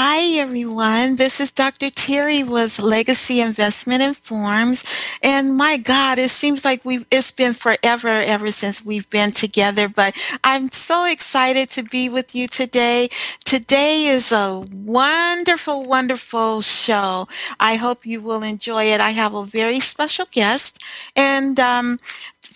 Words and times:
Hi, 0.00 0.38
everyone. 0.38 1.16
This 1.16 1.40
is 1.40 1.50
Dr. 1.50 1.90
Terry 1.90 2.44
with 2.44 2.78
Legacy 2.78 3.40
Investment 3.40 4.00
Informs. 4.00 4.84
And 5.24 5.56
my 5.56 5.76
God, 5.76 6.20
it 6.20 6.30
seems 6.30 6.64
like 6.64 6.84
we've, 6.84 7.04
it's 7.10 7.32
been 7.32 7.52
forever 7.52 8.06
ever 8.06 8.52
since 8.52 8.84
we've 8.84 9.10
been 9.10 9.32
together, 9.32 9.88
but 9.88 10.16
I'm 10.44 10.70
so 10.70 11.04
excited 11.04 11.68
to 11.70 11.82
be 11.82 12.08
with 12.08 12.32
you 12.32 12.46
today. 12.46 13.08
Today 13.44 14.06
is 14.06 14.30
a 14.30 14.64
wonderful, 14.72 15.84
wonderful 15.84 16.62
show. 16.62 17.26
I 17.58 17.74
hope 17.74 18.06
you 18.06 18.20
will 18.20 18.44
enjoy 18.44 18.84
it. 18.84 19.00
I 19.00 19.10
have 19.10 19.34
a 19.34 19.44
very 19.44 19.80
special 19.80 20.26
guest 20.30 20.80
and, 21.16 21.58
um, 21.58 21.98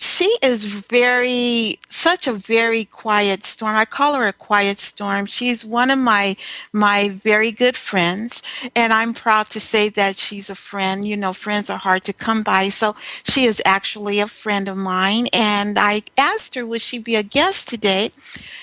she 0.03 0.37
is 0.41 0.63
very 0.63 1.79
such 1.87 2.27
a 2.27 2.33
very 2.33 2.85
quiet 2.85 3.43
storm 3.43 3.75
i 3.75 3.85
call 3.85 4.15
her 4.15 4.27
a 4.27 4.33
quiet 4.33 4.79
storm 4.79 5.25
she's 5.25 5.63
one 5.63 5.89
of 5.89 5.99
my 5.99 6.35
my 6.71 7.09
very 7.09 7.32
good 7.51 7.75
friends 7.75 8.41
and 8.75 8.93
i'm 8.93 9.13
proud 9.13 9.47
to 9.47 9.59
say 9.59 9.89
that 9.89 10.17
she's 10.17 10.49
a 10.49 10.55
friend. 10.55 11.07
You 11.07 11.17
know 11.17 11.33
friends 11.33 11.69
are 11.69 11.77
hard 11.77 12.03
to 12.05 12.13
come 12.13 12.43
by 12.43 12.69
so 12.69 12.95
she 13.23 13.45
is 13.45 13.61
actually 13.65 14.19
a 14.19 14.27
friend 14.27 14.67
of 14.67 14.77
mine 14.77 15.27
and 15.33 15.77
i 15.79 16.01
asked 16.17 16.55
her 16.55 16.65
would 16.65 16.81
she 16.81 16.99
be 16.99 17.15
a 17.15 17.23
guest 17.23 17.67
today? 17.67 18.11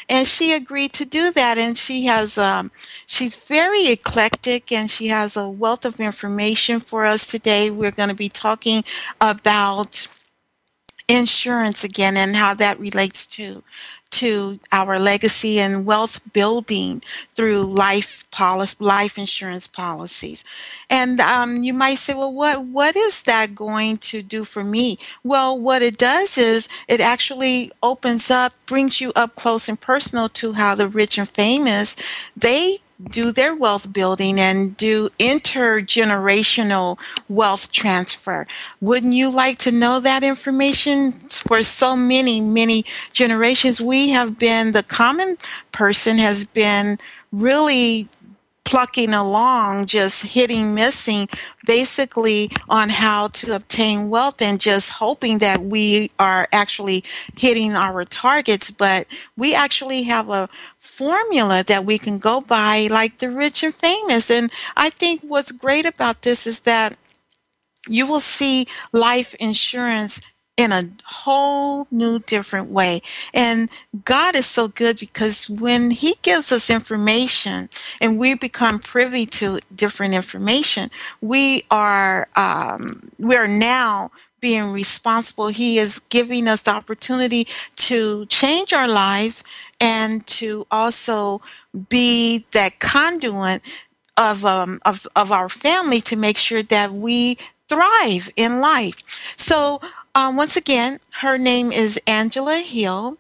And 0.09 0.27
she 0.27 0.53
agreed 0.53 0.93
to 0.95 1.05
do 1.05 1.31
that 1.33 1.59
and 1.59 1.77
she 1.77 2.07
has 2.07 2.37
um, 2.37 2.71
she's 3.07 3.37
very 3.37 3.89
eclectic 3.89 4.73
and 4.73 4.91
she 4.91 5.09
has 5.09 5.37
a 5.37 5.49
wealth 5.49 5.85
of 5.85 6.01
information 6.01 6.81
for 6.81 7.05
us 7.07 7.27
today. 7.27 7.71
We're 7.71 7.93
going 7.93 8.09
to 8.09 8.15
be 8.15 8.29
talking 8.29 8.83
about 9.21 10.09
insurance 11.09 11.85
again 11.85 12.17
and 12.17 12.37
how 12.37 12.55
that 12.55 12.79
relates 12.79 13.27
to 13.27 13.63
to 14.11 14.61
our 14.73 14.99
legacy 14.99 15.59
and 15.59 15.87
wealth 15.87 16.21
building 16.33 17.03
through 17.35 17.65
life 17.65 18.25
policy, 18.31 18.77
life 18.81 19.19
insurance 19.19 19.67
policies. 19.67 20.45
And 20.89 21.21
um, 21.21 21.63
you 21.63 21.73
might 21.73 21.99
say, 21.99 22.15
well, 22.15 22.33
what 22.33 22.65
what 22.65 22.97
is 22.97 23.23
that 23.23 23.55
going 23.55 23.99
to 23.99 24.23
do 24.23 24.45
for 24.45 24.65
me? 24.65 24.99
Well, 25.25 25.59
what 25.59 25.83
it 25.83 25.97
does 25.99 26.37
is 26.37 26.69
it 26.89 27.01
actually 27.01 27.71
opens 27.83 28.31
up, 28.31 28.53
brings 28.67 29.01
you 29.01 29.13
up 29.17 29.35
close 29.35 29.69
and 29.69 29.81
personal 29.81 30.29
to 30.31 30.53
how 30.53 30.75
the 30.75 30.89
rich 30.89 31.19
and 31.19 31.29
famous 31.29 31.97
they 32.37 32.79
do 33.09 33.33
their 33.33 33.55
wealth 33.55 33.93
building 33.93 34.39
and 34.39 34.77
do 34.77 35.09
intergenerational 35.19 36.99
wealth 37.29 37.73
transfer. 37.73 38.47
Wouldn't 38.81 39.15
you 39.15 39.31
like 39.31 39.59
to 39.59 39.73
know 39.73 40.01
that 40.01 40.23
information? 40.23 41.13
For 41.13 41.63
so 41.63 41.97
many, 41.97 42.41
many 42.41 42.85
generations, 43.13 43.81
we 43.81 44.11
have 44.11 44.39
been, 44.39 44.73
the 44.73 44.83
common 44.83 45.39
person 45.73 46.19
has 46.19 46.45
been 46.45 46.99
really 47.33 48.09
plucking 48.71 49.13
along, 49.13 49.85
just 49.85 50.23
hitting, 50.23 50.77
missing, 50.77 51.29
basically 51.67 52.49
on 52.69 52.89
how 52.89 53.27
to 53.27 53.53
obtain 53.53 54.09
wealth 54.09 54.41
and 54.41 54.61
just 54.61 54.91
hoping 54.91 55.39
that 55.39 55.61
we 55.61 56.09
are 56.21 56.47
actually 56.53 57.03
hitting 57.37 57.73
our 57.73 58.05
targets. 58.05 58.71
But 58.71 59.09
we 59.37 59.57
actually 59.57 60.05
have 60.05 60.31
a 60.31 60.49
formula 61.01 61.65
that 61.67 61.87
we 61.87 61.99
can 61.99 62.19
go 62.19 62.43
by, 62.43 62.89
like 62.91 63.19
the 63.21 63.31
rich 63.31 63.65
and 63.65 63.75
famous. 63.75 64.31
And 64.31 64.53
I 64.77 64.91
think 64.91 65.23
what's 65.23 65.53
great 65.53 65.87
about 65.87 66.23
this 66.23 66.47
is 66.47 66.61
that 66.63 66.91
you 67.89 68.07
will 68.07 68.21
see 68.21 68.67
life 68.93 69.35
insurance 69.37 70.21
in 70.59 70.73
a 70.73 70.85
whole 71.05 71.87
new 71.93 72.21
different 72.21 72.71
way. 72.71 73.03
And 73.35 73.71
God 74.05 74.37
is 74.37 74.47
so 74.47 74.69
good 74.69 74.99
because 75.01 75.51
when 75.51 75.93
He 75.93 76.17
gives 76.23 76.53
us 76.53 76.71
information 76.71 77.71
and 78.01 78.19
we 78.19 78.35
become 78.35 78.81
privy 78.81 79.27
to 79.27 79.61
different 79.75 80.15
information, 80.15 80.91
we 81.21 81.65
are 81.71 82.29
um, 82.37 83.11
we 83.19 83.37
are 83.37 83.49
now 83.49 84.13
being 84.41 84.73
responsible. 84.73 85.49
He 85.49 85.79
is 85.79 86.01
giving 86.11 86.49
us 86.49 86.63
the 86.63 86.73
opportunity 86.73 87.49
to 87.77 88.27
change 88.27 88.73
our 88.73 88.89
lives 88.89 89.45
and 89.81 90.27
to 90.27 90.67
also 90.71 91.41
be 91.89 92.45
that 92.53 92.79
conduit 92.81 93.63
of 94.17 94.45
um, 94.45 94.81
of 94.85 95.07
of 95.17 95.33
our 95.33 95.49
family 95.49 96.01
to 96.03 96.17
make 96.17 96.37
sure 96.37 96.63
that 96.63 96.93
we 96.93 97.39
thrive 97.69 98.31
in 98.37 98.61
life. 98.61 98.97
So 99.37 99.81
um, 100.15 100.37
once 100.37 100.57
again, 100.57 100.99
her 101.21 101.39
name 101.39 101.71
is 101.73 102.01
Angela 102.07 102.59
Hill, 102.59 103.17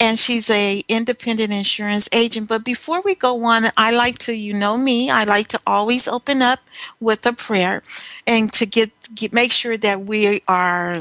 and 0.00 0.18
she's 0.18 0.48
a 0.48 0.82
independent 0.88 1.52
insurance 1.52 2.08
agent. 2.12 2.48
But 2.48 2.64
before 2.64 3.02
we 3.02 3.14
go 3.14 3.44
on, 3.44 3.64
I 3.76 3.90
like 3.90 4.18
to, 4.20 4.32
you 4.32 4.54
know 4.54 4.78
me, 4.78 5.10
I 5.10 5.24
like 5.24 5.48
to 5.48 5.60
always 5.66 6.08
open 6.08 6.40
up 6.40 6.60
with 6.98 7.26
a 7.26 7.32
prayer, 7.34 7.82
and 8.26 8.52
to 8.54 8.66
get, 8.66 8.90
get 9.14 9.32
make 9.34 9.52
sure 9.52 9.76
that 9.76 10.06
we 10.06 10.40
are 10.48 10.98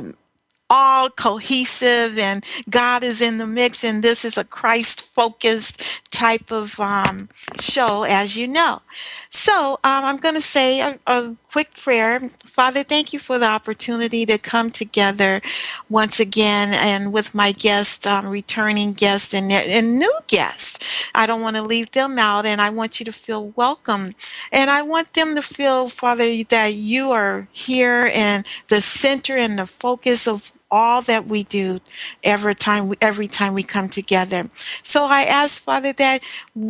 all 0.69 1.09
cohesive 1.09 2.17
and 2.17 2.45
God 2.69 3.03
is 3.03 3.21
in 3.21 3.37
the 3.37 3.47
mix. 3.47 3.83
And 3.83 4.03
this 4.03 4.23
is 4.23 4.37
a 4.37 4.43
Christ 4.43 5.01
focused 5.01 5.81
type 6.11 6.51
of 6.51 6.79
um, 6.79 7.29
show, 7.59 8.03
as 8.03 8.35
you 8.35 8.47
know. 8.47 8.81
So 9.29 9.79
um, 9.83 10.05
I'm 10.05 10.17
going 10.17 10.35
to 10.35 10.41
say 10.41 10.81
a, 10.81 10.99
a, 11.07 11.35
quick 11.51 11.73
prayer. 11.75 12.19
Father, 12.45 12.83
thank 12.83 13.11
you 13.11 13.17
for 13.17 13.39
the 13.39 13.47
opportunity 13.47 14.23
to 14.23 14.37
come 14.37 14.69
together 14.69 15.41
once 15.89 16.19
again 16.19 16.69
and 16.73 17.11
with 17.11 17.33
my 17.33 17.51
guests, 17.51 18.05
um, 18.05 18.27
returning 18.27 18.93
guests 18.93 19.33
and, 19.33 19.51
and 19.51 19.97
new 19.97 20.13
guests. 20.27 20.77
I 21.15 21.25
don't 21.25 21.41
want 21.41 21.55
to 21.55 21.63
leave 21.63 21.89
them 21.91 22.19
out 22.19 22.45
and 22.45 22.61
I 22.61 22.69
want 22.69 22.99
you 22.99 23.03
to 23.05 23.11
feel 23.11 23.49
welcome. 23.55 24.13
And 24.51 24.69
I 24.69 24.83
want 24.83 25.13
them 25.13 25.33
to 25.35 25.41
feel, 25.41 25.89
Father, 25.89 26.43
that 26.49 26.75
you 26.75 27.11
are 27.11 27.47
here 27.51 28.11
and 28.13 28.45
the 28.67 28.81
center 28.81 29.35
and 29.35 29.57
the 29.57 29.65
focus 29.65 30.27
of 30.27 30.51
all 30.71 31.01
that 31.03 31.27
we 31.27 31.43
do 31.43 31.81
every 32.23 32.55
time 32.55 32.93
every 33.01 33.27
time 33.27 33.53
we 33.53 33.63
come 33.63 33.89
together. 33.89 34.49
So 34.83 35.05
I 35.05 35.23
ask 35.23 35.61
Father 35.61 35.93
that 35.93 36.23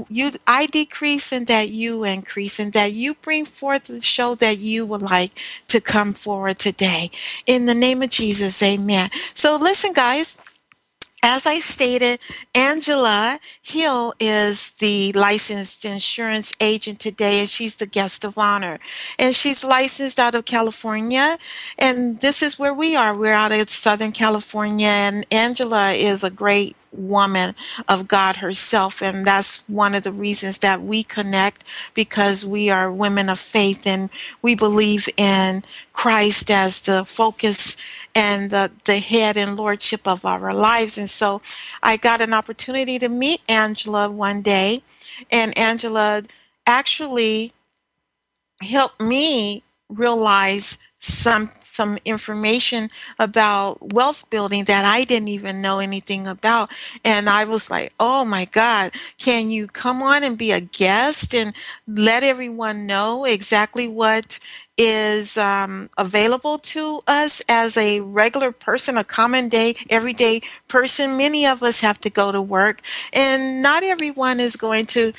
you 0.09 0.31
I 0.47 0.65
decrease 0.67 1.31
and 1.31 1.47
that 1.47 1.69
you 1.69 2.03
increase 2.03 2.59
and 2.59 2.73
that 2.73 2.93
you 2.93 3.15
bring 3.15 3.45
forth 3.45 3.85
the 3.85 4.01
show 4.01 4.35
that 4.35 4.59
you 4.59 4.85
would 4.85 5.01
like 5.01 5.31
to 5.67 5.81
come 5.81 6.13
forward 6.13 6.59
today. 6.59 7.11
In 7.45 7.65
the 7.65 7.75
name 7.75 8.01
of 8.01 8.09
Jesus, 8.09 8.61
amen. 8.63 9.09
So 9.33 9.55
listen 9.55 9.93
guys, 9.93 10.37
as 11.23 11.45
I 11.45 11.59
stated, 11.59 12.19
Angela 12.55 13.39
Hill 13.61 14.13
is 14.19 14.71
the 14.79 15.11
licensed 15.13 15.85
insurance 15.85 16.53
agent 16.59 16.99
today, 16.99 17.41
and 17.41 17.49
she's 17.49 17.75
the 17.75 17.85
guest 17.85 18.23
of 18.23 18.37
honor. 18.37 18.79
And 19.17 19.35
she's 19.35 19.63
licensed 19.63 20.19
out 20.19 20.35
of 20.35 20.45
California, 20.45 21.37
and 21.77 22.19
this 22.21 22.41
is 22.41 22.57
where 22.57 22.73
we 22.73 22.95
are. 22.95 23.15
We're 23.15 23.33
out 23.33 23.51
of 23.51 23.69
Southern 23.69 24.11
California, 24.11 24.87
and 24.87 25.25
Angela 25.31 25.91
is 25.91 26.23
a 26.23 26.29
great 26.29 26.75
woman 26.91 27.55
of 27.87 28.07
God 28.07 28.37
herself. 28.37 29.01
And 29.01 29.25
that's 29.25 29.63
one 29.67 29.95
of 29.95 30.03
the 30.03 30.11
reasons 30.11 30.59
that 30.59 30.81
we 30.81 31.03
connect 31.03 31.63
because 31.93 32.45
we 32.45 32.69
are 32.69 32.91
women 32.91 33.29
of 33.29 33.39
faith 33.39 33.85
and 33.85 34.09
we 34.41 34.55
believe 34.55 35.07
in 35.17 35.63
Christ 35.93 36.49
as 36.49 36.79
the 36.79 37.05
focus 37.05 37.75
and 38.15 38.51
the, 38.51 38.71
the 38.85 38.99
head 38.99 39.37
and 39.37 39.55
lordship 39.55 40.07
of 40.07 40.25
our 40.25 40.53
lives. 40.53 40.97
And 40.97 41.09
so 41.09 41.41
I 41.83 41.97
got 41.97 42.21
an 42.21 42.33
opportunity 42.33 42.99
to 42.99 43.09
meet 43.09 43.41
Angela 43.47 44.09
one 44.09 44.41
day, 44.41 44.81
and 45.31 45.57
Angela 45.57 46.23
actually 46.65 47.53
helped 48.61 49.01
me 49.01 49.63
realize 49.89 50.77
some 50.99 51.49
some 51.57 51.97
information 52.05 52.89
about 53.17 53.93
wealth 53.93 54.29
building 54.29 54.65
that 54.65 54.83
I 54.85 55.05
didn't 55.05 55.29
even 55.29 55.61
know 55.61 55.79
anything 55.79 56.27
about 56.27 56.69
and 57.05 57.29
I 57.29 57.45
was 57.45 57.71
like 57.71 57.93
oh 57.99 58.25
my 58.25 58.45
god 58.45 58.91
can 59.17 59.49
you 59.49 59.67
come 59.67 60.03
on 60.03 60.23
and 60.23 60.37
be 60.37 60.51
a 60.51 60.59
guest 60.59 61.33
and 61.33 61.55
let 61.87 62.23
everyone 62.23 62.85
know 62.85 63.23
exactly 63.25 63.87
what 63.87 64.39
is 64.77 65.37
um, 65.37 65.89
available 65.97 66.57
to 66.57 67.01
us 67.05 67.41
as 67.49 67.75
a 67.75 67.99
regular 67.99 68.51
person, 68.53 68.95
a 68.97 69.03
common 69.03 69.49
day, 69.49 69.75
everyday 69.89 70.41
person. 70.69 71.17
Many 71.17 71.45
of 71.45 71.61
us 71.61 71.81
have 71.81 71.99
to 72.01 72.09
go 72.09 72.31
to 72.31 72.41
work, 72.41 72.81
and 73.11 73.61
not 73.61 73.83
everyone 73.83 74.39
is 74.39 74.55
going 74.55 74.85
to 74.87 75.11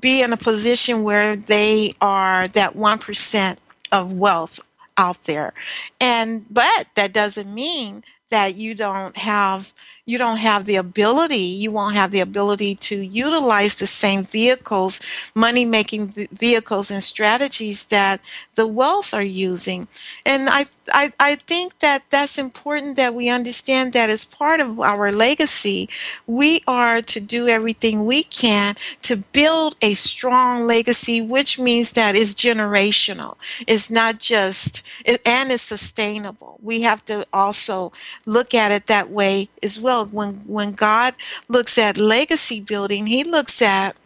be 0.00 0.20
in 0.20 0.32
a 0.32 0.36
position 0.36 1.04
where 1.04 1.36
they 1.36 1.94
are 2.00 2.48
that 2.48 2.74
1% 2.74 3.56
of 3.92 4.12
wealth 4.12 4.58
out 4.96 5.24
there. 5.24 5.52
And 6.00 6.46
but 6.50 6.88
that 6.94 7.12
doesn't 7.12 7.52
mean 7.52 8.04
that 8.30 8.56
you 8.56 8.74
don't 8.74 9.16
have 9.16 9.72
you 10.06 10.18
don't 10.18 10.36
have 10.36 10.66
the 10.66 10.76
ability, 10.76 11.36
you 11.36 11.70
won't 11.70 11.94
have 11.96 12.10
the 12.10 12.20
ability 12.20 12.74
to 12.74 12.96
utilize 12.96 13.76
the 13.76 13.86
same 13.86 14.22
vehicles, 14.22 15.00
money 15.34 15.64
making 15.64 16.08
vehicles 16.30 16.90
and 16.90 17.02
strategies 17.02 17.86
that 17.86 18.20
the 18.54 18.66
wealth 18.66 19.14
are 19.14 19.22
using. 19.22 19.88
And 20.26 20.48
I, 20.50 20.66
I, 20.92 21.12
I 21.18 21.34
think 21.36 21.78
that 21.78 22.02
that's 22.10 22.36
important 22.36 22.98
that 22.98 23.14
we 23.14 23.30
understand 23.30 23.94
that 23.94 24.10
as 24.10 24.26
part 24.26 24.60
of 24.60 24.78
our 24.78 25.10
legacy, 25.10 25.88
we 26.26 26.60
are 26.66 27.00
to 27.00 27.20
do 27.20 27.48
everything 27.48 28.04
we 28.04 28.24
can 28.24 28.74
to 29.02 29.16
build 29.16 29.74
a 29.80 29.94
strong 29.94 30.66
legacy, 30.66 31.22
which 31.22 31.58
means 31.58 31.92
that 31.92 32.14
it's 32.14 32.34
generational. 32.34 33.36
It's 33.66 33.88
not 33.88 34.18
just, 34.18 34.86
and 35.24 35.50
it's 35.50 35.62
sustainable. 35.62 36.58
We 36.62 36.82
have 36.82 37.02
to 37.06 37.26
also 37.32 37.92
look 38.26 38.52
at 38.52 38.70
it 38.70 38.86
that 38.88 39.08
way 39.10 39.48
as 39.62 39.80
well 39.80 39.93
when 40.02 40.34
when 40.46 40.72
God 40.72 41.14
looks 41.48 41.78
at 41.78 41.96
legacy 41.96 42.60
building, 42.60 43.06
he 43.06 43.24
looks 43.24 43.62
at 43.62 43.96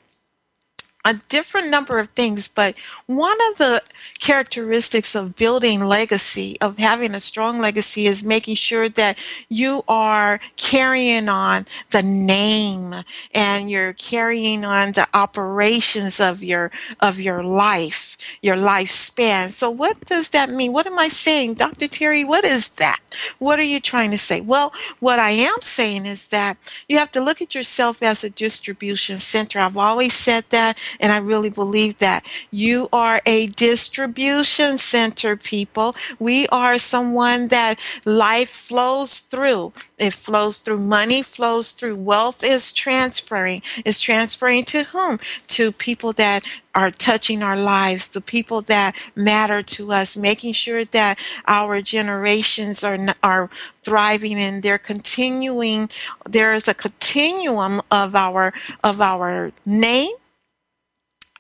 a 1.09 1.15
different 1.31 1.71
number 1.71 1.99
of 1.99 2.09
things, 2.11 2.49
but 2.49 2.75
one 3.07 3.39
of 3.51 3.57
the 3.59 3.83
characteristics 4.21 5.15
of 5.15 5.37
building 5.37 5.81
legacy, 5.81 6.59
of 6.61 6.77
having 6.77 7.15
a 7.15 7.21
strong 7.21 7.59
legacy, 7.59 8.05
is 8.05 8.23
making 8.23 8.57
sure 8.57 8.91
that 8.91 9.17
you 9.49 9.83
are 9.89 10.39
carrying 10.57 11.29
on 11.31 11.65
the 11.93 12.03
name 12.03 12.95
and 13.35 13.71
you're 13.71 13.95
carrying 13.95 14.67
on 14.67 14.93
the 14.93 15.09
operations 15.15 16.21
of 16.21 16.43
your 16.43 16.71
of 17.01 17.19
your 17.19 17.43
life, 17.43 18.18
your 18.43 18.57
lifespan. 18.57 19.51
So 19.51 19.71
what 19.71 20.01
does 20.07 20.31
that 20.31 20.51
mean? 20.51 20.73
What 20.73 20.87
am 20.87 20.99
I 20.99 21.09
saying? 21.09 21.55
Dr. 21.55 21.89
Terry, 21.89 22.25
what 22.25 22.45
is 22.45 22.69
that? 22.69 23.01
What 23.39 23.59
are 23.59 23.65
you 23.65 23.81
trying 23.81 24.11
to 24.11 24.19
say? 24.19 24.41
Well, 24.41 24.73
what 25.01 25.19
I 25.19 25.31
am 25.31 25.61
saying 25.61 26.07
is 26.07 26.29
that 26.29 26.57
you 26.89 26.99
have 26.99 27.13
to 27.13 27.21
look 27.21 27.41
at 27.43 27.55
yourself 27.55 28.03
as 28.03 28.25
a 28.25 28.31
distribution 28.31 29.17
center. 29.17 29.59
I've 29.59 29.77
always 29.77 30.13
said 30.13 30.45
that 30.51 30.79
and 31.01 31.13
I 31.13 31.19
really 31.19 31.51
believe 31.51 31.99
that. 31.99 32.27
You 32.51 32.89
are 32.93 33.21
a 33.27 33.49
distribution 33.49 34.79
center, 34.79 35.37
people. 35.37 35.95
We 36.19 36.47
are 36.49 36.79
someone 36.79 37.49
that 37.49 37.81
life 38.05 38.51
flows 38.51 39.19
through. 39.19 39.73
It 39.99 40.15
flows 40.15 40.61
through 40.61 40.79
money, 40.79 41.23
flows 41.23 41.73
through 41.73 41.97
wealth 41.97 42.45
is 42.45 42.73
transferring. 42.73 43.63
Is 43.85 43.99
transferring 43.99 44.65
to 44.67 44.85
whom? 44.85 45.19
To 45.49 45.73
people 45.73 46.13
that 46.15 46.45
are 46.79 46.93
touching 46.93 47.43
our 47.43 47.57
lives, 47.59 48.09
the 48.09 48.21
people 48.21 48.63
that 48.63 48.95
matter 49.17 49.63
to 49.65 49.93
us, 49.93 50.17
making 50.17 50.53
sure 50.55 50.85
that 50.87 51.19
our 51.49 51.83
generations 51.83 52.85
are 52.85 52.99
are 53.25 53.51
thriving 53.83 54.39
and 54.39 54.63
they're 54.63 54.79
continuing. 54.79 55.91
There 56.25 56.55
is 56.55 56.69
a 56.69 56.75
continuum 56.75 57.83
of 57.91 58.15
our 58.15 58.55
of 58.85 59.01
our 59.01 59.53
name 59.67 60.13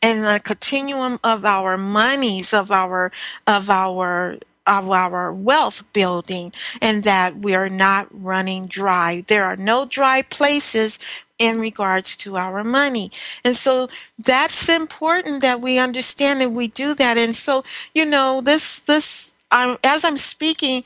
and 0.03 0.25
the 0.25 0.41
continuum 0.45 1.21
of 1.25 1.45
our 1.45 1.77
monies 1.79 2.53
of 2.55 2.73
our 2.73 3.13
of 3.47 3.71
our 3.71 4.39
of 4.69 4.91
our 4.91 5.33
wealth 5.33 5.83
building 5.93 6.53
and 6.83 7.05
that 7.05 7.39
we 7.39 7.55
are 7.55 7.69
not 7.69 8.07
running 8.11 8.67
dry 8.67 9.25
there 9.29 9.45
are 9.45 9.57
no 9.57 9.87
dry 9.87 10.23
places 10.23 10.99
in 11.39 11.59
regards 11.61 12.17
to 12.17 12.37
our 12.37 12.63
money 12.65 13.11
and 13.45 13.57
so 13.57 13.89
that's 14.19 14.69
important 14.69 15.41
that 15.43 15.61
we 15.61 15.79
understand 15.79 16.41
and 16.43 16.55
we 16.55 16.69
do 16.69 16.95
that 16.95 17.17
and 17.17 17.35
so 17.35 17.65
you 17.95 18.05
know 18.05 18.41
this 18.45 18.81
this 18.81 19.35
um, 19.51 19.77
as 19.85 20.05
i'm 20.05 20.17
speaking 20.17 20.85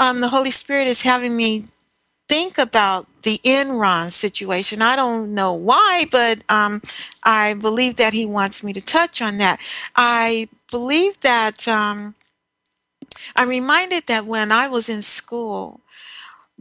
um, 0.00 0.20
the 0.20 0.28
holy 0.28 0.50
spirit 0.50 0.86
is 0.86 1.02
having 1.02 1.36
me 1.36 1.64
think 2.28 2.58
about 2.58 3.06
the 3.22 3.40
Enron 3.44 4.10
situation. 4.10 4.82
I 4.82 4.96
don't 4.96 5.34
know 5.34 5.52
why, 5.52 6.06
but 6.10 6.42
um, 6.48 6.82
I 7.24 7.54
believe 7.54 7.96
that 7.96 8.12
he 8.12 8.26
wants 8.26 8.62
me 8.62 8.72
to 8.72 8.80
touch 8.80 9.20
on 9.22 9.38
that. 9.38 9.60
I 9.96 10.48
believe 10.70 11.20
that 11.20 11.66
um, 11.68 12.14
I'm 13.36 13.48
reminded 13.48 14.06
that 14.06 14.26
when 14.26 14.52
I 14.52 14.68
was 14.68 14.88
in 14.88 15.02
school, 15.02 15.80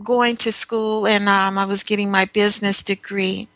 going 0.04 0.36
to 0.38 0.52
school, 0.52 1.08
and 1.08 1.30
um, 1.30 1.58
I 1.58 1.66
was 1.66 1.84
getting 1.84 2.10
my 2.10 2.26
business 2.26 2.84
degree, 2.84 3.48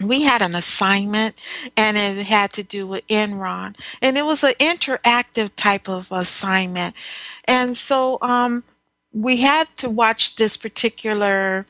we 0.00 0.22
had 0.22 0.42
an 0.42 0.54
assignment 0.54 1.40
and 1.76 1.96
it 1.96 2.26
had 2.26 2.52
to 2.52 2.62
do 2.62 2.86
with 2.86 3.06
Enron. 3.06 3.78
And 4.02 4.16
it 4.16 4.24
was 4.24 4.42
an 4.42 4.54
interactive 4.54 5.50
type 5.56 5.88
of 5.88 6.10
assignment. 6.10 6.94
And 7.44 7.76
so 7.76 8.18
um, 8.20 8.64
we 9.12 9.38
had 9.38 9.68
to 9.78 9.88
watch 9.88 10.36
this 10.36 10.56
particular 10.56 11.66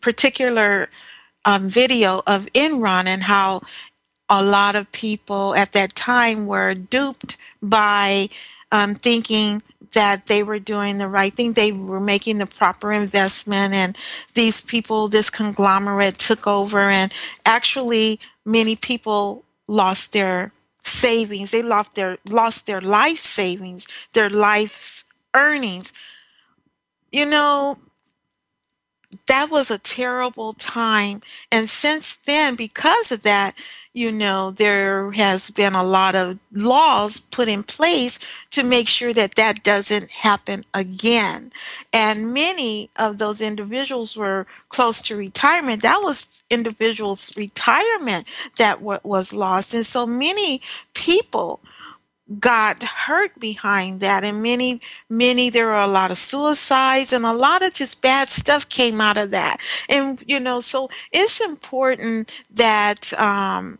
particular 0.00 0.88
um, 1.44 1.68
video 1.68 2.22
of 2.26 2.46
Enron 2.52 3.06
and 3.06 3.24
how 3.24 3.62
a 4.28 4.42
lot 4.42 4.74
of 4.74 4.90
people 4.92 5.54
at 5.54 5.72
that 5.72 5.94
time 5.94 6.46
were 6.46 6.74
duped 6.74 7.36
by 7.62 8.28
um, 8.72 8.94
thinking 8.94 9.62
that 9.92 10.26
they 10.26 10.42
were 10.42 10.58
doing 10.58 10.98
the 10.98 11.08
right 11.08 11.32
thing. 11.34 11.52
They 11.52 11.72
were 11.72 12.00
making 12.00 12.38
the 12.38 12.46
proper 12.46 12.92
investment, 12.92 13.74
and 13.74 13.96
these 14.34 14.60
people, 14.60 15.08
this 15.08 15.30
conglomerate, 15.30 16.14
took 16.18 16.46
over, 16.46 16.80
and 16.80 17.12
actually, 17.44 18.20
many 18.44 18.76
people 18.76 19.44
lost 19.68 20.12
their 20.12 20.52
savings. 20.82 21.50
They 21.50 21.62
lost 21.62 21.94
their 21.94 22.18
lost 22.28 22.66
their 22.66 22.80
life 22.80 23.18
savings, 23.18 23.88
their 24.12 24.30
life's 24.30 25.04
earnings 25.34 25.92
you 27.12 27.26
know, 27.26 27.78
that 29.26 29.50
was 29.50 29.70
a 29.70 29.78
terrible 29.78 30.52
time. 30.52 31.20
And 31.50 31.68
since 31.68 32.16
then, 32.16 32.54
because 32.54 33.10
of 33.12 33.22
that, 33.22 33.56
you 33.92 34.12
know, 34.12 34.50
there 34.50 35.12
has 35.12 35.50
been 35.50 35.74
a 35.74 35.82
lot 35.82 36.14
of 36.14 36.38
laws 36.52 37.18
put 37.18 37.48
in 37.48 37.62
place 37.62 38.18
to 38.50 38.62
make 38.62 38.88
sure 38.88 39.14
that 39.14 39.36
that 39.36 39.62
doesn't 39.62 40.10
happen 40.10 40.64
again. 40.74 41.50
And 41.92 42.34
many 42.34 42.90
of 42.96 43.18
those 43.18 43.40
individuals 43.40 44.16
were 44.16 44.46
close 44.68 45.00
to 45.02 45.16
retirement. 45.16 45.82
That 45.82 46.00
was 46.02 46.42
individuals' 46.50 47.34
retirement 47.36 48.26
that 48.58 48.82
was 48.82 49.32
lost. 49.32 49.72
And 49.72 49.86
so 49.86 50.06
many 50.06 50.60
people 50.92 51.60
got 52.40 52.82
hurt 52.82 53.38
behind 53.38 54.00
that 54.00 54.24
and 54.24 54.42
many 54.42 54.80
many 55.08 55.48
there 55.48 55.66
were 55.66 55.76
a 55.76 55.86
lot 55.86 56.10
of 56.10 56.16
suicides 56.16 57.12
and 57.12 57.24
a 57.24 57.32
lot 57.32 57.64
of 57.64 57.72
just 57.72 58.02
bad 58.02 58.30
stuff 58.30 58.68
came 58.68 59.00
out 59.00 59.16
of 59.16 59.30
that. 59.30 59.60
And 59.88 60.22
you 60.26 60.40
know 60.40 60.60
so 60.60 60.90
it's 61.12 61.40
important 61.40 62.44
that 62.50 63.12
um 63.20 63.78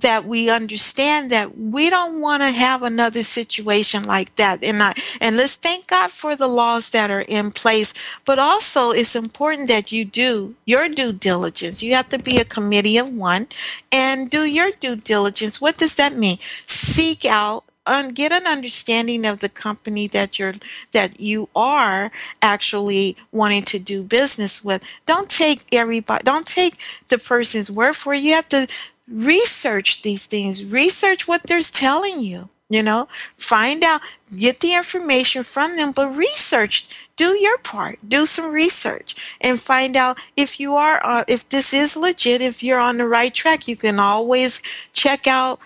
that 0.00 0.24
we 0.24 0.50
understand 0.50 1.30
that 1.30 1.58
we 1.58 1.90
don't 1.90 2.20
want 2.20 2.42
to 2.42 2.50
have 2.50 2.82
another 2.82 3.22
situation 3.22 4.04
like 4.04 4.34
that. 4.36 4.62
And 4.62 4.78
and 5.20 5.36
let's 5.36 5.54
thank 5.54 5.86
God 5.86 6.10
for 6.10 6.36
the 6.36 6.48
laws 6.48 6.90
that 6.90 7.10
are 7.10 7.22
in 7.22 7.50
place. 7.50 7.92
But 8.24 8.38
also 8.38 8.90
it's 8.90 9.16
important 9.16 9.68
that 9.68 9.92
you 9.92 10.04
do 10.04 10.54
your 10.64 10.88
due 10.88 11.12
diligence. 11.12 11.82
You 11.82 11.94
have 11.94 12.08
to 12.10 12.18
be 12.18 12.38
a 12.38 12.44
committee 12.44 12.98
of 12.98 13.12
one 13.12 13.48
and 13.90 14.30
do 14.30 14.44
your 14.44 14.70
due 14.70 14.96
diligence. 14.96 15.60
What 15.60 15.78
does 15.78 15.94
that 15.94 16.14
mean? 16.14 16.38
Seek 16.66 17.24
out 17.24 17.64
and 17.86 18.14
get 18.14 18.32
an 18.32 18.46
understanding 18.46 19.24
of 19.24 19.40
the 19.40 19.48
company 19.48 20.06
that 20.08 20.38
you're 20.38 20.54
that 20.92 21.18
you 21.18 21.48
are 21.56 22.10
actually 22.42 23.16
wanting 23.32 23.62
to 23.62 23.78
do 23.78 24.02
business 24.02 24.62
with. 24.62 24.84
Don't 25.06 25.30
take 25.30 25.64
everybody 25.72 26.22
don't 26.24 26.46
take 26.46 26.76
the 27.08 27.18
person's 27.18 27.70
word 27.70 27.96
for 27.96 28.14
it. 28.14 28.20
You 28.20 28.34
have 28.34 28.48
to 28.50 28.66
research 29.10 30.02
these 30.02 30.26
things, 30.26 30.64
research 30.64 31.26
what 31.26 31.44
they're 31.44 31.62
telling 31.62 32.20
you. 32.20 32.48
You 32.70 32.82
know, 32.82 33.08
find 33.38 33.82
out, 33.82 34.02
get 34.38 34.60
the 34.60 34.74
information 34.74 35.42
from 35.42 35.76
them, 35.76 35.90
but 35.90 36.14
research, 36.14 36.86
do 37.16 37.34
your 37.34 37.56
part, 37.56 37.98
do 38.06 38.26
some 38.26 38.52
research 38.52 39.16
and 39.40 39.58
find 39.58 39.96
out 39.96 40.18
if 40.36 40.60
you 40.60 40.74
are, 40.74 41.00
uh, 41.02 41.24
if 41.26 41.48
this 41.48 41.72
is 41.72 41.96
legit, 41.96 42.42
if 42.42 42.62
you're 42.62 42.78
on 42.78 42.98
the 42.98 43.08
right 43.08 43.32
track. 43.32 43.68
You 43.68 43.76
can 43.76 43.98
always 43.98 44.60
check 44.92 45.26
out 45.26 45.60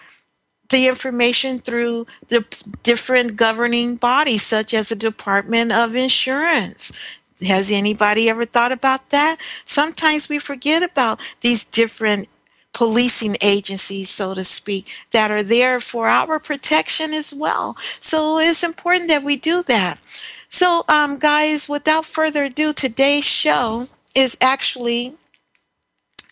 the 0.70 0.86
information 0.86 1.58
through 1.58 2.06
the 2.28 2.44
different 2.84 3.36
governing 3.36 3.96
bodies, 3.96 4.42
such 4.42 4.72
as 4.72 4.88
the 4.88 4.96
Department 4.96 5.72
of 5.72 5.96
Insurance. 5.96 6.92
Has 7.44 7.72
anybody 7.72 8.28
ever 8.30 8.44
thought 8.44 8.70
about 8.72 9.10
that? 9.10 9.38
Sometimes 9.64 10.28
we 10.28 10.38
forget 10.38 10.84
about 10.84 11.20
these 11.40 11.64
different 11.64 12.28
policing 12.72 13.36
agencies, 13.42 14.10
so 14.10 14.34
to 14.34 14.44
speak, 14.44 14.86
that 15.12 15.30
are 15.30 15.42
there 15.42 15.80
for 15.80 16.08
our 16.08 16.38
protection 16.38 17.12
as 17.12 17.32
well. 17.32 17.76
So 18.00 18.38
it's 18.38 18.62
important 18.62 19.08
that 19.08 19.22
we 19.22 19.36
do 19.36 19.62
that. 19.64 19.98
So, 20.48 20.84
um, 20.88 21.18
guys, 21.18 21.68
without 21.68 22.04
further 22.04 22.44
ado, 22.44 22.72
today's 22.72 23.24
show 23.24 23.86
is 24.14 24.36
actually 24.40 25.14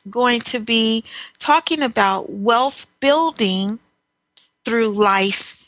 going 0.08 0.40
to 0.40 0.60
be 0.60 1.04
talking 1.38 1.82
about 1.82 2.30
wealth 2.30 2.86
building 3.00 3.78
through 4.64 4.88
life 4.88 5.59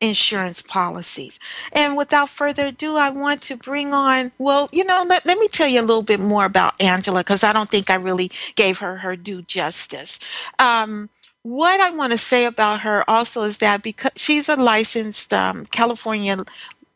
insurance 0.00 0.62
policies. 0.62 1.38
And 1.72 1.96
without 1.96 2.28
further 2.28 2.66
ado, 2.66 2.96
I 2.96 3.10
want 3.10 3.42
to 3.42 3.56
bring 3.56 3.94
on, 3.94 4.32
well, 4.38 4.68
you 4.72 4.84
know, 4.84 5.04
let, 5.08 5.24
let 5.26 5.38
me 5.38 5.48
tell 5.48 5.68
you 5.68 5.80
a 5.80 5.82
little 5.82 6.02
bit 6.02 6.20
more 6.20 6.44
about 6.44 6.80
Angela 6.80 7.20
because 7.20 7.42
I 7.42 7.52
don't 7.52 7.70
think 7.70 7.90
I 7.90 7.94
really 7.94 8.30
gave 8.54 8.78
her 8.78 8.98
her 8.98 9.16
due 9.16 9.42
justice. 9.42 10.18
Um, 10.58 11.08
what 11.42 11.80
I 11.80 11.90
want 11.90 12.12
to 12.12 12.18
say 12.18 12.44
about 12.44 12.80
her 12.80 13.08
also 13.08 13.42
is 13.42 13.58
that 13.58 13.82
because 13.82 14.10
she's 14.16 14.48
a 14.48 14.56
licensed 14.56 15.32
um, 15.32 15.64
California 15.66 16.36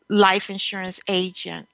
life 0.09 0.49
insurance 0.49 0.99
agent, 1.07 1.67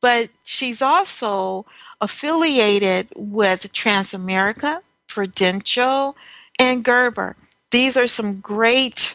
but 0.00 0.30
she's 0.44 0.82
also 0.82 1.64
affiliated 2.00 3.08
with 3.16 3.72
Transamerica, 3.72 4.80
Prudential, 5.06 6.16
and 6.58 6.84
Gerber. 6.84 7.36
These 7.70 7.96
are 7.96 8.06
some 8.06 8.40
great 8.40 9.14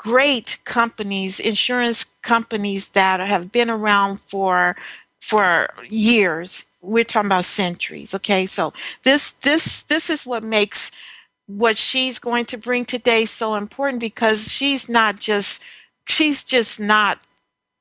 great 0.00 0.56
companies, 0.64 1.38
insurance 1.38 2.04
companies 2.22 2.90
that 2.90 3.20
have 3.20 3.52
been 3.52 3.68
around 3.68 4.18
for 4.18 4.74
for 5.20 5.68
years. 5.90 6.64
We're 6.80 7.04
talking 7.04 7.28
about 7.28 7.44
centuries. 7.44 8.14
Okay, 8.14 8.46
so 8.46 8.72
this 9.04 9.32
this 9.42 9.82
this 9.82 10.08
is 10.08 10.24
what 10.24 10.42
makes 10.42 10.90
what 11.46 11.76
she's 11.76 12.18
going 12.18 12.46
to 12.46 12.56
bring 12.56 12.86
today 12.86 13.26
so 13.26 13.56
important 13.56 14.00
because 14.00 14.50
she's 14.50 14.88
not 14.88 15.18
just 15.18 15.62
she's 16.08 16.44
just 16.44 16.80
not 16.80 17.18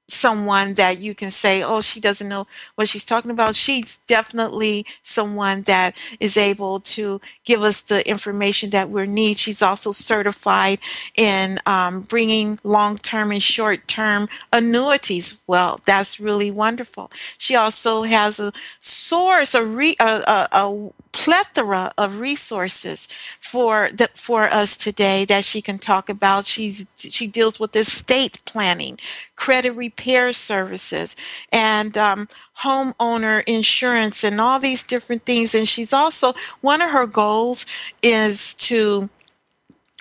someone 0.09 0.73
that 0.75 0.99
you 0.99 1.15
can 1.15 1.31
say, 1.31 1.63
oh, 1.63 1.81
she 1.81 1.99
doesn't 1.99 2.27
know 2.27 2.47
what 2.75 2.89
she's 2.89 3.05
talking 3.05 3.31
about. 3.31 3.55
She's 3.55 3.97
definitely 3.99 4.85
someone 5.03 5.63
that 5.63 5.97
is 6.19 6.37
able 6.37 6.79
to 6.81 7.21
give 7.45 7.61
us 7.61 7.81
the 7.81 8.07
information 8.09 8.69
that 8.71 8.89
we 8.89 9.05
need. 9.07 9.37
She's 9.37 9.61
also 9.61 9.91
certified 9.91 10.79
in 11.15 11.59
um, 11.65 12.01
bringing 12.01 12.59
long 12.63 12.97
term 12.97 13.31
and 13.31 13.41
short 13.41 13.87
term 13.87 14.27
annuities. 14.51 15.39
Well, 15.47 15.81
that's 15.85 16.19
really 16.19 16.51
wonderful. 16.51 17.11
She 17.37 17.55
also 17.55 18.03
has 18.03 18.39
a 18.39 18.51
source, 18.79 19.53
a, 19.55 19.65
re, 19.65 19.95
a, 19.99 20.03
a, 20.03 20.47
a 20.51 20.89
plethora 21.11 21.91
of 21.97 22.19
resources 22.19 23.07
for 23.39 23.89
the, 23.91 24.09
for 24.15 24.43
us 24.43 24.77
today 24.77 25.25
that 25.25 25.43
she 25.43 25.61
can 25.61 25.79
talk 25.79 26.09
about. 26.09 26.45
She's 26.45 26.87
she 26.97 27.27
deals 27.27 27.59
with 27.59 27.75
estate 27.75 28.39
planning, 28.45 28.97
credit 29.35 29.71
repair 29.71 30.33
services, 30.33 31.15
and 31.51 31.97
um, 31.97 32.27
homeowner 32.59 33.43
insurance, 33.47 34.23
and 34.23 34.39
all 34.39 34.59
these 34.59 34.83
different 34.83 35.25
things. 35.25 35.55
And 35.55 35.67
she's 35.67 35.93
also 35.93 36.33
one 36.61 36.81
of 36.81 36.91
her 36.91 37.07
goals 37.07 37.65
is 38.01 38.53
to 38.55 39.09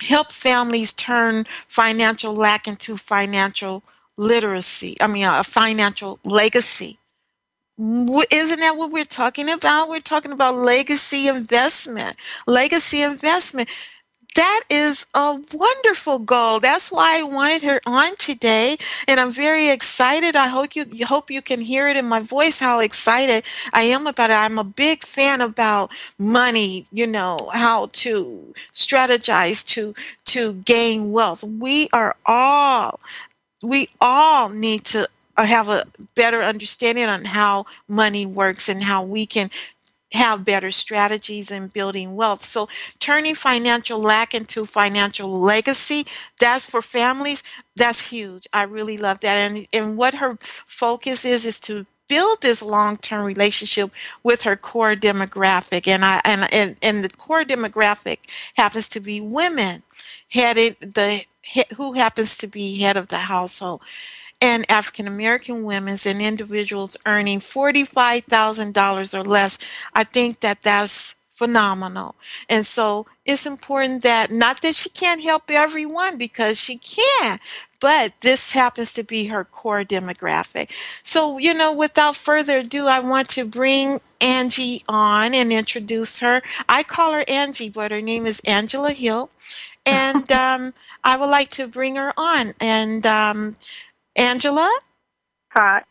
help 0.01 0.31
families 0.31 0.93
turn 0.93 1.45
financial 1.67 2.33
lack 2.33 2.67
into 2.67 2.97
financial 2.97 3.83
literacy. 4.17 4.95
I 5.01 5.07
mean, 5.07 5.25
a 5.25 5.43
financial 5.43 6.19
legacy 6.23 6.99
isn't 7.79 8.59
that 8.59 8.75
what 8.77 8.91
we're 8.91 9.05
talking 9.05 9.49
about? 9.49 9.89
We're 9.89 10.01
talking 10.01 10.31
about 10.33 10.55
legacy 10.55 11.27
investment. 11.27 12.17
Legacy 12.45 13.01
investment. 13.01 13.69
That 14.35 14.61
is 14.69 15.05
a 15.15 15.39
wonderful 15.53 16.19
goal. 16.19 16.59
That's 16.59 16.91
why 16.91 17.19
I 17.19 17.23
wanted 17.23 17.63
her 17.63 17.81
on 17.87 18.15
today, 18.17 18.77
and 19.07 19.19
I'm 19.19 19.31
very 19.31 19.69
excited. 19.69 20.35
I 20.35 20.47
hope 20.47 20.75
you 20.75 20.87
hope 21.07 21.31
you 21.31 21.41
can 21.41 21.61
hear 21.61 21.87
it 21.87 21.97
in 21.97 22.05
my 22.07 22.19
voice 22.19 22.59
how 22.59 22.79
excited 22.79 23.43
I 23.73 23.83
am 23.83 24.07
about 24.07 24.29
it. 24.29 24.33
I'm 24.33 24.59
a 24.59 24.63
big 24.63 25.03
fan 25.03 25.41
about 25.41 25.91
money, 26.19 26.87
you 26.91 27.07
know, 27.07 27.49
how 27.53 27.87
to 27.93 28.53
strategize 28.73 29.65
to 29.69 29.95
to 30.27 30.53
gain 30.53 31.11
wealth. 31.11 31.43
We 31.43 31.89
are 31.91 32.15
all 32.25 32.99
we 33.61 33.89
all 34.01 34.49
need 34.49 34.85
to 34.85 35.07
have 35.45 35.69
a 35.69 35.85
better 36.15 36.41
understanding 36.41 37.05
on 37.05 37.25
how 37.25 37.65
money 37.87 38.25
works 38.25 38.69
and 38.69 38.83
how 38.83 39.03
we 39.03 39.25
can 39.25 39.49
have 40.13 40.43
better 40.43 40.71
strategies 40.71 41.51
in 41.51 41.67
building 41.67 42.15
wealth. 42.15 42.43
So 42.45 42.67
turning 42.99 43.35
financial 43.35 43.99
lack 43.99 44.33
into 44.33 44.65
financial 44.65 45.29
legacy, 45.39 46.05
that's 46.39 46.65
for 46.65 46.81
families, 46.81 47.43
that's 47.75 48.09
huge. 48.09 48.47
I 48.51 48.63
really 48.63 48.97
love 48.97 49.19
that. 49.21 49.37
And 49.37 49.67
and 49.71 49.97
what 49.97 50.15
her 50.15 50.37
focus 50.41 51.25
is 51.25 51.45
is 51.45 51.59
to 51.61 51.85
build 52.07 52.41
this 52.41 52.63
long-term 52.63 53.23
relationship 53.23 53.91
with 54.23 54.41
her 54.41 54.55
core 54.55 54.95
demographic 54.95 55.87
and 55.87 56.03
I 56.03 56.21
and 56.25 56.51
and, 56.51 56.75
and 56.81 57.03
the 57.03 57.09
core 57.09 57.43
demographic 57.43 58.17
happens 58.55 58.87
to 58.89 58.99
be 58.99 59.21
women 59.21 59.83
headed 60.29 60.77
the 60.81 61.23
who 61.77 61.93
happens 61.93 62.35
to 62.37 62.47
be 62.47 62.79
head 62.79 62.97
of 62.97 63.09
the 63.09 63.17
household 63.19 63.81
and 64.41 64.65
African 64.69 65.07
American 65.07 65.63
women 65.63 65.97
and 66.05 66.21
individuals 66.21 66.97
earning 67.05 67.39
$45,000 67.39 69.13
or 69.13 69.23
less, 69.23 69.57
I 69.93 70.03
think 70.03 70.39
that 70.41 70.61
that's 70.61 71.15
phenomenal. 71.29 72.15
And 72.49 72.65
so 72.65 73.05
it's 73.25 73.45
important 73.45 74.03
that 74.03 74.29
not 74.29 74.61
that 74.61 74.75
she 74.75 74.89
can't 74.89 75.21
help 75.21 75.43
everyone 75.49 76.17
because 76.17 76.59
she 76.59 76.77
can, 76.77 77.39
but 77.79 78.13
this 78.19 78.51
happens 78.51 78.91
to 78.93 79.03
be 79.03 79.27
her 79.27 79.45
core 79.45 79.83
demographic. 79.83 80.69
So, 81.01 81.37
you 81.37 81.53
know, 81.53 81.73
without 81.73 82.17
further 82.17 82.57
ado, 82.57 82.87
I 82.87 82.99
want 82.99 83.29
to 83.29 83.45
bring 83.45 83.99
Angie 84.19 84.83
on 84.89 85.33
and 85.33 85.53
introduce 85.53 86.19
her. 86.19 86.41
I 86.67 86.83
call 86.83 87.13
her 87.13 87.23
Angie, 87.27 87.69
but 87.69 87.91
her 87.91 88.01
name 88.01 88.25
is 88.25 88.41
Angela 88.41 88.91
Hill. 88.91 89.29
And 89.85 90.29
um, 90.33 90.73
I 91.05 91.15
would 91.15 91.29
like 91.29 91.51
to 91.51 91.67
bring 91.67 91.95
her 91.95 92.11
on. 92.17 92.53
And 92.59 93.05
um, 93.05 93.55
Angela? 94.19 94.69
Hi. 95.51 95.81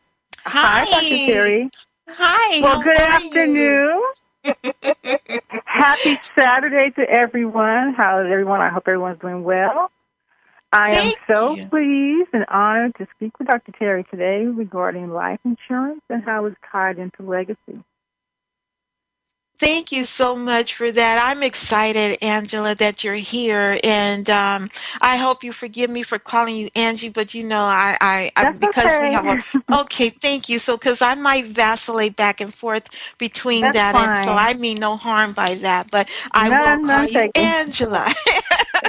Hi, 0.45 0.85
Hi 0.85 0.85
Dr. 0.85 1.33
Terry. 1.33 1.71
Hi. 2.09 2.61
Well, 2.61 2.83
good 2.83 2.99
afternoon. 2.99 4.03
Happy 5.65 6.19
Saturday 6.39 6.91
to 6.97 7.09
everyone. 7.09 7.95
How 7.97 8.21
is 8.21 8.27
everyone? 8.31 8.61
I 8.61 8.69
hope 8.69 8.85
everyone's 8.87 9.19
doing 9.19 9.45
well. 9.45 9.91
I 10.71 10.93
Thank 10.93 11.17
am 11.31 11.35
so 11.35 11.57
you. 11.57 11.65
pleased 11.69 12.29
and 12.35 12.45
honored 12.51 12.95
to 12.97 13.07
speak 13.17 13.39
with 13.39 13.49
Dr. 13.49 13.73
Terry 13.79 14.05
today 14.11 14.45
regarding 14.45 15.11
life 15.11 15.41
insurance 15.47 16.03
and 16.11 16.23
how 16.23 16.43
it's 16.43 16.57
tied 16.71 16.99
into 16.99 17.23
legacy. 17.23 17.83
Thank 19.59 19.91
you 19.91 20.05
so 20.05 20.37
much 20.37 20.75
for 20.75 20.93
that. 20.93 21.21
I'm 21.21 21.43
excited, 21.43 22.19
Angela, 22.23 22.77
that 22.77 23.03
you're 23.03 23.15
here, 23.15 23.79
and 23.83 24.29
um, 24.31 24.71
I 25.01 25.17
hope 25.17 25.43
you 25.43 25.53
forgive 25.53 25.91
me 25.91 26.05
for 26.05 26.19
calling 26.19 26.57
you 26.57 26.69
Angie. 26.77 27.09
But 27.09 27.35
you 27.35 27.43
know, 27.43 27.63
I, 27.63 27.97
I, 28.01 28.31
I 28.37 28.53
because 28.53 28.87
okay. 28.87 29.09
we 29.09 29.15
have 29.15 29.27
a 29.27 29.81
okay. 29.81 30.11
Thank 30.11 30.49
you. 30.49 30.61
So, 30.61 30.77
because 30.77 31.03
I 31.03 31.17
might 31.17 31.47
vacillate 31.47 32.15
back 32.15 32.41
and 32.41 32.55
forth 32.55 32.89
between 33.19 33.63
That's 33.63 33.77
that, 33.77 33.95
fine. 33.97 34.09
and 34.09 34.25
so 34.25 34.33
I 34.33 34.55
mean 34.55 34.79
no 34.79 34.97
harm 34.97 35.33
by 35.33 35.57
that. 35.57 35.91
But 35.91 36.09
I 36.31 36.49
None, 36.49 36.83
will 36.83 36.89
call 36.89 37.05
you. 37.05 37.31
Angela. 37.35 38.07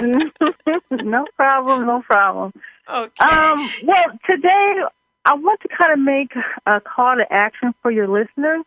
no 1.02 1.24
problem, 1.36 1.86
no 1.86 2.02
problem. 2.02 2.52
okay. 2.88 3.24
Um, 3.24 3.68
well, 3.84 4.04
today 4.24 4.82
I 5.24 5.34
want 5.34 5.60
to 5.62 5.68
kind 5.68 5.92
of 5.92 5.98
make 5.98 6.32
a 6.66 6.80
call 6.80 7.16
to 7.16 7.24
action 7.30 7.74
for 7.82 7.90
your 7.90 8.06
listeners. 8.06 8.64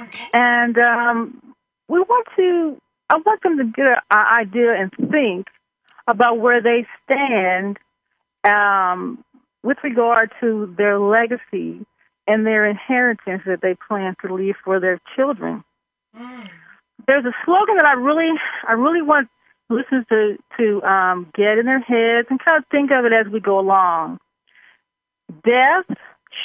Okay. 0.00 0.26
And 0.32 0.76
um, 0.78 1.42
we 1.88 2.00
want 2.00 2.26
to, 2.36 2.76
I 3.10 3.16
want 3.16 3.42
them 3.42 3.58
to 3.58 3.64
get 3.64 3.86
an 3.86 4.26
idea 4.40 4.74
and 4.74 4.90
think 5.10 5.46
about 6.08 6.38
where 6.38 6.62
they 6.62 6.86
stand 7.04 7.78
um, 8.44 9.24
with 9.62 9.78
regard 9.82 10.32
to 10.40 10.72
their 10.76 10.98
legacy 10.98 11.84
and 12.26 12.46
their 12.46 12.68
inheritance 12.68 13.42
that 13.46 13.60
they 13.62 13.76
plan 13.88 14.14
to 14.24 14.34
leave 14.34 14.54
for 14.64 14.80
their 14.80 15.00
children. 15.14 15.64
Mm. 16.16 16.48
There's 17.06 17.24
a 17.24 17.34
slogan 17.44 17.76
that 17.76 17.90
I 17.90 17.94
really, 17.94 18.30
I 18.66 18.72
really 18.72 19.02
want 19.02 19.28
listeners 19.68 20.04
to 20.08 20.36
to 20.56 20.82
um, 20.82 21.30
get 21.34 21.58
in 21.58 21.66
their 21.66 21.80
heads 21.80 22.28
and 22.30 22.40
kind 22.42 22.58
of 22.58 22.64
think 22.70 22.90
of 22.90 23.04
it 23.04 23.12
as 23.12 23.30
we 23.32 23.40
go 23.40 23.58
along. 23.58 24.18
Death 25.44 25.96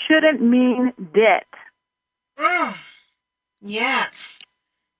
shouldn't 0.07 0.41
mean 0.41 0.93
debt. 1.13 1.47
Mm. 2.37 2.75
Yes. 3.61 4.41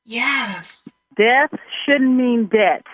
Yes. 0.05 0.89
Death 1.17 1.59
shouldn't 1.83 2.15
mean 2.15 2.45
debt. 2.45 2.85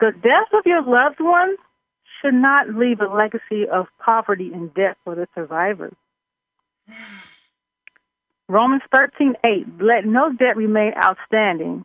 The 0.00 0.12
death 0.12 0.48
of 0.52 0.64
your 0.64 0.82
loved 0.82 1.20
one 1.20 1.56
should 2.20 2.34
not 2.34 2.68
leave 2.68 3.00
a 3.00 3.06
legacy 3.12 3.68
of 3.70 3.86
poverty 3.98 4.52
and 4.52 4.72
debt 4.74 4.96
for 5.04 5.14
the 5.14 5.26
survivors. 5.34 5.94
Romans 8.48 8.82
13:8 8.92 9.80
Let 9.80 10.04
no 10.04 10.32
debt 10.32 10.56
remain 10.56 10.92
outstanding 10.94 11.84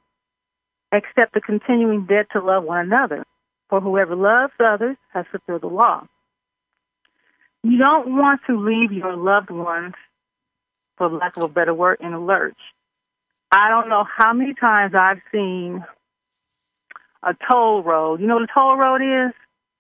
except 0.92 1.34
the 1.34 1.42
continuing 1.42 2.06
debt 2.06 2.28
to 2.34 2.40
love 2.40 2.64
one 2.64 2.80
another. 2.80 3.26
For 3.70 3.80
whoever 3.80 4.16
loves 4.16 4.54
others 4.60 4.98
has 5.14 5.26
fulfilled 5.32 5.62
the 5.62 5.68
law. 5.68 6.06
You 7.64 7.78
don't 7.78 8.16
want 8.16 8.42
to 8.48 8.60
leave 8.60 8.92
your 8.92 9.16
loved 9.16 9.50
ones, 9.50 9.94
for 11.02 11.10
lack 11.10 11.36
of 11.36 11.42
a 11.42 11.48
better 11.48 11.74
word, 11.74 11.98
in 12.00 12.14
a 12.14 12.24
lurch. 12.24 12.60
I 13.52 13.70
don't 13.70 13.90
know 13.90 14.04
how 14.04 14.34
many 14.34 14.54
times 14.54 14.94
I've 14.94 15.20
seen 15.32 15.84
a 17.24 17.36
toll 17.50 17.82
road. 17.82 18.22
You 18.22 18.28
know 18.28 18.36
what 18.36 18.44
a 18.44 18.54
toll 18.54 18.78
road 18.78 19.02
is? 19.02 19.34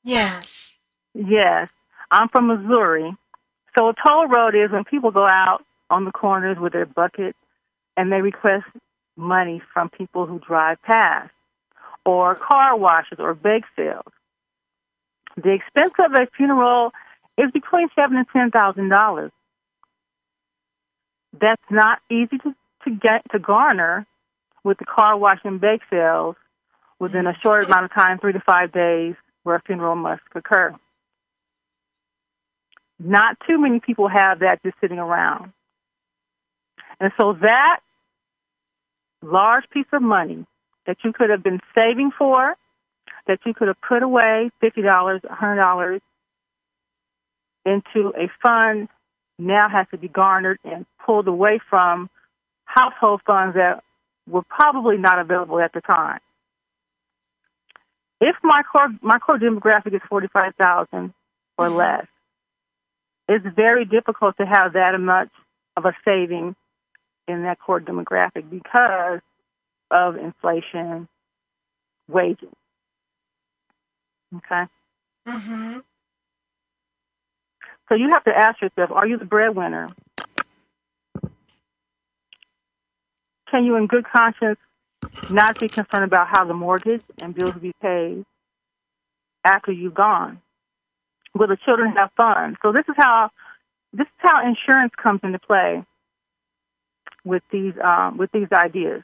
Yes. 0.03 0.79
Yes, 1.13 1.69
I'm 2.09 2.27
from 2.29 2.47
Missouri. 2.47 3.15
So 3.77 3.89
a 3.89 3.93
toll 4.03 4.29
road 4.29 4.55
is 4.55 4.71
when 4.71 4.83
people 4.83 5.11
go 5.11 5.27
out 5.27 5.63
on 5.91 6.05
the 6.05 6.11
corners 6.11 6.57
with 6.59 6.73
their 6.73 6.87
bucket 6.87 7.35
and 7.95 8.11
they 8.11 8.21
request 8.21 8.65
money 9.15 9.61
from 9.75 9.89
people 9.89 10.25
who 10.25 10.39
drive 10.39 10.81
past, 10.81 11.29
or 12.03 12.33
car 12.33 12.75
washes 12.75 13.19
or 13.19 13.35
bake 13.35 13.65
sales. 13.75 14.11
The 15.35 15.51
expense 15.51 15.93
of 15.99 16.13
a 16.13 16.25
funeral 16.35 16.93
is 17.37 17.51
between 17.51 17.89
seven 17.95 18.17
and 18.17 18.25
ten 18.33 18.49
thousand 18.49 18.89
dollars. 18.89 19.31
That's 21.39 21.61
not 21.69 21.99
easy 22.09 22.37
to, 22.37 22.55
to 22.85 22.89
get 22.89 23.23
to 23.31 23.39
garner 23.39 24.05
with 24.63 24.77
the 24.77 24.85
car 24.85 25.17
wash 25.17 25.39
and 25.43 25.59
bake 25.59 25.81
sales 25.89 26.35
within 26.99 27.25
a 27.25 27.33
short 27.41 27.65
amount 27.65 27.85
of 27.85 27.93
time, 27.93 28.19
three 28.19 28.33
to 28.33 28.41
five 28.41 28.71
days, 28.71 29.15
where 29.43 29.55
a 29.55 29.61
funeral 29.61 29.95
must 29.95 30.21
occur. 30.35 30.75
Not 32.99 33.37
too 33.47 33.59
many 33.59 33.79
people 33.79 34.07
have 34.07 34.39
that 34.39 34.61
just 34.63 34.75
sitting 34.79 34.99
around. 34.99 35.51
And 36.99 37.11
so 37.19 37.33
that 37.41 37.79
large 39.23 39.63
piece 39.71 39.87
of 39.91 40.01
money 40.03 40.45
that 40.85 40.97
you 41.03 41.13
could 41.13 41.29
have 41.29 41.43
been 41.43 41.59
saving 41.73 42.11
for, 42.17 42.55
that 43.27 43.39
you 43.45 43.53
could 43.53 43.67
have 43.67 43.81
put 43.81 44.03
away 44.03 44.51
$50, 44.63 45.21
$100 45.21 46.01
into 47.65 48.13
a 48.15 48.29
fund 48.43 48.89
now 49.41 49.69
has 49.69 49.87
to 49.91 49.97
be 49.97 50.07
garnered 50.07 50.59
and 50.63 50.85
pulled 51.05 51.27
away 51.27 51.59
from 51.69 52.09
household 52.65 53.21
funds 53.25 53.55
that 53.55 53.83
were 54.27 54.43
probably 54.43 54.97
not 54.97 55.19
available 55.19 55.59
at 55.59 55.73
the 55.73 55.81
time. 55.81 56.19
If 58.19 58.35
my 58.43 58.61
core 58.71 58.89
my 59.01 59.17
core 59.17 59.39
demographic 59.39 59.95
is 59.95 60.01
forty 60.07 60.27
five 60.27 60.53
thousand 60.55 61.13
or 61.57 61.67
mm-hmm. 61.67 61.75
less, 61.75 62.07
it's 63.27 63.45
very 63.55 63.85
difficult 63.85 64.37
to 64.37 64.45
have 64.45 64.73
that 64.73 64.97
much 64.99 65.29
of 65.75 65.85
a 65.85 65.93
saving 66.05 66.55
in 67.27 67.43
that 67.43 67.59
core 67.59 67.81
demographic 67.81 68.49
because 68.49 69.21
of 69.89 70.17
inflation, 70.17 71.07
wages. 72.07 72.49
Okay. 74.35 74.63
Mm-hmm. 75.27 75.79
So 77.91 77.95
you 77.95 78.07
have 78.13 78.23
to 78.23 78.31
ask 78.31 78.61
yourself: 78.61 78.89
Are 78.91 79.05
you 79.05 79.17
the 79.17 79.25
breadwinner? 79.25 79.89
Can 83.49 83.65
you, 83.65 83.75
in 83.75 83.87
good 83.87 84.05
conscience, 84.05 84.59
not 85.29 85.59
be 85.59 85.67
concerned 85.67 86.05
about 86.05 86.29
how 86.29 86.45
the 86.45 86.53
mortgage 86.53 87.01
and 87.21 87.35
bills 87.35 87.53
will 87.53 87.59
be 87.59 87.73
paid 87.81 88.23
after 89.43 89.73
you've 89.73 89.93
gone? 89.93 90.41
Will 91.35 91.47
the 91.47 91.57
children 91.65 91.91
have 91.97 92.11
fun? 92.15 92.55
So 92.61 92.71
this 92.71 92.85
is 92.87 92.95
how 92.97 93.29
this 93.91 94.07
is 94.07 94.19
how 94.19 94.47
insurance 94.47 94.93
comes 94.95 95.19
into 95.23 95.39
play 95.39 95.83
with 97.25 97.43
these 97.51 97.73
um, 97.83 98.15
with 98.15 98.31
these 98.31 98.47
ideas. 98.53 99.03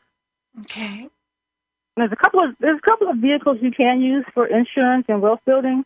Okay. 0.60 1.10
There's 1.98 2.14
a 2.14 2.16
couple 2.16 2.42
of 2.42 2.56
there's 2.62 2.80
a 2.82 2.90
couple 2.90 3.10
of 3.10 3.18
vehicles 3.18 3.58
you 3.62 3.72
can 3.72 4.00
use 4.00 4.24
for 4.34 4.48
insurance 4.48 5.08
and 5.10 5.22
wealth 5.22 5.42
building. 5.46 5.84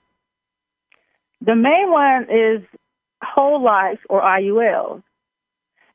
The 1.44 1.56
main 1.56 1.90
one 1.90 2.28
is 2.30 2.62
whole 3.22 3.62
life 3.62 4.00
or 4.10 4.22
IULs. 4.22 5.04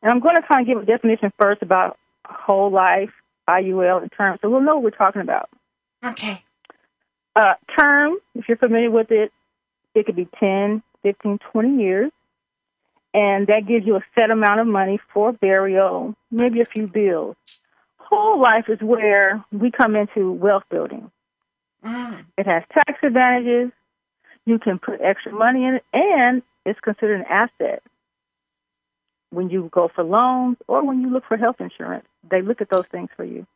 And 0.02 0.12
I'm 0.12 0.20
going 0.20 0.36
to 0.36 0.42
kind 0.42 0.62
of 0.62 0.66
give 0.66 0.82
a 0.82 0.86
definition 0.86 1.32
first 1.38 1.62
about 1.62 1.98
whole 2.24 2.70
life 2.70 3.10
IUL 3.48 4.02
in 4.02 4.08
terms, 4.10 4.38
so 4.40 4.50
we'll 4.50 4.60
know 4.60 4.76
what 4.76 4.84
we're 4.84 4.90
talking 4.90 5.22
about. 5.22 5.48
Okay. 6.04 6.42
Uh, 7.34 7.54
term, 7.78 8.16
if 8.34 8.48
you're 8.48 8.56
familiar 8.56 8.90
with 8.90 9.10
it, 9.10 9.32
it 9.94 10.06
could 10.06 10.16
be 10.16 10.28
10, 10.38 10.82
15, 11.02 11.38
20 11.52 11.82
years. 11.82 12.12
And 13.14 13.46
that 13.46 13.66
gives 13.66 13.86
you 13.86 13.96
a 13.96 14.04
set 14.14 14.30
amount 14.30 14.60
of 14.60 14.66
money 14.66 15.00
for 15.12 15.32
burial, 15.32 16.14
maybe 16.30 16.60
a 16.60 16.66
few 16.66 16.86
bills. 16.86 17.36
Whole 17.96 18.40
life 18.40 18.68
is 18.68 18.80
where 18.80 19.44
we 19.50 19.70
come 19.70 19.96
into 19.96 20.32
wealth 20.32 20.64
building. 20.70 21.10
Mm. 21.82 22.26
It 22.36 22.46
has 22.46 22.62
tax 22.72 22.98
advantages. 23.02 23.72
You 24.44 24.58
can 24.58 24.78
put 24.78 25.00
extra 25.00 25.32
money 25.32 25.64
in 25.64 25.74
it, 25.76 25.84
and 25.92 26.42
it's 26.66 26.80
considered 26.80 27.20
an 27.20 27.26
asset 27.28 27.82
when 29.30 29.50
you 29.50 29.68
go 29.72 29.88
for 29.94 30.04
loans 30.04 30.56
or 30.66 30.84
when 30.84 31.00
you 31.00 31.10
look 31.10 31.24
for 31.26 31.36
health 31.36 31.56
insurance. 31.60 32.06
They 32.28 32.42
look 32.42 32.60
at 32.60 32.70
those 32.70 32.86
things 32.90 33.08
for 33.16 33.24
you. 33.24 33.46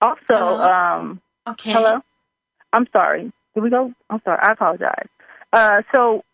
Also, 0.00 0.34
um, 0.34 1.20
okay. 1.48 1.72
Hello. 1.72 2.00
I'm 2.72 2.86
sorry. 2.92 3.32
Did 3.54 3.62
we 3.62 3.70
go? 3.70 3.92
I'm 4.10 4.20
sorry. 4.24 4.38
I 4.42 4.52
apologize. 4.52 5.06
Uh, 5.52 5.82
so 5.94 6.24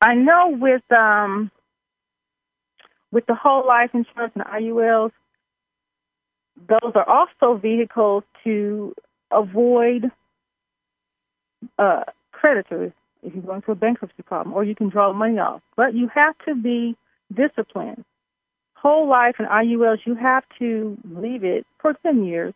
I 0.00 0.14
know 0.14 0.56
with 0.58 0.82
um, 0.90 1.50
with 3.12 3.26
the 3.26 3.34
whole 3.34 3.66
life 3.66 3.90
insurance 3.92 4.32
and 4.34 4.44
IULs, 4.44 5.12
those 6.56 6.92
are 6.94 7.08
also 7.08 7.58
vehicles 7.58 8.24
to 8.44 8.94
avoid 9.30 10.10
uh, 11.78 12.04
creditors 12.32 12.92
if 13.22 13.34
you 13.34 13.40
go 13.40 13.54
into 13.54 13.72
a 13.72 13.74
bankruptcy 13.74 14.22
problem, 14.22 14.54
or 14.54 14.64
you 14.64 14.74
can 14.74 14.90
draw 14.90 15.12
money 15.12 15.38
off. 15.38 15.62
But 15.76 15.94
you 15.94 16.10
have 16.14 16.34
to 16.46 16.54
be 16.54 16.94
disciplined. 17.34 18.04
Whole 18.74 19.08
life 19.08 19.36
and 19.38 19.48
IULs, 19.48 20.00
you 20.04 20.14
have 20.14 20.44
to 20.58 20.98
leave 21.10 21.42
it 21.42 21.66
for 21.80 21.94
10 22.02 22.24
years, 22.24 22.52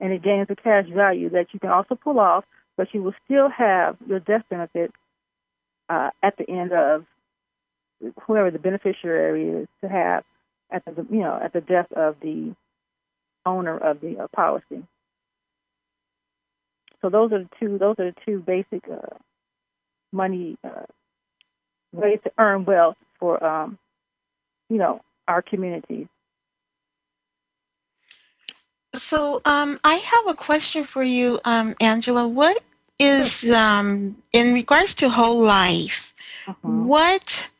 and 0.00 0.12
it 0.12 0.22
gains 0.22 0.48
a 0.50 0.56
cash 0.56 0.86
value 0.92 1.30
that 1.30 1.46
you 1.52 1.60
can 1.60 1.70
also 1.70 1.94
pull 1.94 2.18
off, 2.18 2.44
but 2.76 2.88
you 2.92 3.02
will 3.02 3.14
still 3.24 3.48
have 3.48 3.96
your 4.08 4.18
death 4.18 4.42
benefit 4.50 4.92
uh, 5.88 6.10
at 6.22 6.36
the 6.36 6.50
end 6.50 6.72
of 6.72 7.04
whoever 8.26 8.50
the 8.50 8.58
beneficiary 8.58 9.48
is 9.48 9.68
to 9.80 9.88
have 9.88 10.24
at 10.70 10.84
the 10.84 11.06
you 11.10 11.20
know 11.20 11.40
at 11.42 11.52
the 11.52 11.60
death 11.60 11.90
of 11.96 12.16
the 12.20 12.54
owner 13.48 13.76
of 13.76 14.00
the 14.00 14.18
uh, 14.18 14.28
policy. 14.28 14.84
So 17.00 17.08
those 17.08 17.32
are 17.32 17.40
the 17.40 17.48
two. 17.58 17.78
Those 17.78 17.96
are 17.98 18.10
the 18.10 18.14
two 18.26 18.40
basic 18.40 18.88
uh, 18.90 19.16
money 20.12 20.56
uh, 20.64 20.86
ways 21.92 22.18
to 22.24 22.32
earn 22.38 22.64
wealth 22.64 22.96
for 23.18 23.42
um, 23.42 23.78
you 24.68 24.78
know 24.78 25.00
our 25.26 25.42
communities. 25.42 26.06
So 28.94 29.40
um, 29.44 29.78
I 29.84 29.94
have 29.94 30.28
a 30.28 30.34
question 30.34 30.84
for 30.84 31.02
you, 31.02 31.38
um, 31.44 31.74
Angela. 31.80 32.26
What 32.26 32.62
is 32.98 33.48
um, 33.50 34.16
in 34.32 34.54
regards 34.54 34.94
to 34.96 35.08
whole 35.08 35.40
life? 35.40 36.12
Mm-hmm. 36.46 36.86
What 36.86 37.50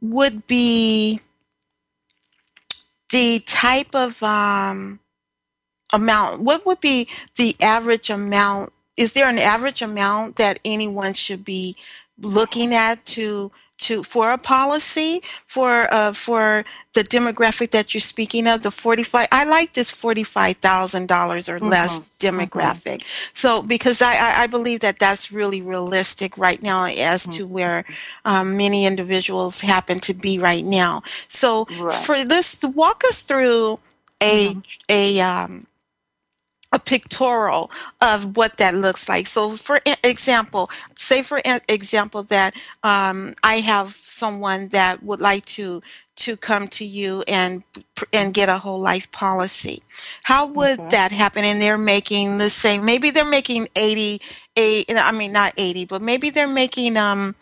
would 0.00 0.46
be 0.46 1.20
the 3.10 3.40
type 3.40 3.94
of 3.94 4.22
um, 4.22 5.00
amount, 5.92 6.42
what 6.42 6.64
would 6.66 6.80
be 6.80 7.08
the 7.36 7.56
average 7.60 8.10
amount? 8.10 8.72
Is 8.96 9.12
there 9.12 9.28
an 9.28 9.38
average 9.38 9.82
amount 9.82 10.36
that 10.36 10.58
anyone 10.64 11.14
should 11.14 11.44
be 11.44 11.76
looking 12.18 12.74
at 12.74 13.04
to 13.06 13.50
to 13.80 14.02
for 14.02 14.30
a 14.30 14.38
policy 14.38 15.22
for 15.46 15.92
uh, 15.92 16.12
for 16.12 16.64
the 16.92 17.02
demographic 17.02 17.70
that 17.70 17.94
you're 17.94 18.00
speaking 18.00 18.46
of 18.46 18.62
the 18.62 18.70
45 18.70 19.28
i 19.32 19.44
like 19.44 19.72
this 19.74 19.90
$45000 19.90 21.48
or 21.48 21.58
mm-hmm. 21.58 21.66
less 21.66 22.00
demographic 22.18 23.00
mm-hmm. 23.00 23.30
so 23.34 23.62
because 23.62 24.02
I, 24.02 24.42
I 24.42 24.46
believe 24.46 24.80
that 24.80 24.98
that's 24.98 25.32
really 25.32 25.62
realistic 25.62 26.36
right 26.36 26.62
now 26.62 26.84
as 26.84 27.22
mm-hmm. 27.22 27.32
to 27.32 27.46
where 27.46 27.84
um, 28.24 28.56
many 28.56 28.86
individuals 28.86 29.60
happen 29.60 29.98
to 30.00 30.14
be 30.14 30.38
right 30.38 30.64
now 30.64 31.02
so 31.28 31.66
right. 31.78 31.92
for 31.92 32.24
this 32.24 32.58
walk 32.62 33.02
us 33.04 33.22
through 33.22 33.80
a 34.20 34.48
mm-hmm. 34.48 34.60
a 34.88 35.20
um, 35.20 35.66
a 36.72 36.78
pictorial 36.78 37.70
of 38.00 38.36
what 38.36 38.56
that 38.58 38.74
looks 38.74 39.08
like. 39.08 39.26
So, 39.26 39.52
for 39.52 39.80
example, 40.04 40.70
say 40.96 41.22
for 41.22 41.40
example 41.68 42.22
that 42.24 42.54
um, 42.82 43.34
I 43.42 43.56
have 43.60 43.92
someone 43.92 44.68
that 44.68 45.02
would 45.02 45.20
like 45.20 45.44
to 45.46 45.82
to 46.16 46.36
come 46.36 46.68
to 46.68 46.84
you 46.84 47.24
and 47.26 47.62
and 48.12 48.34
get 48.34 48.48
a 48.48 48.58
whole 48.58 48.80
life 48.80 49.10
policy. 49.10 49.82
How 50.22 50.46
would 50.46 50.78
okay. 50.78 50.88
that 50.90 51.12
happen? 51.12 51.44
And 51.44 51.60
they're 51.60 51.78
making 51.78 52.38
the 52.38 52.50
same. 52.50 52.84
Maybe 52.84 53.10
they're 53.10 53.24
making 53.24 53.68
eighty. 53.76 54.20
eight. 54.56 54.90
I 54.94 55.12
mean, 55.12 55.32
not 55.32 55.52
eighty, 55.56 55.84
but 55.84 56.02
maybe 56.02 56.30
they're 56.30 56.48
making 56.48 56.96
um, 56.96 57.34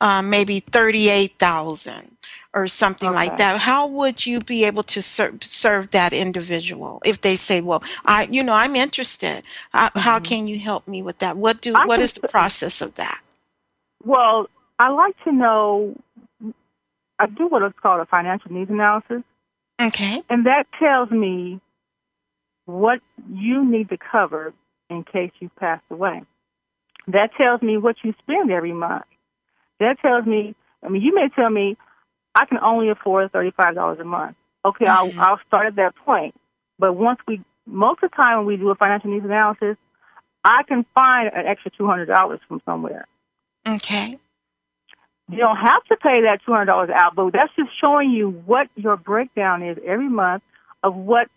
um 0.00 0.30
maybe 0.30 0.60
thirty 0.60 1.08
eight 1.08 1.38
thousand 1.38 2.16
or 2.54 2.66
something 2.66 3.08
okay. 3.08 3.16
like 3.16 3.36
that 3.36 3.60
how 3.60 3.86
would 3.86 4.24
you 4.24 4.40
be 4.40 4.64
able 4.64 4.82
to 4.82 5.02
ser- 5.02 5.34
serve 5.42 5.90
that 5.90 6.12
individual 6.12 7.00
if 7.04 7.20
they 7.20 7.36
say 7.36 7.60
well 7.60 7.82
i 8.04 8.24
you 8.30 8.42
know 8.42 8.54
i'm 8.54 8.76
interested 8.76 9.42
uh, 9.74 9.88
mm-hmm. 9.88 9.98
how 10.00 10.18
can 10.18 10.46
you 10.46 10.58
help 10.58 10.86
me 10.88 11.02
with 11.02 11.18
that 11.18 11.36
what 11.36 11.60
do 11.60 11.74
I 11.74 11.84
what 11.86 12.00
is 12.00 12.12
the 12.12 12.28
process 12.28 12.80
of 12.80 12.94
that 12.94 13.20
well 14.04 14.46
i 14.78 14.88
like 14.88 15.16
to 15.24 15.32
know 15.32 15.96
i 17.18 17.26
do 17.26 17.48
what 17.48 17.62
is 17.62 17.72
called 17.82 18.00
a 18.00 18.06
financial 18.06 18.52
needs 18.52 18.70
analysis 18.70 19.22
Okay. 19.80 20.22
And 20.30 20.46
that 20.46 20.66
tells 20.78 21.10
me 21.10 21.60
what 22.66 23.00
you 23.30 23.64
need 23.64 23.88
to 23.90 23.98
cover 23.98 24.54
in 24.88 25.04
case 25.04 25.32
you 25.40 25.50
pass 25.58 25.80
away. 25.90 26.22
That 27.08 27.30
tells 27.36 27.60
me 27.60 27.76
what 27.76 27.96
you 28.02 28.14
spend 28.22 28.50
every 28.50 28.72
month. 28.72 29.04
That 29.80 29.98
tells 30.00 30.24
me, 30.26 30.54
I 30.82 30.88
mean, 30.88 31.02
you 31.02 31.14
may 31.14 31.28
tell 31.34 31.50
me, 31.50 31.76
I 32.34 32.46
can 32.46 32.58
only 32.58 32.90
afford 32.90 33.32
$35 33.32 34.00
a 34.00 34.04
month. 34.04 34.36
Okay, 34.64 34.84
mm-hmm. 34.84 35.18
I'll, 35.20 35.28
I'll 35.28 35.40
start 35.46 35.66
at 35.66 35.76
that 35.76 35.94
point. 36.04 36.34
But 36.78 36.94
once 36.94 37.20
we, 37.28 37.42
most 37.66 38.02
of 38.02 38.10
the 38.10 38.16
time 38.16 38.38
when 38.38 38.46
we 38.46 38.56
do 38.56 38.70
a 38.70 38.74
financial 38.74 39.10
needs 39.10 39.24
analysis, 39.24 39.76
I 40.44 40.62
can 40.66 40.84
find 40.94 41.30
an 41.34 41.46
extra 41.46 41.70
$200 41.70 42.38
from 42.48 42.60
somewhere. 42.66 43.06
Okay. 43.66 44.18
You 45.30 45.38
don't 45.38 45.56
have 45.56 45.82
to 45.88 45.96
pay 45.96 46.22
that 46.22 46.40
$200 46.46 46.90
out, 46.90 47.14
but 47.14 47.32
that's 47.32 47.54
just 47.56 47.70
showing 47.80 48.10
you 48.10 48.30
what 48.44 48.68
your 48.76 48.96
breakdown 48.96 49.62
is 49.62 49.78
every 49.86 50.08
month 50.08 50.42
of 50.82 50.94
what 50.94 51.28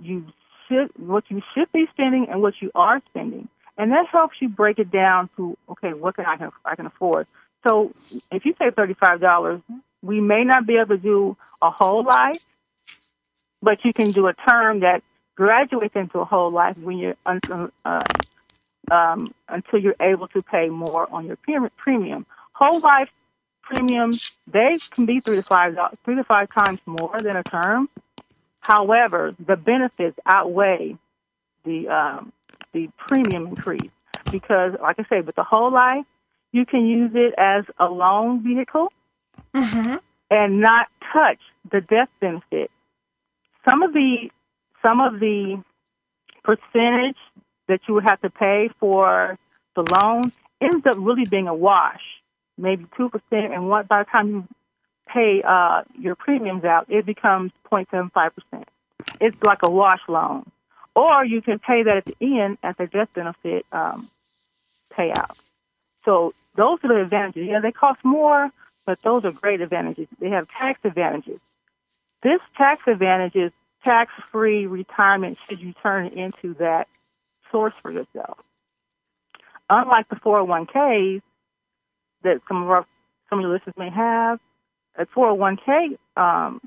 you 0.00 0.26
should, 0.68 0.90
what 0.96 1.24
you 1.28 1.42
should 1.54 1.70
be 1.72 1.86
spending 1.92 2.26
and 2.30 2.42
what 2.42 2.54
you 2.60 2.70
are 2.76 3.02
spending. 3.10 3.48
And 3.76 3.90
that 3.90 4.06
helps 4.12 4.36
you 4.40 4.48
break 4.48 4.78
it 4.78 4.90
down 4.92 5.30
to, 5.36 5.56
okay, 5.70 5.94
what 5.94 6.14
can 6.14 6.26
I, 6.26 6.36
can, 6.36 6.50
I 6.64 6.76
can 6.76 6.86
afford? 6.86 7.26
So 7.66 7.92
if 8.30 8.44
you 8.44 8.54
say 8.58 8.70
$35, 8.70 9.62
we 10.08 10.22
may 10.22 10.42
not 10.42 10.66
be 10.66 10.76
able 10.76 10.96
to 10.96 11.02
do 11.02 11.36
a 11.60 11.70
whole 11.70 12.02
life, 12.02 12.42
but 13.60 13.84
you 13.84 13.92
can 13.92 14.10
do 14.10 14.26
a 14.26 14.32
term 14.32 14.80
that 14.80 15.02
graduates 15.36 15.94
into 15.94 16.18
a 16.18 16.24
whole 16.24 16.50
life 16.50 16.78
when 16.78 16.96
you're 16.96 17.16
uh, 17.26 18.00
um, 18.90 19.32
until 19.50 19.78
you're 19.78 20.00
able 20.00 20.26
to 20.28 20.40
pay 20.40 20.70
more 20.70 21.06
on 21.12 21.26
your 21.26 21.36
premium. 21.76 22.24
Whole 22.54 22.80
life 22.80 23.10
premiums 23.62 24.32
they 24.50 24.78
can 24.92 25.04
be 25.04 25.20
three 25.20 25.36
to 25.36 25.42
five 25.42 25.76
three 26.06 26.16
to 26.16 26.24
five 26.24 26.48
times 26.58 26.80
more 26.86 27.18
than 27.22 27.36
a 27.36 27.42
term. 27.42 27.90
However, 28.60 29.34
the 29.38 29.56
benefits 29.56 30.18
outweigh 30.24 30.96
the 31.66 31.88
um, 31.88 32.32
the 32.72 32.88
premium 32.96 33.46
increase 33.46 33.90
because, 34.32 34.72
like 34.80 34.98
I 34.98 35.04
say, 35.10 35.20
with 35.20 35.36
the 35.36 35.44
whole 35.44 35.70
life, 35.70 36.06
you 36.50 36.64
can 36.64 36.86
use 36.86 37.10
it 37.14 37.34
as 37.36 37.64
a 37.78 37.90
loan 37.90 38.42
vehicle 38.42 38.90
mm-hmm. 39.62 39.96
and 40.30 40.60
not 40.60 40.86
touch 41.12 41.38
the 41.70 41.80
death 41.80 42.08
benefit. 42.20 42.70
Some 43.68 43.82
of 43.82 43.92
the 43.92 44.30
some 44.82 45.00
of 45.00 45.20
the 45.20 45.62
percentage 46.44 47.16
that 47.68 47.80
you 47.86 47.94
would 47.94 48.04
have 48.04 48.20
to 48.22 48.30
pay 48.30 48.70
for 48.80 49.38
the 49.74 49.82
loan 49.82 50.32
ends 50.60 50.86
up 50.86 50.96
really 50.98 51.24
being 51.24 51.48
a 51.48 51.54
wash, 51.54 52.00
maybe 52.56 52.86
two 52.96 53.08
percent, 53.08 53.52
and 53.52 53.68
what 53.68 53.88
by 53.88 54.02
the 54.02 54.10
time 54.10 54.28
you 54.28 54.48
pay 55.12 55.42
uh, 55.46 55.82
your 55.98 56.14
premiums 56.14 56.64
out, 56.64 56.86
it 56.88 57.06
becomes 57.06 57.52
0.75 57.70 58.10
percent. 58.12 58.68
It's 59.20 59.36
like 59.42 59.58
a 59.62 59.70
wash 59.70 60.00
loan, 60.08 60.50
or 60.94 61.24
you 61.24 61.42
can 61.42 61.58
pay 61.58 61.82
that 61.82 61.98
at 61.98 62.04
the 62.04 62.16
end 62.20 62.58
as 62.62 62.74
a 62.78 62.86
death 62.86 63.08
benefit 63.14 63.66
um, 63.72 64.08
payout. 64.92 65.40
So 66.04 66.32
those 66.56 66.78
are 66.82 66.94
the 66.94 67.02
advantages. 67.02 67.46
Yeah, 67.48 67.60
they 67.60 67.72
cost 67.72 68.00
more, 68.04 68.50
but 68.88 69.02
those 69.02 69.22
are 69.26 69.32
great 69.32 69.60
advantages. 69.60 70.08
They 70.18 70.30
have 70.30 70.48
tax 70.48 70.80
advantages. 70.82 71.40
This 72.22 72.40
tax 72.56 72.80
advantage 72.86 73.36
is 73.36 73.52
tax-free 73.84 74.64
retirement 74.64 75.36
should 75.46 75.60
you 75.60 75.74
turn 75.82 76.06
into 76.06 76.54
that 76.54 76.88
source 77.52 77.74
for 77.82 77.90
yourself. 77.90 78.38
Unlike 79.68 80.08
the 80.08 80.16
401ks 80.16 81.20
that 82.22 82.40
some 82.48 82.62
of 82.62 82.70
our 82.70 82.86
some 83.28 83.40
of 83.40 83.42
your 83.42 83.52
listeners 83.52 83.74
may 83.76 83.90
have, 83.90 84.40
a 84.96 85.04
401k 85.04 85.98
um, 86.16 86.62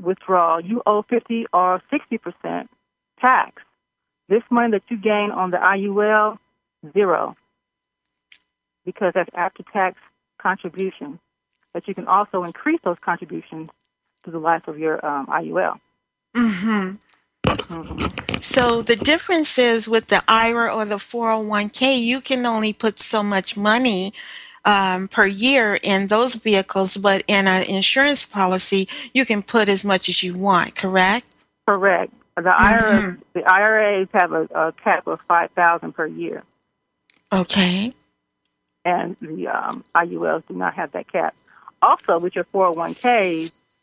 withdrawal, 0.00 0.60
you 0.60 0.82
owe 0.86 1.02
50 1.02 1.46
or 1.52 1.82
60 1.90 2.18
percent 2.18 2.70
tax. 3.20 3.60
This 4.28 4.42
money 4.52 4.70
that 4.70 4.82
you 4.88 4.98
gain 4.98 5.32
on 5.32 5.50
the 5.50 5.56
IUL, 5.56 6.38
zero, 6.92 7.36
because 8.84 9.14
that's 9.16 9.30
after-tax 9.34 9.98
contributions. 10.40 11.18
But 11.76 11.86
you 11.86 11.94
can 11.94 12.08
also 12.08 12.44
increase 12.44 12.80
those 12.84 12.96
contributions 13.04 13.68
to 14.24 14.30
the 14.30 14.38
life 14.38 14.66
of 14.66 14.78
your 14.78 15.04
um, 15.04 15.26
IUL. 15.26 15.78
Mm-hmm. 16.34 18.40
So 18.40 18.80
the 18.80 18.96
difference 18.96 19.58
is 19.58 19.86
with 19.86 20.06
the 20.06 20.24
IRA 20.26 20.74
or 20.74 20.86
the 20.86 20.96
401k, 20.96 22.00
you 22.00 22.22
can 22.22 22.46
only 22.46 22.72
put 22.72 22.98
so 22.98 23.22
much 23.22 23.58
money 23.58 24.14
um, 24.64 25.08
per 25.08 25.26
year 25.26 25.78
in 25.82 26.06
those 26.06 26.32
vehicles, 26.32 26.96
but 26.96 27.22
in 27.28 27.46
an 27.46 27.64
insurance 27.68 28.24
policy, 28.24 28.88
you 29.12 29.26
can 29.26 29.42
put 29.42 29.68
as 29.68 29.84
much 29.84 30.08
as 30.08 30.22
you 30.22 30.32
want. 30.32 30.76
Correct? 30.76 31.26
Correct. 31.68 32.10
The 32.36 32.54
IRA, 32.56 33.02
mm-hmm. 33.02 33.20
the 33.34 33.44
IRAs 33.44 34.08
have 34.14 34.32
a, 34.32 34.48
a 34.54 34.72
cap 34.72 35.06
of 35.06 35.20
five 35.28 35.50
thousand 35.50 35.92
per 35.92 36.06
year. 36.06 36.42
Okay. 37.30 37.92
And 38.86 39.14
the 39.20 39.48
um, 39.48 39.84
IULs 39.94 40.44
do 40.48 40.54
not 40.54 40.72
have 40.72 40.92
that 40.92 41.12
cap. 41.12 41.34
Also, 41.86 42.18
with 42.18 42.34
your 42.34 42.44
401ks, 42.52 43.76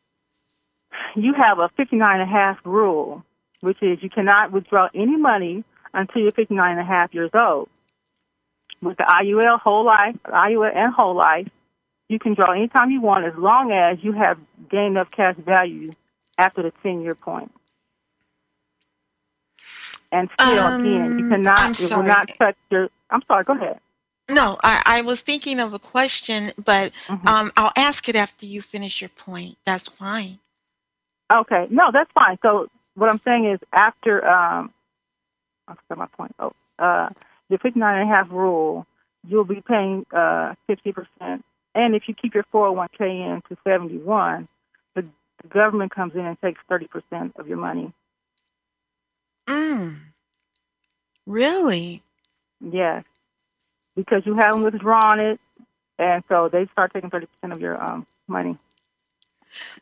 you 1.16 1.34
have 1.34 1.60
a 1.60 1.70
59 1.78 2.20
and 2.20 2.22
a 2.22 2.32
half 2.32 2.60
rule 2.66 3.24
which 3.63 3.82
is 3.82 4.04
you 4.04 4.10
cannot 4.10 4.52
withdraw 4.52 4.89
any 4.94 5.16
money 5.16 5.63
until 5.94 6.22
you're 6.22 6.34
59 6.34 6.72
and 6.72 6.80
a 6.80 6.84
half 6.84 7.13
years 7.13 7.32
old. 7.34 7.70
With 8.82 8.98
the 8.98 9.04
IUL 9.04 9.58
whole 9.62 9.86
life, 9.86 10.18
IUL 10.26 10.76
and 10.76 10.94
whole 10.94 11.16
life, 11.16 11.48
you 12.10 12.20
can 12.20 12.34
draw 12.34 12.52
anytime 12.52 12.92
you 12.92 13.00
want 13.00 13.26
as 13.26 13.34
long 13.38 13.72
as 13.72 14.04
you 14.04 14.12
have 14.12 14.38
gained 14.70 14.98
enough 14.98 15.10
cash 15.12 15.38
value 15.38 15.94
after 16.38 16.62
the 16.62 16.74
10 16.84 17.02
year 17.04 17.16
point. 17.16 17.54
And 20.12 20.30
still, 20.38 20.66
um, 20.66 20.82
again, 20.82 21.20
you 21.20 21.30
cannot, 21.30 21.80
it 21.80 21.89
will 21.89 22.04
not 22.04 22.28
touch 22.38 22.58
your, 22.70 22.89
I'm 23.10 23.22
sorry, 23.28 23.46
go 23.46 23.54
ahead. 23.54 23.80
No, 24.30 24.58
I, 24.64 24.82
I 24.86 25.02
was 25.02 25.22
thinking 25.22 25.60
of 25.60 25.74
a 25.74 25.80
question, 25.80 26.52
but 26.58 26.94
mm-hmm. 27.08 27.28
um, 27.28 27.52
I'll 27.58 27.74
ask 27.76 28.08
it 28.08 28.16
after 28.16 28.46
you 28.46 28.62
finish 28.62 29.02
your 29.02 29.10
point. 29.10 29.58
That's 29.66 29.88
fine. 29.88 30.40
Okay, 31.34 31.68
no, 31.70 31.92
that's 31.92 32.12
fine. 32.14 32.38
So 32.42 32.70
what 32.96 33.10
I'm 33.10 33.20
saying 33.20 33.46
is 33.52 33.60
after 33.74 34.26
um, 34.26 34.74
I 35.68 35.76
forgot 35.76 35.98
my 35.98 36.08
point. 36.08 36.36
Oh, 36.40 36.54
uh, 36.80 37.10
the 37.50 37.58
59 37.58 38.00
and 38.00 38.10
a 38.10 38.14
half 38.14 38.32
rule, 38.32 38.86
you'll 39.28 39.44
be 39.44 39.62
paying 39.62 40.06
uh, 40.12 40.56
50%. 40.70 41.44
And 41.76 41.96
if 41.96 42.04
you 42.08 42.14
keep 42.14 42.36
your 42.36 42.46
401k 42.54 43.02
in 43.02 43.42
to 43.50 43.58
71, 43.64 44.48
the, 44.96 45.06
the 45.42 45.48
government 45.48 45.94
comes 45.94 46.14
in 46.14 46.22
and 46.22 46.40
takes 46.40 46.62
30% 46.70 47.38
of 47.38 47.48
your 47.48 47.58
money. 47.58 47.92
Mm. 49.48 49.98
Really? 51.26 52.04
Yes. 52.62 53.04
Because 53.96 54.26
you 54.26 54.36
haven't 54.36 54.64
withdrawn 54.64 55.20
it, 55.20 55.40
and 56.00 56.24
so 56.28 56.50
they 56.50 56.66
start 56.68 56.94
taking 56.94 57.10
30% 57.10 57.28
of 57.52 57.62
your 57.62 57.82
um, 57.82 58.06
money. 58.28 58.58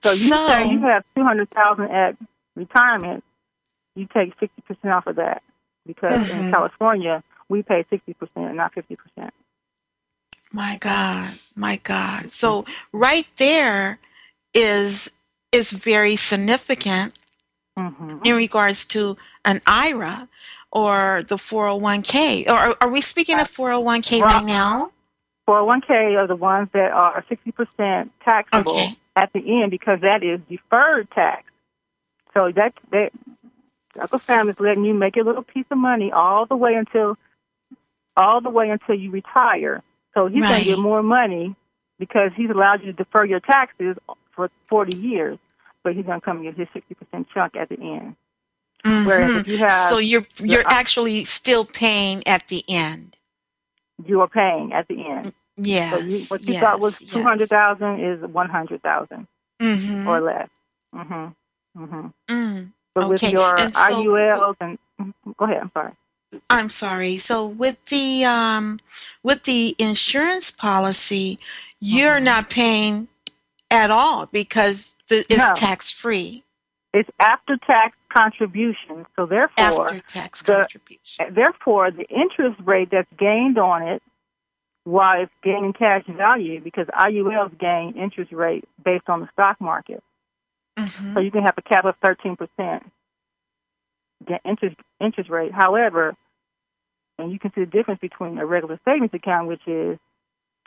So 0.04 0.12
you 0.12 0.28
so, 0.28 0.48
say 0.48 0.70
you 0.70 0.82
have 0.82 1.04
200000 1.16 1.86
at 1.86 2.18
retirement, 2.56 3.24
you 3.96 4.08
take 4.14 4.38
60% 4.38 4.50
off 4.94 5.08
of 5.08 5.16
that 5.16 5.44
because 5.86 6.12
mm-hmm. 6.12 6.46
in 6.46 6.52
California, 6.52 7.24
we 7.50 7.64
pay 7.64 7.86
60% 7.92 8.56
not 8.56 8.74
50%. 8.76 8.98
My 10.54 10.78
God, 10.80 11.34
my 11.56 11.78
God. 11.78 12.32
So 12.32 12.66
right 12.92 13.28
there 13.38 14.00
is 14.54 15.12
is 15.54 15.72
very 15.72 16.16
significant 16.16 17.20
mm-hmm. 17.78 18.20
in 18.24 18.36
regards 18.36 18.86
to 18.86 19.18
an 19.44 19.62
IRA 19.66 20.28
or 20.72 21.24
the 21.28 21.36
401k. 21.36 22.48
Or 22.48 22.76
are 22.82 22.92
we 22.92 23.02
speaking 23.02 23.40
of 23.40 23.52
401k 23.52 24.22
right 24.22 24.46
now? 24.46 24.92
401k 25.48 26.18
are 26.18 26.28
the 26.28 26.36
ones 26.36 26.70
that 26.74 26.92
are 26.92 27.24
60% 27.30 28.10
taxable 28.24 28.72
okay. 28.72 28.96
at 29.16 29.32
the 29.34 29.62
end 29.62 29.72
because 29.72 30.00
that 30.02 30.24
is 30.24 30.40
deferred 30.50 31.10
tax. 31.12 31.44
So 32.34 32.52
that 32.56 32.74
that 32.92 33.12
Uncle 34.00 34.20
Sam 34.20 34.50
is 34.50 34.56
letting 34.60 34.86
you 34.86 34.94
make 34.94 35.18
a 35.18 35.22
little 35.22 35.44
piece 35.44 35.66
of 35.70 35.78
money 35.78 36.12
all 36.12 36.46
the 36.46 36.56
way 36.56 36.76
until 36.76 37.18
all 38.16 38.40
the 38.40 38.50
way 38.50 38.70
until 38.70 38.96
you 38.96 39.12
retire. 39.12 39.84
So 40.14 40.28
he's 40.28 40.44
right. 40.44 40.50
going 40.50 40.60
to 40.62 40.66
get 40.66 40.80
more 40.80 41.04
money 41.04 41.56
because 42.00 42.32
he's 42.36 42.50
allowed 42.50 42.82
you 42.82 42.88
to 42.88 42.94
defer 42.94 43.26
your 43.26 43.40
taxes 43.40 43.98
for 44.36 44.50
40 44.70 44.98
years, 44.98 45.38
but 45.84 45.96
he's 45.96 46.06
going 46.06 46.20
to 46.20 46.26
come 46.26 46.38
and 46.38 46.46
get 46.46 46.58
his 46.58 46.84
60% 47.14 47.26
chunk 47.34 47.56
at 47.56 47.70
the 47.70 47.80
end. 47.80 48.16
Mm-hmm. 48.84 49.08
Whereas 49.08 49.36
if 49.36 49.48
you 49.48 49.58
have, 49.58 49.90
so 49.90 49.98
you're 50.00 50.26
you're 50.40 50.68
actually 50.68 51.24
still 51.26 51.66
paying 51.66 52.26
at 52.28 52.48
the 52.48 52.64
end. 52.68 53.18
You 54.06 54.22
are 54.22 54.28
paying 54.28 54.74
at 54.74 54.88
the 54.88 55.06
end. 55.06 55.34
Yes. 55.58 56.00
So 56.00 56.04
you, 56.04 56.20
what 56.30 56.42
you 56.48 56.54
yes, 56.54 56.64
thought 56.64 56.80
was 56.80 57.00
two 57.00 57.22
hundred 57.22 57.50
thousand 57.50 58.00
yes. 58.00 58.20
is 58.20 58.26
one 58.30 58.50
hundred 58.50 58.82
thousand 58.82 59.28
mm-hmm. 59.62 60.08
or 60.08 60.22
less. 60.22 60.50
Mm-hmm. 60.96 61.84
Mm-hmm. 61.84 62.08
Mm, 62.30 62.72
but 62.94 63.04
okay. 63.04 63.10
with 63.12 63.32
your 63.32 63.60
and 63.60 63.74
so, 63.74 63.82
IULs 63.82 64.56
and 64.60 64.78
mm-hmm, 65.00 65.32
go 65.38 65.46
ahead. 65.46 65.62
I'm 65.62 65.72
sorry. 65.74 65.94
I'm 66.50 66.70
sorry. 66.70 67.18
So 67.18 67.46
with 67.46 67.84
the 67.86 68.26
um, 68.26 68.80
with 69.24 69.44
the 69.44 69.76
insurance 69.78 70.52
policy, 70.52 71.40
you're 71.80 72.16
mm-hmm. 72.16 72.26
not 72.26 72.50
paying 72.50 73.08
at 73.70 73.90
all 73.90 74.28
because 74.28 74.98
the, 75.10 75.20
it's 75.30 75.38
no. 75.38 75.54
tax 75.56 75.92
free. 75.92 76.44
It's 76.94 77.10
after 77.20 77.58
tax 77.58 77.96
contribution. 78.12 79.06
So 79.16 79.26
therefore, 79.26 79.86
After 79.86 80.00
tax 80.02 80.42
the- 80.42 80.56
contribution. 80.56 81.34
therefore, 81.34 81.90
the 81.92 82.06
interest 82.10 82.60
rate 82.66 82.90
that's 82.92 83.12
gained 83.18 83.58
on 83.58 83.84
it, 83.84 84.04
while 84.84 85.22
it's 85.22 85.32
gaining 85.44 85.74
cash 85.74 86.04
value, 86.08 86.60
because 86.60 86.88
IULs 86.88 87.58
gain 87.58 87.94
interest 87.96 88.32
rate 88.34 88.66
based 88.84 89.08
on 89.10 89.22
the 89.22 89.30
stock 89.32 89.62
market. 89.62 90.04
Mhm. 90.78 91.14
So 91.14 91.20
you 91.22 91.32
can 91.32 91.44
have 91.44 91.58
a 91.58 91.62
cap 91.62 91.86
of 91.86 91.96
thirteen 91.98 92.36
percent 92.36 92.92
interest 94.46 94.76
interest 95.00 95.30
rate. 95.30 95.52
However, 95.54 96.16
and 97.18 97.32
you 97.32 97.40
can 97.40 97.52
see 97.54 97.62
the 97.62 97.68
difference 97.70 98.00
between 98.02 98.38
a 98.38 98.46
regular 98.46 98.80
savings 98.86 99.14
account, 99.14 99.48
which 99.48 99.66
is 99.68 99.98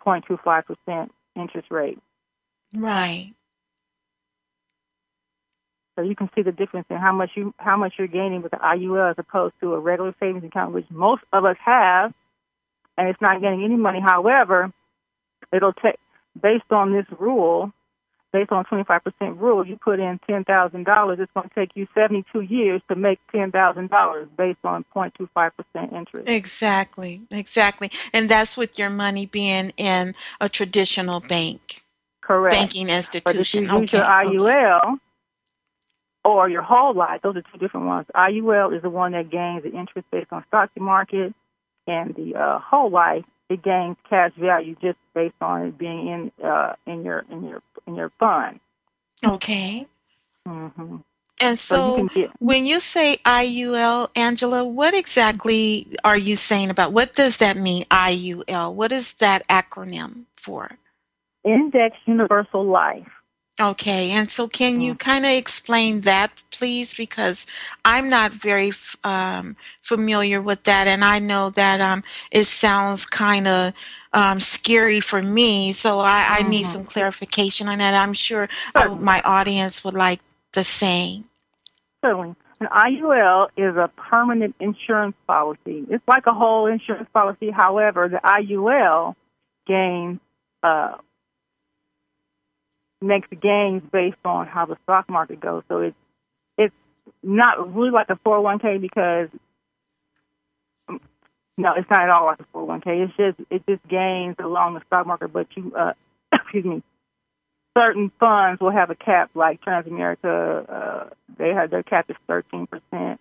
0.25 0.04 0.64
percent 0.66 1.12
interest 1.34 1.70
rate. 1.70 1.98
Right. 2.74 3.32
So 5.96 6.02
you 6.02 6.16
can 6.16 6.28
see 6.34 6.42
the 6.42 6.52
difference 6.52 6.86
in 6.90 6.96
how 6.96 7.12
much 7.12 7.30
you 7.36 7.54
how 7.58 7.76
much 7.76 7.94
you're 7.98 8.08
gaining 8.08 8.42
with 8.42 8.50
the 8.50 8.58
IUL 8.58 9.10
as 9.10 9.16
opposed 9.18 9.54
to 9.60 9.74
a 9.74 9.78
regular 9.78 10.14
savings 10.18 10.44
account, 10.44 10.74
which 10.74 10.86
most 10.90 11.22
of 11.32 11.44
us 11.44 11.56
have, 11.64 12.12
and 12.98 13.08
it's 13.08 13.20
not 13.20 13.40
getting 13.40 13.62
any 13.62 13.76
money. 13.76 14.00
However, 14.00 14.72
it'll 15.52 15.72
take 15.72 15.96
based 16.40 16.70
on 16.70 16.92
this 16.92 17.06
rule, 17.18 17.72
based 18.32 18.50
on 18.50 18.64
25% 18.64 19.40
rule, 19.40 19.66
you 19.66 19.76
put 19.76 20.00
in 20.00 20.18
$10,000, 20.28 21.18
it's 21.18 21.32
going 21.32 21.48
to 21.48 21.54
take 21.54 21.70
you 21.76 21.86
72 21.94 22.40
years 22.40 22.82
to 22.88 22.96
make 22.96 23.20
$10,000 23.32 24.28
based 24.36 24.58
on 24.64 24.84
0.25% 24.94 25.92
interest. 25.92 26.28
Exactly. 26.28 27.22
Exactly. 27.30 27.90
And 28.12 28.28
that's 28.28 28.56
with 28.56 28.78
your 28.78 28.90
money 28.90 29.26
being 29.26 29.72
in 29.76 30.14
a 30.40 30.48
traditional 30.48 31.20
bank, 31.20 31.82
Correct. 32.20 32.54
banking 32.54 32.88
institution. 32.88 33.22
But 33.24 33.36
if 33.36 33.54
you 33.54 33.60
institution. 33.60 33.82
use 33.82 34.42
okay. 34.42 34.58
your 34.58 34.88
okay. 34.88 35.00
Or 36.24 36.48
your 36.48 36.62
whole 36.62 36.94
life, 36.94 37.20
those 37.22 37.36
are 37.36 37.42
two 37.42 37.58
different 37.58 37.86
ones. 37.86 38.06
IUL 38.14 38.74
is 38.74 38.82
the 38.82 38.90
one 38.90 39.12
that 39.12 39.30
gains 39.30 39.62
the 39.62 39.78
interest 39.78 40.10
based 40.10 40.32
on 40.32 40.44
stock 40.48 40.70
market, 40.78 41.34
and 41.86 42.14
the 42.14 42.34
uh, 42.34 42.58
whole 42.60 42.90
life 42.90 43.24
it 43.50 43.62
gains 43.62 43.96
cash 44.08 44.32
value 44.38 44.74
just 44.80 44.98
based 45.14 45.34
on 45.40 45.66
it 45.66 45.78
being 45.78 46.08
in 46.08 46.44
uh, 46.44 46.74
in 46.86 47.04
your 47.04 47.24
in 47.30 47.44
your 47.44 47.62
in 47.86 47.94
your 47.94 48.10
fund. 48.18 48.60
Okay. 49.24 49.86
Mm-hmm. 50.48 50.96
And 51.40 51.58
So, 51.58 51.76
so, 51.76 51.96
you 51.96 52.08
get 52.08 52.30
when 52.38 52.64
you 52.64 52.80
say 52.80 53.18
IUL, 53.24 54.08
Angela, 54.16 54.64
what 54.64 54.94
exactly 54.94 55.86
are 56.04 56.16
you 56.16 56.36
saying 56.36 56.70
about 56.70 56.92
what 56.92 57.14
does 57.14 57.38
that 57.38 57.56
mean, 57.56 57.84
IUL? 57.90 58.72
What 58.72 58.92
is 58.92 59.14
that 59.14 59.46
acronym 59.48 60.24
for? 60.36 60.78
Index 61.44 61.96
Universal 62.06 62.64
Life. 62.64 63.10
Okay, 63.60 64.10
and 64.10 64.28
so 64.28 64.48
can 64.48 64.80
you 64.80 64.96
kind 64.96 65.24
of 65.24 65.30
explain 65.30 66.00
that, 66.00 66.42
please? 66.50 66.92
Because 66.92 67.46
I'm 67.84 68.10
not 68.10 68.32
very 68.32 68.70
f- 68.70 68.96
um, 69.04 69.56
familiar 69.80 70.42
with 70.42 70.64
that, 70.64 70.88
and 70.88 71.04
I 71.04 71.20
know 71.20 71.50
that 71.50 71.80
um, 71.80 72.02
it 72.32 72.46
sounds 72.46 73.06
kind 73.06 73.46
of 73.46 73.72
um, 74.12 74.40
scary 74.40 74.98
for 74.98 75.22
me. 75.22 75.70
So 75.72 76.00
I, 76.00 76.26
I 76.38 76.42
need 76.42 76.64
Mhm. 76.64 76.72
some 76.74 76.84
clarification 76.84 77.68
on 77.68 77.78
that. 77.78 77.94
I'm 77.94 78.12
sure 78.12 78.48
I, 78.74 78.88
my 78.88 79.22
audience 79.24 79.84
would 79.84 79.94
like 79.94 80.18
the 80.52 80.64
same. 80.64 81.26
Certainly. 82.04 82.34
An 82.60 82.68
IUL 82.68 83.48
is 83.56 83.76
a 83.76 83.88
permanent 83.96 84.56
insurance 84.58 85.16
policy. 85.28 85.86
It's 85.90 86.06
like 86.08 86.26
a 86.26 86.32
whole 86.32 86.66
insurance 86.66 87.08
policy. 87.12 87.50
However, 87.50 88.08
the 88.08 88.20
IUL 88.24 89.14
gains 89.66 90.18
uh, 90.62 90.94
makes 93.00 93.28
gains 93.40 93.82
based 93.92 94.16
on 94.24 94.46
how 94.46 94.66
the 94.66 94.76
stock 94.84 95.08
market 95.08 95.40
goes. 95.40 95.62
So 95.68 95.80
it's 95.80 95.96
it's 96.56 96.74
not 97.22 97.74
really 97.74 97.90
like 97.90 98.08
a 98.10 98.16
401k 98.16 98.80
because 98.80 99.28
um, 100.88 101.00
no, 101.56 101.72
it's 101.76 101.88
not 101.90 102.02
at 102.02 102.10
all 102.10 102.26
like 102.26 102.40
a 102.40 102.56
401k. 102.56 103.04
It's 103.04 103.16
just 103.16 103.50
it 103.50 103.62
just 103.68 103.86
gains 103.88 104.36
along 104.42 104.74
the 104.74 104.82
stock 104.86 105.06
market, 105.06 105.32
but 105.32 105.46
you 105.56 105.72
uh, 105.76 105.92
excuse 106.32 106.64
me. 106.64 106.82
Certain 107.76 108.12
funds 108.20 108.60
will 108.60 108.70
have 108.70 108.90
a 108.90 108.94
cap, 108.94 109.30
like 109.34 109.60
Transamerica. 109.60 110.68
Uh, 110.68 111.10
they 111.36 111.48
have 111.48 111.70
their 111.70 111.82
cap 111.82 112.08
is 112.08 112.14
thirteen 112.28 112.68
percent, 112.68 113.20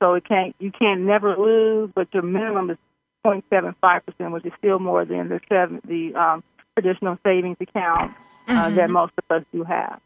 so 0.00 0.14
it 0.14 0.24
can't 0.26 0.54
you 0.60 0.70
can't 0.70 1.00
never 1.00 1.36
lose, 1.36 1.90
but 1.92 2.06
your 2.14 2.22
minimum 2.22 2.70
is 2.70 2.78
0.75 3.26 4.04
percent, 4.04 4.32
which 4.32 4.44
is 4.44 4.52
still 4.58 4.78
more 4.78 5.04
than 5.04 5.28
the 5.28 5.40
seven 5.48 5.80
the 5.84 6.14
um, 6.14 6.44
traditional 6.76 7.18
savings 7.24 7.56
account 7.60 8.12
uh, 8.48 8.68
Mhm. 8.70 8.74
that 8.76 8.90
most 8.90 9.12
of 9.18 9.24
us 9.36 9.44
do 9.52 9.64
have. 9.64 10.00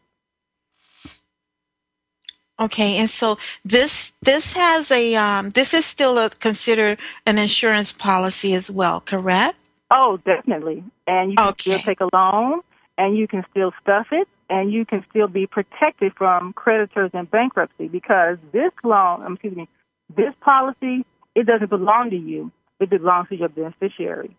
Okay, 2.59 2.97
and 2.97 3.07
so 3.09 3.37
this 3.63 4.13
this 4.21 4.53
has 4.53 4.89
a 4.89 5.15
um, 5.15 5.51
this 5.51 5.73
is 5.75 5.85
still 5.85 6.17
a, 6.17 6.29
considered 6.29 6.99
an 7.27 7.37
insurance 7.37 7.91
policy 7.91 8.55
as 8.55 8.71
well, 8.71 8.99
correct? 8.99 9.55
Oh, 9.91 10.17
definitely. 10.25 10.83
And 11.05 11.31
you 11.31 11.37
can 11.37 11.53
still 11.59 11.79
take 11.79 12.01
a 12.01 12.09
loan, 12.11 12.61
and 12.97 13.15
you 13.15 13.27
can 13.27 13.45
still 13.51 13.73
stuff 13.81 14.07
it, 14.11 14.27
and 14.49 14.71
you 14.71 14.85
can 14.85 15.05
still 15.09 15.27
be 15.27 15.45
protected 15.45 16.13
from 16.15 16.51
creditors 16.53 17.11
and 17.13 17.29
bankruptcy 17.29 17.87
because 17.87 18.37
this 18.51 18.71
loan, 18.83 19.23
um, 19.23 19.33
excuse 19.33 19.55
me, 19.55 19.67
this 20.15 20.33
policy, 20.41 21.05
it 21.35 21.45
doesn't 21.45 21.69
belong 21.69 22.09
to 22.09 22.17
you. 22.17 22.51
It 22.79 22.89
belongs 22.89 23.29
to 23.29 23.35
your 23.35 23.49
beneficiary. 23.49 24.35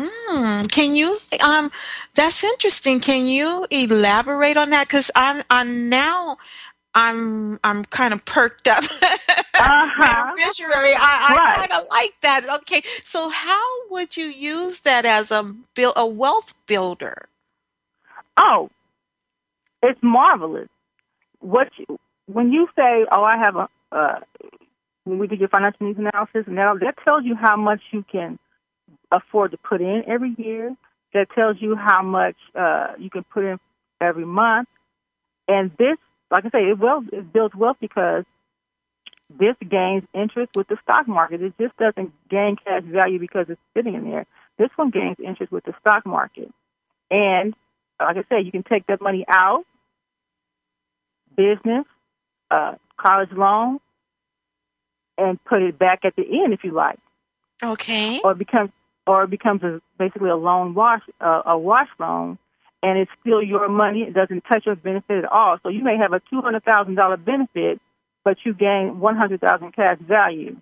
Mm, 0.00 0.70
can 0.72 0.94
you 0.94 1.18
um 1.44 1.70
that's 2.14 2.42
interesting. 2.42 3.00
Can 3.00 3.26
you 3.26 3.66
elaborate 3.70 4.56
on 4.56 4.70
that 4.70 4.88
cuz 4.88 5.10
I'm 5.14 5.42
I'm 5.50 5.88
now 5.88 6.38
I'm 6.94 7.58
I'm 7.62 7.84
kind 7.84 8.14
of 8.14 8.24
perked 8.24 8.68
up. 8.68 8.84
Uh-huh. 9.60 10.34
Beneficiary. 10.36 10.94
I, 10.96 11.36
kind 11.58 11.72
of 11.72 11.86
like 11.90 12.14
that. 12.22 12.46
Okay. 12.62 12.80
So 13.04 13.28
how 13.28 13.62
would 13.90 14.16
you 14.16 14.24
use 14.24 14.80
that 14.80 15.04
as 15.04 15.30
a 15.30 15.54
build 15.74 15.92
a 15.96 16.06
wealth 16.06 16.54
builder? 16.66 17.28
Oh, 18.38 18.70
it's 19.82 19.98
marvelous. 20.02 20.68
What 21.40 21.68
you, 21.76 21.98
when 22.24 22.52
you 22.52 22.68
say, 22.74 23.04
"Oh, 23.12 23.22
I 23.22 23.36
have 23.36 23.56
a," 23.56 23.68
uh, 23.92 24.20
when 25.04 25.18
we 25.18 25.26
did 25.26 25.40
your 25.40 25.50
financial 25.50 25.86
needs 25.86 25.98
analysis, 25.98 26.44
and 26.46 26.56
that 26.56 26.80
that 26.80 26.94
tells 27.06 27.24
you 27.26 27.34
how 27.34 27.56
much 27.56 27.82
you 27.90 28.02
can 28.10 28.38
afford 29.10 29.52
to 29.52 29.58
put 29.58 29.80
in 29.80 30.04
every 30.06 30.34
year. 30.38 30.74
That 31.12 31.28
tells 31.34 31.56
you 31.60 31.74
how 31.74 32.02
much 32.02 32.36
uh, 32.54 32.92
you 32.98 33.10
can 33.10 33.24
put 33.24 33.44
in 33.44 33.58
every 34.00 34.24
month. 34.24 34.68
And 35.48 35.72
this, 35.76 35.98
like 36.30 36.44
I 36.44 36.50
say, 36.50 36.58
it 36.70 36.78
well 36.78 37.04
it 37.12 37.32
builds 37.32 37.54
wealth 37.54 37.78
because 37.80 38.24
this 39.28 39.56
gains 39.68 40.04
interest 40.14 40.50
with 40.54 40.68
the 40.68 40.76
stock 40.82 41.08
market. 41.08 41.42
It 41.42 41.54
just 41.60 41.76
doesn't 41.76 42.12
gain 42.28 42.56
cash 42.64 42.84
value 42.84 43.18
because 43.18 43.46
it's 43.48 43.60
sitting 43.74 43.94
in 43.94 44.04
there. 44.08 44.26
This 44.58 44.70
one 44.76 44.90
gains 44.90 45.16
interest 45.18 45.50
with 45.52 45.64
the 45.64 45.74
stock 45.80 46.06
market. 46.06 46.52
And 47.10 47.54
like 48.00 48.16
I 48.16 48.24
said, 48.28 48.44
you 48.44 48.52
can 48.52 48.62
take 48.62 48.86
that 48.86 49.00
money 49.00 49.24
out, 49.28 49.64
business, 51.36 51.84
uh, 52.50 52.74
college 52.96 53.30
loan, 53.32 53.78
and 55.18 55.42
put 55.44 55.62
it 55.62 55.78
back 55.78 56.00
at 56.04 56.16
the 56.16 56.22
end 56.22 56.52
if 56.52 56.64
you 56.64 56.72
like, 56.72 56.98
Okay. 57.62 58.20
or 58.22 58.32
it 58.32 58.38
becomes 58.38 58.70
or 59.06 59.24
it 59.24 59.30
becomes 59.30 59.62
a, 59.62 59.80
basically 59.98 60.30
a 60.30 60.36
loan 60.36 60.74
wash 60.74 61.02
uh, 61.20 61.42
a 61.46 61.58
wash 61.58 61.88
loan, 61.98 62.38
and 62.82 62.98
it's 62.98 63.10
still 63.20 63.42
your 63.42 63.68
money. 63.68 64.02
It 64.02 64.14
doesn't 64.14 64.42
touch 64.42 64.66
your 64.66 64.76
benefit 64.76 65.24
at 65.24 65.24
all. 65.24 65.58
So 65.62 65.68
you 65.68 65.82
may 65.82 65.96
have 65.96 66.12
a 66.12 66.20
two 66.30 66.40
hundred 66.40 66.64
thousand 66.64 66.94
dollar 66.94 67.16
benefit, 67.16 67.80
but 68.24 68.38
you 68.44 68.54
gain 68.54 69.00
one 69.00 69.16
hundred 69.16 69.40
thousand 69.40 69.74
cash 69.74 69.98
value. 70.00 70.56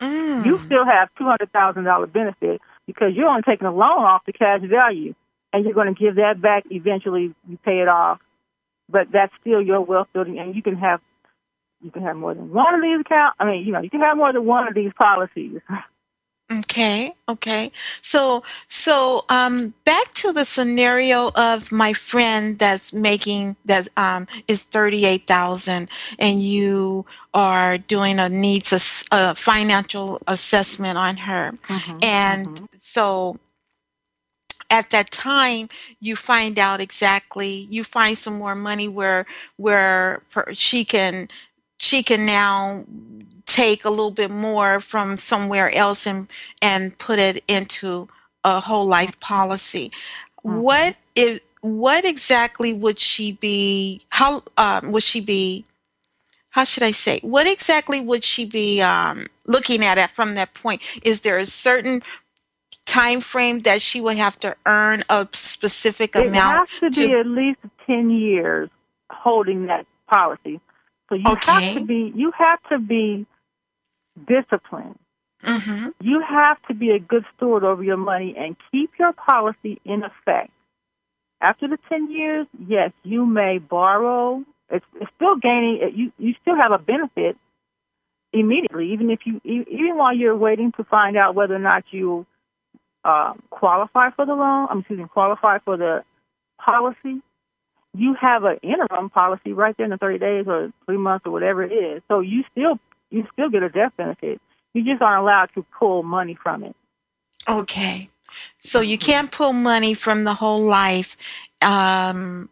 Mm. 0.00 0.44
You 0.44 0.60
still 0.66 0.84
have 0.84 1.08
two 1.18 1.24
hundred 1.24 1.52
thousand 1.52 1.84
dollar 1.84 2.06
benefit 2.06 2.60
because 2.86 3.12
you're 3.14 3.28
only 3.28 3.42
taking 3.42 3.66
a 3.66 3.72
loan 3.72 4.04
off 4.04 4.22
the 4.26 4.32
cash 4.32 4.60
value, 4.62 5.14
and 5.52 5.64
you're 5.64 5.74
going 5.74 5.94
to 5.94 5.98
give 6.00 6.16
that 6.16 6.40
back 6.40 6.64
eventually. 6.70 7.34
You 7.48 7.58
pay 7.64 7.80
it 7.80 7.88
off, 7.88 8.20
but 8.88 9.08
that's 9.12 9.32
still 9.40 9.60
your 9.60 9.80
wealth 9.80 10.08
building, 10.12 10.38
and 10.38 10.54
you 10.54 10.62
can 10.62 10.76
have 10.76 11.00
you 11.82 11.90
can 11.90 12.02
have 12.02 12.16
more 12.16 12.34
than 12.34 12.52
one 12.52 12.74
of 12.74 12.82
these 12.82 13.00
accounts. 13.00 13.36
I 13.38 13.44
mean, 13.44 13.66
you 13.66 13.72
know, 13.72 13.80
you 13.80 13.90
can 13.90 14.00
have 14.00 14.16
more 14.16 14.32
than 14.32 14.46
one 14.46 14.68
of 14.68 14.74
these 14.74 14.92
policies. 14.98 15.60
Okay, 16.60 17.14
okay. 17.28 17.72
So, 18.02 18.42
so 18.68 19.24
um, 19.28 19.74
back 19.84 20.12
to 20.14 20.32
the 20.32 20.44
scenario 20.44 21.30
of 21.36 21.70
my 21.72 21.92
friend 21.92 22.58
that's 22.58 22.92
making 22.92 23.56
that 23.64 23.88
um, 23.96 24.26
is 24.48 24.62
thirty 24.64 25.06
eight 25.06 25.26
thousand, 25.26 25.88
and 26.18 26.42
you 26.42 27.06
are 27.32 27.78
doing 27.78 28.18
a 28.18 28.28
needs 28.28 28.72
ass- 28.72 29.04
a 29.12 29.34
financial 29.34 30.20
assessment 30.26 30.98
on 30.98 31.16
her, 31.18 31.54
and 32.02 32.60
so 32.78 33.36
at 34.70 34.90
that 34.90 35.10
time 35.10 35.68
you 36.00 36.16
find 36.16 36.58
out 36.58 36.80
exactly 36.80 37.48
you 37.68 37.84
find 37.84 38.16
some 38.16 38.38
more 38.38 38.54
money 38.54 38.88
where 38.88 39.26
where 39.56 40.22
she 40.54 40.84
can 40.84 41.28
she 41.82 42.02
can 42.02 42.24
now 42.24 42.84
take 43.46 43.84
a 43.84 43.90
little 43.90 44.10
bit 44.12 44.30
more 44.30 44.80
from 44.80 45.16
somewhere 45.16 45.74
else 45.74 46.06
and 46.06 46.28
and 46.62 46.96
put 46.98 47.18
it 47.18 47.42
into 47.48 48.08
a 48.44 48.60
whole 48.60 48.86
life 48.86 49.18
policy 49.20 49.90
Mhm. 50.44 50.62
what 50.62 50.96
if 51.14 51.40
what 51.60 52.04
exactly 52.04 52.72
would 52.72 52.98
she 52.98 53.32
be? 53.32 54.00
How 54.08 54.42
um, 54.56 54.90
would 54.92 55.04
she 55.04 55.20
be? 55.20 55.64
How 56.50 56.64
should 56.64 56.82
I 56.82 56.90
say? 56.90 57.20
What 57.22 57.46
exactly 57.46 58.00
would 58.00 58.24
she 58.24 58.44
be 58.44 58.82
um, 58.82 59.28
looking 59.46 59.84
at, 59.84 59.96
at 59.96 60.10
from 60.10 60.34
that 60.34 60.54
point? 60.54 60.82
Is 61.04 61.22
there 61.22 61.38
a 61.38 61.46
certain 61.46 62.02
time 62.84 63.20
frame 63.20 63.60
that 63.60 63.80
she 63.80 64.00
would 64.00 64.18
have 64.18 64.38
to 64.40 64.56
earn 64.66 65.04
a 65.08 65.28
specific 65.32 66.16
amount? 66.16 66.68
It 66.68 66.82
has 66.82 66.94
to 66.94 67.08
be 67.08 67.14
at 67.14 67.26
least 67.26 67.60
10 67.86 68.10
years 68.10 68.68
holding 69.10 69.66
that 69.66 69.86
policy. 70.08 70.60
So 71.12 71.16
you 71.16 71.36
have 71.46 71.62
Okay. 71.62 71.74
to 71.74 71.80
be 71.84 72.10
you 72.16 72.32
have 72.38 72.58
to 72.70 72.78
be 72.78 73.26
disciplined. 74.26 74.98
hmm 75.44 75.88
You 76.00 76.22
have 76.26 76.56
to 76.68 76.74
be 76.74 76.90
a 76.92 76.98
good 76.98 77.26
steward 77.36 77.64
over 77.64 77.84
your 77.84 77.98
money 77.98 78.34
and 78.38 78.56
keep 78.70 78.92
your 78.98 79.12
policy 79.12 79.78
in 79.84 80.04
effect. 80.04 80.50
After 81.42 81.68
the 81.68 81.76
10 81.90 82.10
years, 82.10 82.46
yes, 82.66 82.92
you 83.02 83.26
may 83.26 83.58
borrow. 83.58 84.42
It's, 84.70 84.86
it's 84.98 85.10
still 85.16 85.36
gaining. 85.36 85.80
You 85.94 86.12
you 86.16 86.34
still 86.40 86.56
have 86.56 86.72
a 86.72 86.78
benefit 86.78 87.36
immediately, 88.32 88.94
even 88.94 89.10
if 89.10 89.20
you 89.26 89.38
even 89.44 89.96
while 89.96 90.16
you're 90.16 90.36
waiting 90.36 90.72
to 90.78 90.84
find 90.84 91.18
out 91.18 91.34
whether 91.34 91.54
or 91.54 91.58
not 91.72 91.84
you 91.90 92.24
uh, 93.04 93.34
qualify 93.50 94.08
for 94.16 94.24
the 94.24 94.32
loan. 94.32 94.68
I'm 94.70 94.78
excuse 94.78 94.98
me, 95.00 95.04
qualify 95.12 95.58
for 95.58 95.76
the 95.76 96.04
policy. 96.58 97.20
You 97.94 98.14
have 98.20 98.44
an 98.44 98.58
interim 98.62 99.10
policy 99.10 99.52
right 99.52 99.76
there 99.76 99.84
in 99.84 99.90
the 99.90 99.98
30 99.98 100.18
days 100.18 100.44
or 100.46 100.72
three 100.86 100.96
months 100.96 101.26
or 101.26 101.32
whatever 101.32 101.62
it 101.62 101.72
is. 101.72 102.02
So 102.08 102.20
you 102.20 102.44
still 102.50 102.78
you 103.10 103.26
still 103.32 103.50
get 103.50 103.62
a 103.62 103.68
death 103.68 103.92
benefit. 103.96 104.40
You 104.72 104.84
just 104.84 105.02
aren't 105.02 105.22
allowed 105.22 105.50
to 105.54 105.66
pull 105.78 106.02
money 106.02 106.36
from 106.42 106.64
it. 106.64 106.74
Okay. 107.48 108.08
So 108.60 108.80
you 108.80 108.96
can't 108.96 109.30
pull 109.30 109.52
money 109.52 109.94
from 109.94 110.24
the 110.24 110.34
whole 110.34 110.62
life, 110.62 111.16
um, 111.62 112.48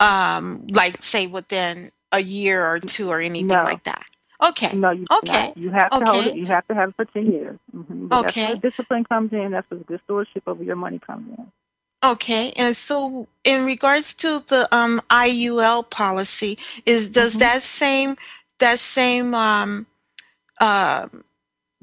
um, 0.00 0.66
like 0.68 1.02
say 1.02 1.26
within 1.26 1.92
a 2.12 2.20
year 2.20 2.64
or 2.64 2.78
two 2.78 3.10
or 3.10 3.20
anything 3.20 3.48
No. 3.48 3.64
like 3.64 3.84
that. 3.84 4.06
Okay. 4.48 4.76
No, 4.76 4.90
you 4.90 5.06
Okay. 5.18 5.48
not. 5.48 5.56
You 5.56 5.70
have 5.70 5.90
to 5.90 6.04
hold 6.04 6.26
it. 6.26 6.36
You 6.36 6.46
have 6.46 6.66
to 6.68 6.74
have 6.74 6.90
it 6.90 6.96
for 6.96 7.04
10 7.04 7.26
years. 7.30 7.58
hmm 7.70 8.06
But 8.06 8.26
Okay. 8.26 8.40
That's 8.42 8.62
where 8.62 8.70
discipline 8.70 9.04
comes 9.04 9.32
in. 9.32 9.50
That's 9.52 9.70
where 9.70 9.78
the 9.78 9.84
good 9.84 10.00
stewardship 10.04 10.44
over 10.46 10.62
your 10.64 10.76
money 10.76 10.98
comes 10.98 11.28
in. 11.38 11.52
Okay. 12.04 12.52
And 12.56 12.76
so 12.76 13.28
in 13.44 13.64
regards 13.66 14.14
to 14.16 14.44
the 14.48 14.68
um 14.74 15.00
IUL 15.10 15.88
policy, 15.90 16.58
is 16.86 17.08
does 17.08 17.36
Mhm. 17.36 17.40
that 17.40 17.62
same 17.62 18.16
that 18.58 18.78
same 18.78 19.34
um 19.34 19.86
um 20.60 21.24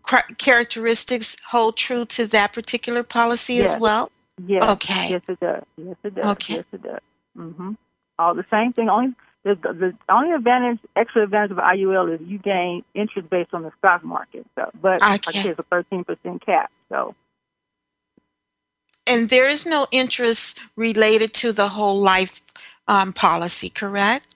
cra- 0.03 0.27
characteristics 0.37 1.37
hold 1.49 1.77
true 1.77 2.05
to 2.05 2.27
that 2.27 2.53
particular 2.53 3.03
policy 3.03 3.59
as 3.59 3.75
well? 3.75 4.11
Yes. 4.45 4.63
Okay. 4.69 5.09
Yes, 5.11 5.21
it 5.27 5.39
does. 5.39 5.63
Yes, 5.77 5.95
it 6.03 6.15
does. 6.15 6.25
Okay. 6.31 6.55
Yes, 6.55 6.65
it 6.73 6.81
does. 6.83 6.99
hmm 7.35 7.73
All 8.19 8.35
the 8.35 8.45
same 8.51 8.73
thing. 8.73 8.89
Only 8.89 9.15
the, 9.43 9.55
the 9.55 9.93
only 10.09 10.33
advantage, 10.33 10.79
extra 10.95 11.23
advantage 11.23 11.51
of 11.51 11.57
IUL 11.57 12.13
is 12.15 12.21
you 12.27 12.39
gain 12.39 12.83
interest 12.93 13.29
based 13.29 13.53
on 13.53 13.63
the 13.63 13.71
stock 13.79 14.03
market. 14.03 14.45
So, 14.55 14.69
but 14.81 15.03
like 15.07 15.21
I 15.27 15.31
Okay. 15.31 15.41
said, 15.41 15.51
it's 15.51 15.59
a 15.59 15.63
thirteen 15.63 16.03
percent 16.03 16.45
cap. 16.45 16.71
So 16.89 17.15
And 19.09 19.29
there 19.29 19.49
is 19.49 19.65
no 19.65 19.87
interest 19.91 20.59
related 20.75 21.33
to 21.35 21.51
the 21.51 21.69
whole 21.69 21.99
life 21.99 22.41
um, 22.87 23.11
policy, 23.13 23.69
correct? 23.69 24.27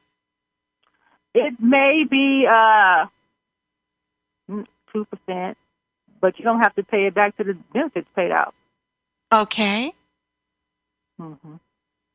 it 1.34 1.54
may 1.60 2.06
be 2.10 2.46
uh 2.50 3.06
two 4.92 5.06
percent, 5.06 5.58
but 6.22 6.38
you 6.38 6.46
don't 6.46 6.60
have 6.60 6.76
to 6.76 6.84
pay 6.84 7.08
it 7.08 7.14
back 7.16 7.36
to 7.38 7.44
the 7.44 7.58
benefits 7.74 8.08
paid 8.16 8.32
out. 8.32 8.54
Okay. 9.34 9.94
hmm 11.18 11.56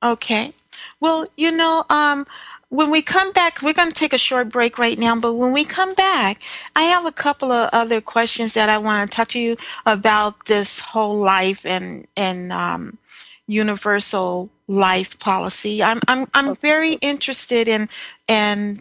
Okay. 0.03 0.53
Well, 1.01 1.27
you 1.37 1.51
know, 1.51 1.85
um, 1.90 2.27
when 2.70 2.90
we 2.90 3.00
come 3.00 3.33
back, 3.33 3.62
we're 3.62 3.72
going 3.72 3.88
to 3.88 3.94
take 3.94 4.12
a 4.12 4.18
short 4.18 4.50
break 4.50 4.78
right 4.78 4.98
now, 4.98 5.18
but 5.18 5.35
when 5.35 5.52
we 5.52 5.64
come 5.64 5.94
back, 5.94 6.42
I 6.76 6.83
have 6.83 7.07
a 7.07 7.12
couple 7.12 7.50
of 7.50 7.70
other 7.72 8.00
questions 8.00 8.52
that 8.54 8.68
I 8.68 8.76
want 8.78 9.11
to 9.11 9.16
talk 9.16 9.28
to 9.28 9.38
you 9.38 9.57
about 9.87 10.46
this 10.46 10.81
whole 10.81 11.16
life 11.16 11.64
and, 11.64 12.07
and, 12.16 12.52
um, 12.52 12.98
universal 13.46 14.50
life 14.66 15.18
policy. 15.18 15.83
I'm, 15.83 16.00
I'm, 16.07 16.26
I'm 16.35 16.54
very 16.57 16.94
interested 17.00 17.66
in, 17.68 17.88
in, 18.28 18.78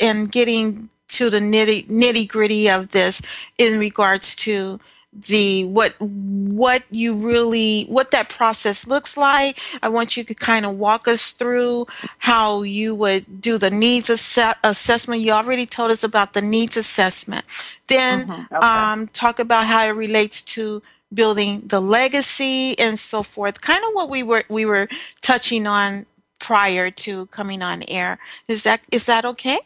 in 0.00 0.26
getting 0.26 0.90
to 1.10 1.30
the 1.30 1.38
nitty, 1.38 1.86
nitty 1.86 2.28
gritty 2.28 2.68
of 2.68 2.90
this 2.90 3.22
in 3.58 3.78
regards 3.78 4.34
to 4.36 4.80
the 5.12 5.64
what 5.64 5.94
what 6.00 6.84
you 6.90 7.14
really 7.16 7.84
what 7.88 8.12
that 8.12 8.28
process 8.28 8.86
looks 8.86 9.16
like. 9.16 9.58
I 9.82 9.88
want 9.88 10.16
you 10.16 10.24
to 10.24 10.34
kind 10.34 10.64
of 10.64 10.76
walk 10.78 11.08
us 11.08 11.32
through 11.32 11.86
how 12.18 12.62
you 12.62 12.94
would 12.94 13.40
do 13.40 13.58
the 13.58 13.70
needs 13.70 14.08
asse- 14.08 14.56
assessment. 14.62 15.20
You 15.22 15.32
already 15.32 15.66
told 15.66 15.90
us 15.90 16.04
about 16.04 16.32
the 16.34 16.42
needs 16.42 16.76
assessment. 16.76 17.44
Then 17.88 18.26
Mhm. 18.26 18.46
Okay. 18.52 18.66
um, 18.66 19.08
talk 19.08 19.38
about 19.40 19.66
how 19.66 19.84
it 19.86 19.90
relates 19.90 20.42
to 20.42 20.82
building 21.12 21.62
the 21.66 21.80
legacy 21.80 22.78
and 22.78 22.98
so 22.98 23.22
forth. 23.24 23.60
Kind 23.60 23.82
of 23.88 23.94
what 23.94 24.08
we 24.10 24.22
were 24.22 24.44
we 24.48 24.64
were 24.64 24.88
touching 25.22 25.66
on 25.66 26.06
prior 26.38 26.90
to 26.90 27.26
coming 27.26 27.62
on 27.62 27.82
air. 27.88 28.18
Is 28.46 28.62
that 28.62 28.80
is 28.92 29.06
that 29.06 29.24
okay? 29.24 29.58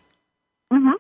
Hmm 0.73 0.93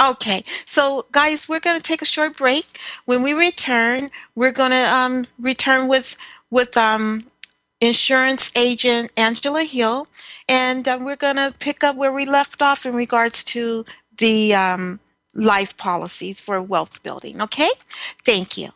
Okay, 0.00 0.44
so 0.64 1.06
guys, 1.12 1.48
we're 1.48 1.60
going 1.60 1.76
to 1.76 1.82
take 1.82 2.02
a 2.02 2.06
short 2.06 2.36
break. 2.36 2.78
When 3.04 3.22
we 3.22 3.32
return, 3.32 4.10
we're 4.34 4.52
going 4.52 4.70
to 4.70 4.94
um, 4.94 5.26
return 5.38 5.88
with 5.88 6.16
with 6.50 6.76
um, 6.76 7.26
insurance 7.80 8.50
agent 8.56 9.10
Angela 9.16 9.64
Hill, 9.64 10.06
and 10.48 10.86
um, 10.88 11.04
we're 11.04 11.16
going 11.16 11.36
to 11.36 11.54
pick 11.58 11.84
up 11.84 11.96
where 11.96 12.12
we 12.12 12.26
left 12.26 12.60
off 12.60 12.84
in 12.84 12.94
regards 12.94 13.44
to 13.44 13.84
the 14.18 14.54
um, 14.54 15.00
life 15.34 15.76
policies 15.76 16.40
for 16.40 16.60
wealth 16.60 17.02
building. 17.02 17.40
Okay, 17.40 17.70
thank 18.24 18.56
you. 18.56 18.70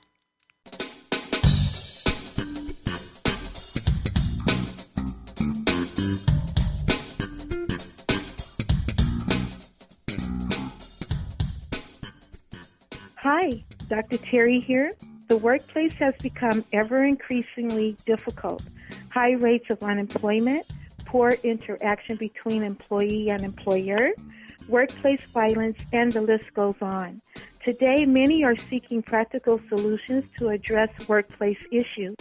Hi, 13.29 13.65
Dr. 13.89 14.19
Terry 14.19 14.61
here. 14.61 14.93
The 15.27 15.37
workplace 15.37 15.95
has 15.95 16.15
become 16.23 16.65
ever 16.73 17.03
increasingly 17.03 17.97
difficult. 18.07 18.62
High 19.11 19.33
rates 19.33 19.69
of 19.69 19.83
unemployment, 19.83 20.65
poor 21.07 21.35
interaction 21.43 22.15
between 22.19 22.62
employee 22.62 23.31
and 23.31 23.43
employer, 23.43 24.11
workplace 24.69 25.23
violence, 25.23 25.81
and 25.93 26.12
the 26.12 26.21
list 26.21 26.55
goes 26.55 26.77
on. 26.81 27.21
Today, 27.65 28.07
many 28.07 28.45
are 28.45 28.55
seeking 28.55 29.03
practical 29.03 29.61
solutions 29.69 30.27
to 30.39 30.51
address 30.51 30.91
workplace 31.09 31.59
issues. 31.73 32.15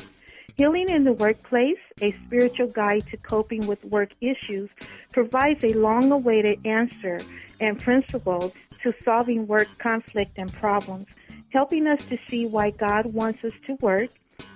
Healing 0.57 0.87
in 0.87 1.03
the 1.03 1.11
Workplace, 1.11 1.79
a 2.01 2.11
spiritual 2.11 2.67
guide 2.67 3.05
to 3.07 3.17
coping 3.17 3.67
with 3.67 3.83
work 3.83 4.11
issues, 4.21 4.69
provides 5.11 5.61
a 5.65 5.77
long 5.77 6.09
awaited 6.13 6.65
answer 6.65 7.19
and 7.59 7.77
principles 7.77 8.53
to 8.81 8.93
solving 9.03 9.47
work 9.47 9.67
conflict 9.79 10.31
and 10.37 10.51
problems, 10.53 11.07
helping 11.49 11.87
us 11.87 12.05
to 12.05 12.17
see 12.27 12.47
why 12.47 12.69
God 12.69 13.07
wants 13.07 13.43
us 13.43 13.57
to 13.67 13.73
work 13.81 14.09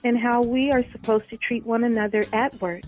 and 0.06 0.18
how 0.18 0.42
we 0.42 0.72
are 0.72 0.86
supposed 0.94 1.30
to 1.32 1.38
treat 1.38 1.66
one 1.66 1.84
another 1.84 2.24
at 2.32 2.54
work. 2.62 2.84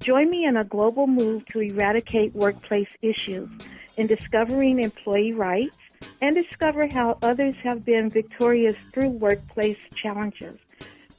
Join 0.00 0.30
me 0.30 0.46
in 0.46 0.56
a 0.56 0.64
global 0.64 1.06
move 1.06 1.44
to 1.46 1.60
eradicate 1.60 2.34
workplace 2.34 2.88
issues 3.02 3.50
in 3.98 4.06
discovering 4.06 4.82
employee 4.82 5.34
rights 5.34 5.76
and 6.22 6.34
discover 6.34 6.88
how 6.90 7.18
others 7.20 7.56
have 7.56 7.84
been 7.84 8.08
victorious 8.08 8.76
through 8.94 9.10
workplace 9.10 9.78
challenges. 9.94 10.56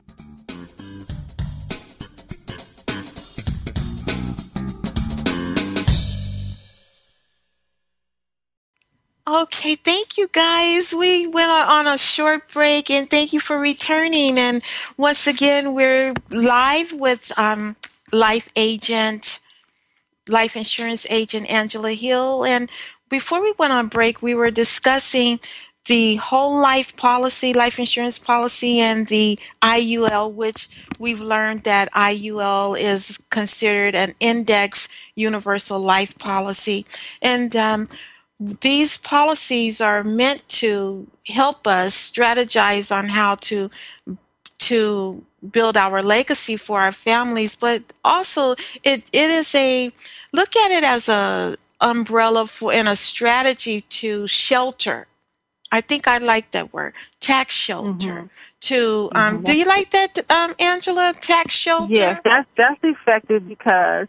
Okay, 9.26 9.74
thank 9.74 10.18
you 10.18 10.28
guys. 10.30 10.92
We 10.92 11.26
went 11.26 11.50
on 11.50 11.86
a 11.86 11.96
short 11.96 12.52
break 12.52 12.90
and 12.90 13.08
thank 13.08 13.32
you 13.32 13.40
for 13.40 13.58
returning. 13.58 14.38
And 14.38 14.62
once 14.98 15.26
again, 15.26 15.72
we're 15.72 16.12
live 16.28 16.92
with 16.92 17.32
um, 17.38 17.76
life 18.12 18.50
agent, 18.54 19.38
life 20.28 20.56
insurance 20.56 21.06
agent 21.08 21.50
Angela 21.50 21.92
Hill. 21.92 22.44
And 22.44 22.70
before 23.08 23.40
we 23.40 23.54
went 23.58 23.72
on 23.72 23.88
break, 23.88 24.20
we 24.20 24.34
were 24.34 24.50
discussing 24.50 25.40
the 25.86 26.16
whole 26.16 26.60
life 26.60 26.94
policy, 26.94 27.54
life 27.54 27.78
insurance 27.78 28.18
policy, 28.18 28.80
and 28.80 29.06
the 29.06 29.38
IUL, 29.62 30.34
which 30.34 30.68
we've 30.98 31.20
learned 31.20 31.64
that 31.64 31.90
IUL 31.92 32.78
is 32.78 33.18
considered 33.30 33.94
an 33.94 34.14
index 34.20 34.86
universal 35.14 35.78
life 35.78 36.18
policy. 36.18 36.84
And 37.22 37.56
um, 37.56 37.88
these 38.40 38.98
policies 38.98 39.80
are 39.80 40.04
meant 40.04 40.46
to 40.48 41.06
help 41.28 41.66
us 41.66 42.10
strategize 42.10 42.94
on 42.96 43.08
how 43.10 43.36
to 43.36 43.70
to 44.58 45.24
build 45.52 45.76
our 45.76 46.02
legacy 46.02 46.56
for 46.56 46.80
our 46.80 46.92
families 46.92 47.54
but 47.54 47.82
also 48.04 48.52
it, 48.84 49.04
it 49.12 49.30
is 49.30 49.54
a 49.54 49.90
look 50.32 50.56
at 50.56 50.70
it 50.70 50.84
as 50.84 51.08
a 51.08 51.56
umbrella 51.80 52.46
for 52.46 52.72
and 52.72 52.88
a 52.88 52.96
strategy 52.96 53.82
to 53.82 54.26
shelter 54.26 55.06
I 55.72 55.80
think 55.80 56.06
I 56.06 56.18
like 56.18 56.52
that 56.52 56.72
word, 56.72 56.94
tax 57.20 57.54
shelter. 57.54 58.14
Mhm. 58.14 58.30
To 58.62 59.10
um, 59.14 59.40
Mhm. 59.40 59.44
do 59.44 59.52
you 59.56 59.66
like 59.66 59.90
that, 59.90 60.30
um, 60.30 60.54
Angela? 60.58 61.12
Tax 61.20 61.54
shelter. 61.54 61.92
Yes, 61.94 62.20
that's 62.24 62.48
that's 62.56 62.80
effective 62.84 63.48
because 63.48 64.06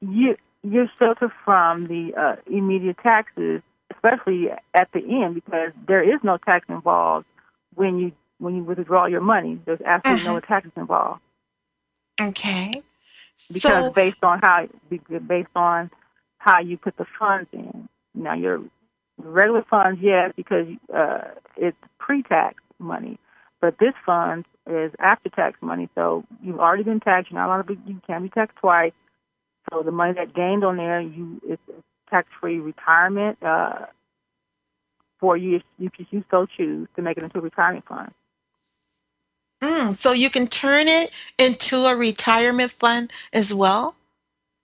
you 0.00 0.36
you're 0.70 0.90
sheltered 0.98 1.32
from 1.44 1.86
the 1.86 2.14
uh, 2.18 2.36
immediate 2.50 2.98
taxes, 3.02 3.62
especially 3.94 4.48
at 4.74 4.88
the 4.92 5.00
end, 5.00 5.34
because 5.34 5.70
there 5.86 6.02
is 6.02 6.20
no 6.22 6.38
tax 6.38 6.66
involved 6.68 7.26
when 7.74 7.98
you 7.98 8.12
when 8.38 8.56
you 8.56 8.62
withdraw 8.64 9.06
your 9.06 9.20
money. 9.20 9.58
There's 9.64 9.80
absolutely 9.80 10.24
no 10.26 10.40
taxes 10.40 10.72
involved 10.76 11.20
Okay. 12.20 12.82
because 13.48 13.86
So 13.86 13.92
based 13.92 14.22
on 14.22 14.40
how 14.42 14.68
based 15.26 15.48
on 15.54 15.90
how 16.38 16.60
you 16.60 16.76
put 16.76 16.96
the 16.96 17.06
funds 17.18 17.48
in. 17.52 17.88
Now 18.14 18.34
your 18.34 18.62
regular 19.18 19.64
funds, 19.68 20.00
yes, 20.02 20.32
because 20.36 20.66
uh, 20.94 21.22
it's 21.56 21.76
pre-tax 21.98 22.56
money, 22.78 23.18
but 23.60 23.78
this 23.78 23.94
fund 24.04 24.44
is 24.68 24.92
after-tax 24.98 25.58
money. 25.60 25.88
So 25.94 26.24
you've 26.42 26.60
already 26.60 26.82
been 26.82 27.00
taxed. 27.00 27.30
You're 27.30 27.40
not 27.40 27.46
allowed 27.48 27.68
to 27.68 27.74
be. 27.74 27.80
You 27.86 28.00
can't 28.06 28.22
be 28.22 28.30
taxed 28.30 28.56
twice. 28.58 28.92
So 29.70 29.82
the 29.82 29.90
money 29.90 30.12
that 30.14 30.34
gained 30.34 30.64
on 30.64 30.76
there, 30.76 31.00
you 31.00 31.40
it's 31.46 31.62
tax-free 32.10 32.58
retirement 32.58 33.42
uh, 33.42 33.86
for 35.18 35.36
you 35.36 35.60
if, 35.78 35.92
you 36.10 36.24
so 36.30 36.46
choose 36.46 36.88
to 36.96 37.02
make 37.02 37.16
it 37.16 37.24
into 37.24 37.38
a 37.38 37.40
retirement 37.40 37.84
fund. 37.86 38.12
mm, 39.62 39.92
so 39.92 40.12
you 40.12 40.30
can 40.30 40.46
turn 40.46 40.86
it 40.86 41.10
into 41.38 41.84
a 41.84 41.96
retirement 41.96 42.70
fund 42.70 43.12
as 43.32 43.52
well. 43.52 43.96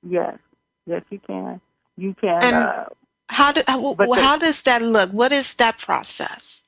Yes, 0.07 0.39
yes, 0.87 1.03
you 1.11 1.19
can. 1.19 1.61
You 1.97 2.15
can. 2.15 2.45
And 2.45 2.55
uh, 2.55 2.85
how 3.29 3.53
do 3.53 3.63
how, 3.67 3.95
but 3.95 4.09
the, 4.09 4.23
how 4.23 4.39
does 4.39 4.63
that 4.63 4.83
look? 4.83 5.11
What 5.11 5.33
is 5.33 5.55
that 5.55 5.79
process? 5.79 6.65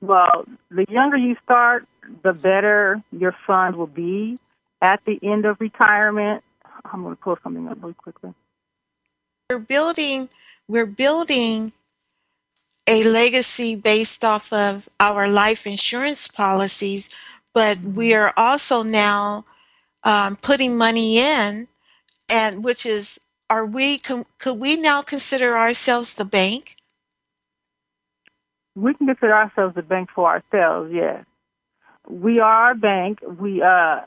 Well, 0.00 0.46
the 0.70 0.86
younger 0.88 1.16
you 1.16 1.36
start, 1.42 1.84
the 2.22 2.32
better 2.32 3.02
your 3.10 3.34
fund 3.46 3.76
will 3.76 3.88
be 3.88 4.38
at 4.80 5.00
the 5.04 5.18
end 5.22 5.44
of 5.44 5.60
retirement. 5.60 6.44
I'm 6.84 7.02
going 7.02 7.16
to 7.16 7.22
pull 7.22 7.36
something 7.42 7.68
up 7.68 7.78
really 7.82 7.94
quickly. 7.94 8.34
We're 9.50 9.58
building 9.58 10.28
we're 10.68 10.86
building 10.86 11.72
a 12.86 13.04
legacy 13.04 13.76
based 13.76 14.24
off 14.24 14.52
of 14.52 14.88
our 15.00 15.28
life 15.28 15.66
insurance 15.66 16.26
policies, 16.28 17.14
but 17.54 17.78
we 17.94 18.14
Mm-hmm. 18.14 18.14
are 18.14 18.32
also 18.36 18.82
now 18.82 19.44
um, 20.04 20.36
putting 20.36 20.76
money 20.76 21.18
in, 21.18 21.68
and 22.30 22.64
which 22.64 22.86
is 22.86 23.20
are 23.50 23.64
we 23.66 23.98
con- 23.98 24.26
could 24.38 24.58
we 24.58 24.76
now 24.76 25.02
consider 25.02 25.56
ourselves 25.56 26.14
the 26.14 26.24
bank? 26.24 26.76
We 28.74 28.94
can 28.94 29.06
consider 29.06 29.34
ourselves 29.34 29.74
the 29.74 29.82
bank 29.82 30.10
for 30.14 30.28
ourselves. 30.28 30.90
Yes, 30.92 31.24
we 32.08 32.38
are 32.40 32.72
a 32.72 32.74
bank. 32.74 33.18
We 33.40 33.62
uh 33.62 34.02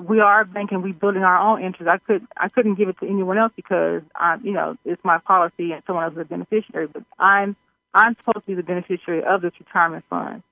we 0.00 0.20
are 0.20 0.44
banking, 0.44 0.82
we 0.82 0.92
building 0.92 1.22
our 1.22 1.38
own 1.38 1.62
interest. 1.62 1.88
I 1.88 1.98
could 1.98 2.26
I 2.36 2.48
couldn't 2.48 2.76
give 2.76 2.88
it 2.88 2.98
to 3.00 3.06
anyone 3.06 3.38
else 3.38 3.52
because 3.56 4.02
I'm 4.14 4.44
you 4.44 4.52
know 4.52 4.76
it's 4.84 5.02
my 5.04 5.18
policy, 5.18 5.72
and 5.72 5.82
someone 5.86 6.04
else 6.04 6.14
is 6.14 6.20
a 6.20 6.24
beneficiary. 6.24 6.86
But 6.86 7.04
I'm 7.18 7.56
I'm 7.94 8.16
supposed 8.16 8.46
to 8.46 8.46
be 8.46 8.54
the 8.54 8.62
beneficiary 8.62 9.22
of 9.24 9.42
this 9.42 9.52
retirement 9.58 10.04
fund. 10.08 10.42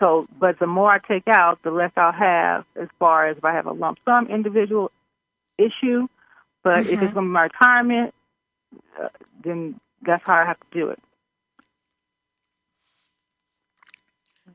So, 0.00 0.28
but 0.38 0.58
the 0.60 0.66
more 0.66 0.90
I 0.90 0.98
take 0.98 1.26
out, 1.28 1.58
the 1.64 1.70
less 1.70 1.90
I'll 1.96 2.12
have 2.12 2.64
as 2.80 2.88
far 2.98 3.28
as 3.28 3.36
if 3.36 3.44
I 3.44 3.52
have 3.54 3.66
a 3.66 3.72
lump 3.72 3.98
sum 4.04 4.28
individual 4.28 4.92
issue. 5.58 6.06
But 6.62 6.86
if 6.86 7.02
it's 7.02 7.12
hmm 7.12 7.14
going 7.14 7.26
to 7.26 7.30
be 7.30 7.32
my 7.32 7.42
retirement, 7.44 8.14
uh, 9.02 9.08
then 9.44 9.80
that's 10.02 10.22
how 10.26 10.34
I 10.34 10.44
have 10.46 10.58
to 10.60 10.66
do 10.72 10.90
it. 10.90 11.00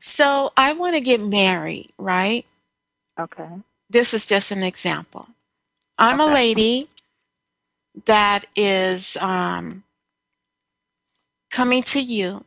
So 0.00 0.52
I 0.56 0.72
want 0.74 0.96
to 0.96 1.02
get 1.02 1.20
married, 1.20 1.90
right? 1.98 2.46
Okay. 3.18 3.48
This 3.90 4.14
is 4.14 4.24
just 4.24 4.50
an 4.50 4.62
example. 4.62 5.28
I'm 5.98 6.20
a 6.20 6.26
lady 6.26 6.88
that 8.06 8.46
is 8.56 9.16
um, 9.18 9.84
coming 11.50 11.82
to 11.84 12.02
you, 12.02 12.44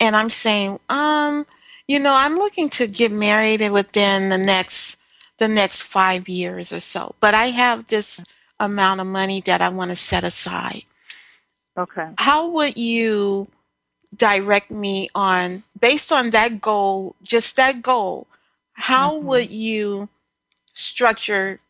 and 0.00 0.16
I'm 0.16 0.30
saying, 0.30 0.80
um, 0.88 1.46
you 1.88 1.98
know, 2.00 2.14
I'm 2.16 2.36
looking 2.36 2.68
to 2.70 2.86
get 2.86 3.12
married 3.12 3.68
within 3.70 4.28
the 4.30 4.38
next 4.38 4.98
the 5.38 5.48
next 5.48 5.82
five 5.82 6.28
years 6.28 6.72
or 6.72 6.80
so, 6.80 7.14
but 7.20 7.34
I 7.34 7.46
have 7.46 7.86
this 7.88 8.22
amount 8.60 9.00
of 9.00 9.06
money 9.06 9.40
that 9.46 9.60
I 9.60 9.70
want 9.70 9.90
to 9.90 9.96
set 9.96 10.24
aside. 10.24 10.82
Okay. 11.78 12.08
How 12.18 12.48
would 12.48 12.76
you 12.76 13.48
direct 14.14 14.70
me 14.70 15.08
on 15.14 15.64
based 15.78 16.12
on 16.12 16.30
that 16.30 16.60
goal, 16.60 17.16
just 17.22 17.56
that 17.56 17.82
goal? 17.82 18.26
How 18.74 19.16
hmm 19.18 19.26
would 19.26 19.50
you 19.50 20.08
structure 20.72 21.60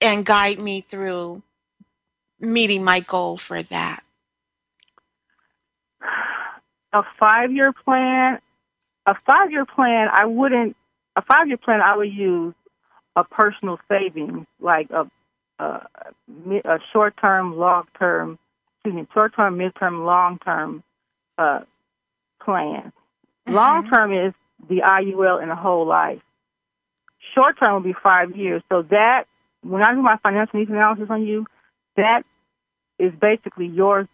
and 0.00 0.24
guide 0.24 0.60
me 0.62 0.80
through 0.80 1.42
meeting 2.40 2.84
my 2.84 3.00
goal 3.00 3.36
for 3.36 3.62
that? 3.62 4.02
A 6.92 7.02
five 7.20 7.52
year 7.52 7.72
plan. 7.72 8.38
A 9.06 9.14
five 9.26 9.50
year 9.50 9.66
plan. 9.66 10.08
I 10.12 10.26
wouldn't. 10.26 10.76
A 11.16 11.22
five 11.22 11.48
year 11.48 11.56
plan. 11.58 11.80
I 11.82 11.96
would 11.96 12.12
use 12.12 12.54
a 13.16 13.24
personal 13.24 13.78
savings, 13.88 14.44
like 14.60 14.90
a 14.90 15.10
a, 15.58 15.86
a 16.64 16.78
short 16.92 17.14
term, 17.20 17.56
long 17.56 17.84
term. 17.98 18.38
Excuse 18.76 18.94
me, 19.02 19.06
short 19.12 19.34
term, 19.36 19.58
mid 19.58 19.72
term, 19.78 20.04
long 20.04 20.38
term 20.38 20.82
uh, 21.38 21.60
plan. 22.42 22.92
Long 23.46 23.82
hmm 23.82 23.92
term 23.92 24.12
is 24.12 24.34
the 24.68 24.82
IUL 24.84 25.40
and 25.42 25.50
the 25.50 25.56
whole 25.56 25.86
life. 25.86 26.20
Short 27.34 27.56
term 27.62 27.74
will 27.74 27.92
be 27.92 27.94
five 28.02 28.36
years. 28.36 28.62
So 28.68 28.82
that 28.82 29.24
when 29.62 29.82
I 29.82 29.92
do 29.92 30.02
my 30.02 30.16
financial 30.22 30.58
needs 30.58 30.70
analysis 30.70 31.06
on 31.10 31.26
you, 31.26 31.46
that 31.96 32.22
is 32.98 33.12
basically 33.20 33.66
your 33.66 34.08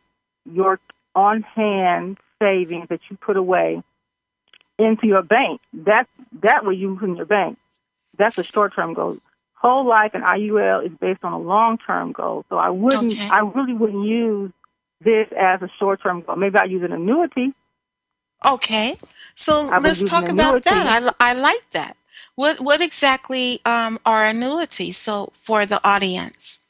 your 0.51 0.81
on 1.15 1.43
hand 1.43 2.19
savings 2.41 2.89
that 2.89 3.01
you 3.09 3.17
put 3.17 3.37
away 3.37 3.83
into 4.79 5.07
your 5.07 5.23
bank. 5.23 5.61
That 5.73 6.07
that 6.43 6.65
way 6.65 6.75
you 6.75 6.97
put 6.99 7.09
in 7.09 7.17
your 7.17 7.27
bank. 7.27 7.59
That's 8.17 8.39
a 8.39 8.45
short 8.45 8.75
term 8.75 8.95
goal. 8.95 9.17
Whole 9.55 9.87
life 9.87 10.11
and 10.15 10.23
IUL 10.23 10.85
is 10.87 10.93
based 11.01 11.25
on 11.25 11.33
a 11.33 11.39
long 11.39 11.79
term 11.79 12.13
goal. 12.13 12.45
So 12.49 12.57
I 12.57 12.71
wouldn't 12.71 13.13
Okay. 13.13 13.29
I 13.29 13.41
really 13.41 13.75
wouldn't 13.75 14.07
use 14.07 14.53
this 15.01 15.29
as 15.39 15.63
a 15.63 15.71
short 15.79 16.03
term 16.03 16.23
goal. 16.23 16.37
Maybe 16.37 16.59
I 16.59 16.65
use 16.65 16.83
an 16.83 16.93
annuity. 16.93 17.55
Okay. 18.47 18.97
So 19.35 19.71
let's 19.81 20.03
talk 20.05 20.29
about 20.29 20.63
that. 20.65 21.03
I, 21.21 21.31
I 21.31 21.33
like 21.33 21.71
that. 21.71 21.97
What 22.35 22.61
what 22.61 22.81
exactly 22.81 23.61
um, 23.65 23.99
are 24.05 24.25
annuities? 24.25 24.97
So 24.97 25.31
for 25.33 25.67
the 25.67 25.81
audience. 25.87 26.61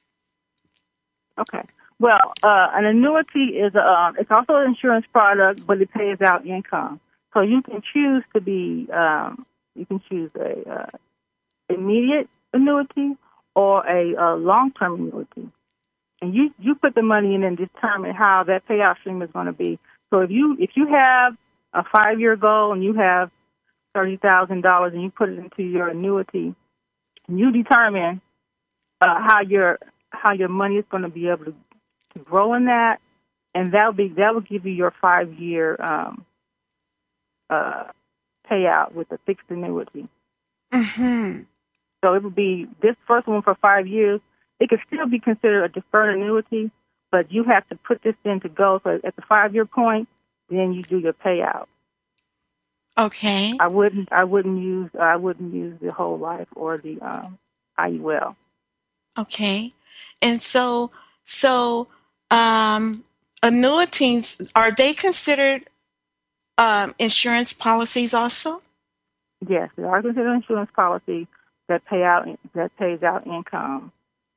Okay. 1.39 1.63
Well, 1.99 2.33
uh, 2.43 2.69
an 2.75 2.85
annuity 2.85 3.57
is 3.57 3.75
a, 3.75 3.81
um, 3.81 4.17
it's 4.19 4.31
also 4.31 4.57
an 4.57 4.69
insurance 4.69 5.07
product, 5.13 5.67
but 5.67 5.81
it 5.81 5.91
pays 5.93 6.21
out 6.21 6.45
income. 6.47 7.01
So 7.33 7.41
you 7.41 7.63
can 7.63 7.83
choose 7.93 8.23
to 8.35 8.41
be 8.41 8.89
um, 8.93 9.47
you 9.75 9.87
can 9.87 10.01
choose 10.09 10.31
a 10.37 10.71
uh, 10.71 10.91
immediate 11.69 12.29
annuity 12.53 13.17
or 13.55 13.87
a, 13.87 14.17
uh 14.17 14.35
long 14.37 14.73
term 14.73 14.95
annuity, 14.95 15.49
and 16.21 16.35
you 16.35 16.53
you 16.59 16.75
put 16.75 16.95
the 16.95 17.03
money 17.03 17.35
in 17.35 17.43
and 17.43 17.57
determine 17.57 18.15
how 18.15 18.45
that 18.45 18.67
payout 18.69 18.99
stream 19.01 19.23
is 19.23 19.31
going 19.33 19.47
to 19.47 19.53
be. 19.53 19.79
So 20.11 20.21
if 20.21 20.31
you 20.31 20.57
if 20.61 20.71
you 20.75 20.87
have 20.89 21.37
a 21.73 21.85
five 21.93 22.21
year 22.21 22.37
goal 22.37 22.73
and 22.73 22.85
you 22.85 22.95
have 22.95 23.31
thirty 23.95 24.17
thousand 24.17 24.63
dollars 24.63 24.93
and 24.93 25.03
you 25.03 25.11
put 25.11 25.29
it 25.29 25.39
into 25.39 25.63
your 25.63 25.89
annuity, 25.89 26.55
you 27.29 27.53
determine 27.53 28.21
uh, 29.01 29.21
how 29.21 29.41
your 29.43 29.79
how 30.11 30.33
your 30.33 30.49
money 30.49 30.77
is 30.77 30.85
going 30.91 31.03
to 31.03 31.09
be 31.09 31.29
able 31.29 31.47
to, 31.47 31.55
to 32.15 32.19
grow 32.21 32.55
in 32.55 32.67
that, 32.67 32.99
and 33.55 33.73
that 33.73 33.87
will 33.87 33.93
be 33.93 34.09
that 34.17 34.35
will 34.35 34.41
give 34.41 34.67
you 34.67 34.73
your 34.73 34.93
five 35.01 35.33
year 35.35 35.77
um, 35.81 36.27
uh, 37.51 37.85
payout 38.51 38.93
with 38.93 39.11
a 39.13 39.19
fixed 39.27 39.47
annuity. 39.49 40.09
hmm 40.73 41.41
So 42.03 42.15
it 42.15 42.23
would 42.23 42.35
be 42.35 42.67
this 42.83 42.97
first 43.07 43.27
one 43.27 43.43
for 43.43 43.55
five 43.55 43.87
years. 43.87 44.21
It 44.61 44.69
could 44.69 44.81
still 44.87 45.07
be 45.09 45.19
considered 45.19 45.65
a 45.65 45.69
deferred 45.69 46.15
annuity, 46.15 46.71
but 47.11 47.33
you 47.33 47.45
have 47.45 47.67
to 47.69 47.77
put 47.77 48.03
this 48.03 48.15
in 48.25 48.41
to 48.41 48.49
go. 48.49 48.81
So 48.85 49.01
at 49.03 49.17
the 49.17 49.23
five 49.29 49.55
year 49.55 49.67
point, 49.67 50.09
then 50.49 50.73
you 50.73 50.83
do 50.83 50.99
your 50.99 51.13
payout. 51.13 51.67
Okay. 52.97 53.55
I 53.59 53.69
wouldn't 53.69 54.13
I 54.13 54.25
wouldn't 54.25 54.63
use 54.63 54.91
I 54.99 55.17
wouldn't 55.17 55.53
use 55.53 55.79
the 55.81 55.93
whole 55.93 56.19
life 56.19 56.49
or 56.55 56.79
the 56.79 57.01
um, 57.01 57.39
IUL. 57.79 58.37
Okay. 59.19 59.73
And 60.23 60.41
so 60.41 60.91
so 61.25 61.89
um, 62.31 63.05
annuities 63.43 64.41
are 64.55 64.71
they 64.71 64.93
considered 64.93 65.69
um, 66.59 66.95
insurance 66.99 67.53
policies 67.53 68.15
also? 68.15 68.63
Yes, 69.47 69.71
they 69.77 69.83
are 69.83 70.01
considered 70.01 70.35
insurance 70.35 70.71
policies 70.75 71.27
that 71.69 71.85
pay 71.87 72.03
out 72.05 72.27
that 72.55 72.77
pays 72.77 73.03
out 73.03 73.27
income. 73.27 73.93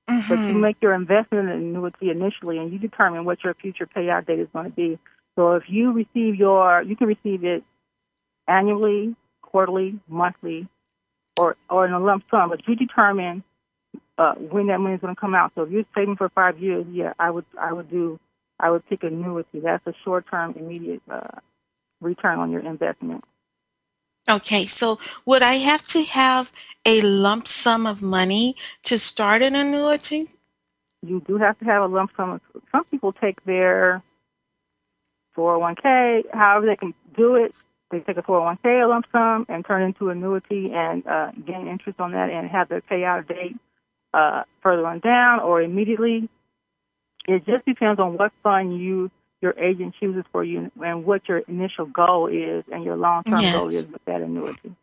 Mm-hmm. 0.10 0.30
But 0.30 0.40
you 0.40 0.54
make 0.54 0.78
your 0.82 0.94
investment 0.94 1.50
in 1.50 1.58
annuity 1.58 2.10
initially, 2.10 2.58
and 2.58 2.72
you 2.72 2.80
determine 2.80 3.26
what 3.26 3.44
your 3.44 3.54
future 3.54 3.86
payout 3.86 4.26
date 4.26 4.40
is 4.40 4.48
going 4.54 4.70
to 4.70 4.76
be. 4.76 4.98
So 5.36 5.54
if 5.56 5.64
you 5.68 5.92
receive 5.92 6.36
your, 6.36 6.82
you 6.82 6.96
can 6.96 7.08
receive 7.08 7.44
it 7.44 7.64
annually, 8.48 9.16
quarterly, 9.42 10.00
monthly, 10.08 10.68
or 11.38 11.56
or 11.70 11.86
in 11.86 11.94
a 11.94 12.00
lump 12.00 12.24
sum. 12.30 12.50
But 12.50 12.68
you 12.68 12.76
determine 12.76 13.44
uh, 14.18 14.34
when 14.36 14.68
that 14.68 14.80
money 14.80 14.96
is 14.96 15.02
going 15.02 15.16
to 15.16 15.20
come 15.20 15.36
out. 15.36 15.52
So 15.56 15.64
if 15.64 15.72
you're 15.72 15.84
saving 15.96 16.16
for 16.16 16.30
five 16.30 16.60
years, 16.60 16.86
yeah, 16.92 17.14
I 17.20 17.30
would 17.30 17.46
I 17.60 17.74
would 17.74 17.90
do 17.90 18.20
I 18.60 18.72
would 18.72 18.88
pick 18.88 19.04
annuity. 19.04 19.60
That's 19.60 19.86
a 19.88 19.94
short 20.04 20.26
term, 20.30 20.56
immediate 20.58 21.02
uh, 21.10 21.40
return 22.02 22.40
on 22.40 22.52
your 22.52 22.62
investment. 22.62 23.24
Okay, 24.30 24.66
so 24.66 25.00
would 25.26 25.42
I 25.42 25.54
have 25.56 25.88
to 25.90 26.04
have 26.04 26.52
a 26.86 27.02
lump 27.02 27.48
sum 27.48 27.86
of 27.86 28.02
money 28.02 28.56
to 28.84 29.00
start 29.00 29.42
an 29.42 29.56
annuity? 29.56 30.32
You 31.02 31.22
do 31.26 31.38
have 31.38 31.58
to 31.60 31.66
have 31.66 31.84
a 31.84 31.86
lump 31.86 32.12
sum. 32.18 32.42
Some 32.72 32.84
people 32.86 33.14
take 33.14 33.44
their 33.46 34.04
401k, 35.38 36.34
however 36.34 36.66
they 36.66 36.76
can 36.76 36.94
do 37.16 37.36
it. 37.36 37.56
They 37.90 38.00
take 38.00 38.18
a 38.18 38.22
401k 38.22 38.84
a 38.84 38.88
lump 38.88 39.06
sum 39.12 39.46
and 39.48 39.66
turn 39.66 39.84
it 39.84 39.86
into 39.86 40.10
annuity 40.10 40.72
and 40.74 41.06
uh, 41.08 41.32
gain 41.46 41.68
interest 41.68 42.00
on 42.02 42.12
that 42.12 42.34
and 42.36 42.50
have 42.50 42.68
their 42.68 42.82
payout 42.82 43.28
date 43.28 43.56
uh, 44.14 44.44
further 44.62 44.86
on 44.86 45.00
down 45.00 45.40
or 45.40 45.62
immediately. 45.62 46.30
It 47.28 47.46
just 47.46 47.66
depends 47.66 48.00
on 48.00 48.18
what 48.18 48.32
fund 48.44 48.78
you 48.80 49.12
your 49.42 49.54
agent 49.60 49.96
chooses 50.00 50.24
for 50.32 50.44
you 50.44 50.72
and 50.84 51.06
what 51.06 51.28
your 51.30 51.40
initial 51.40 51.86
goal 51.86 52.28
is 52.28 52.64
and 52.72 52.84
your 52.84 52.98
long 52.98 53.24
term 53.24 53.42
Yes. 53.42 53.54
goal 53.54 53.70
is 53.70 53.86
with 53.88 54.04
that 54.06 54.22
annuity. 54.22 54.76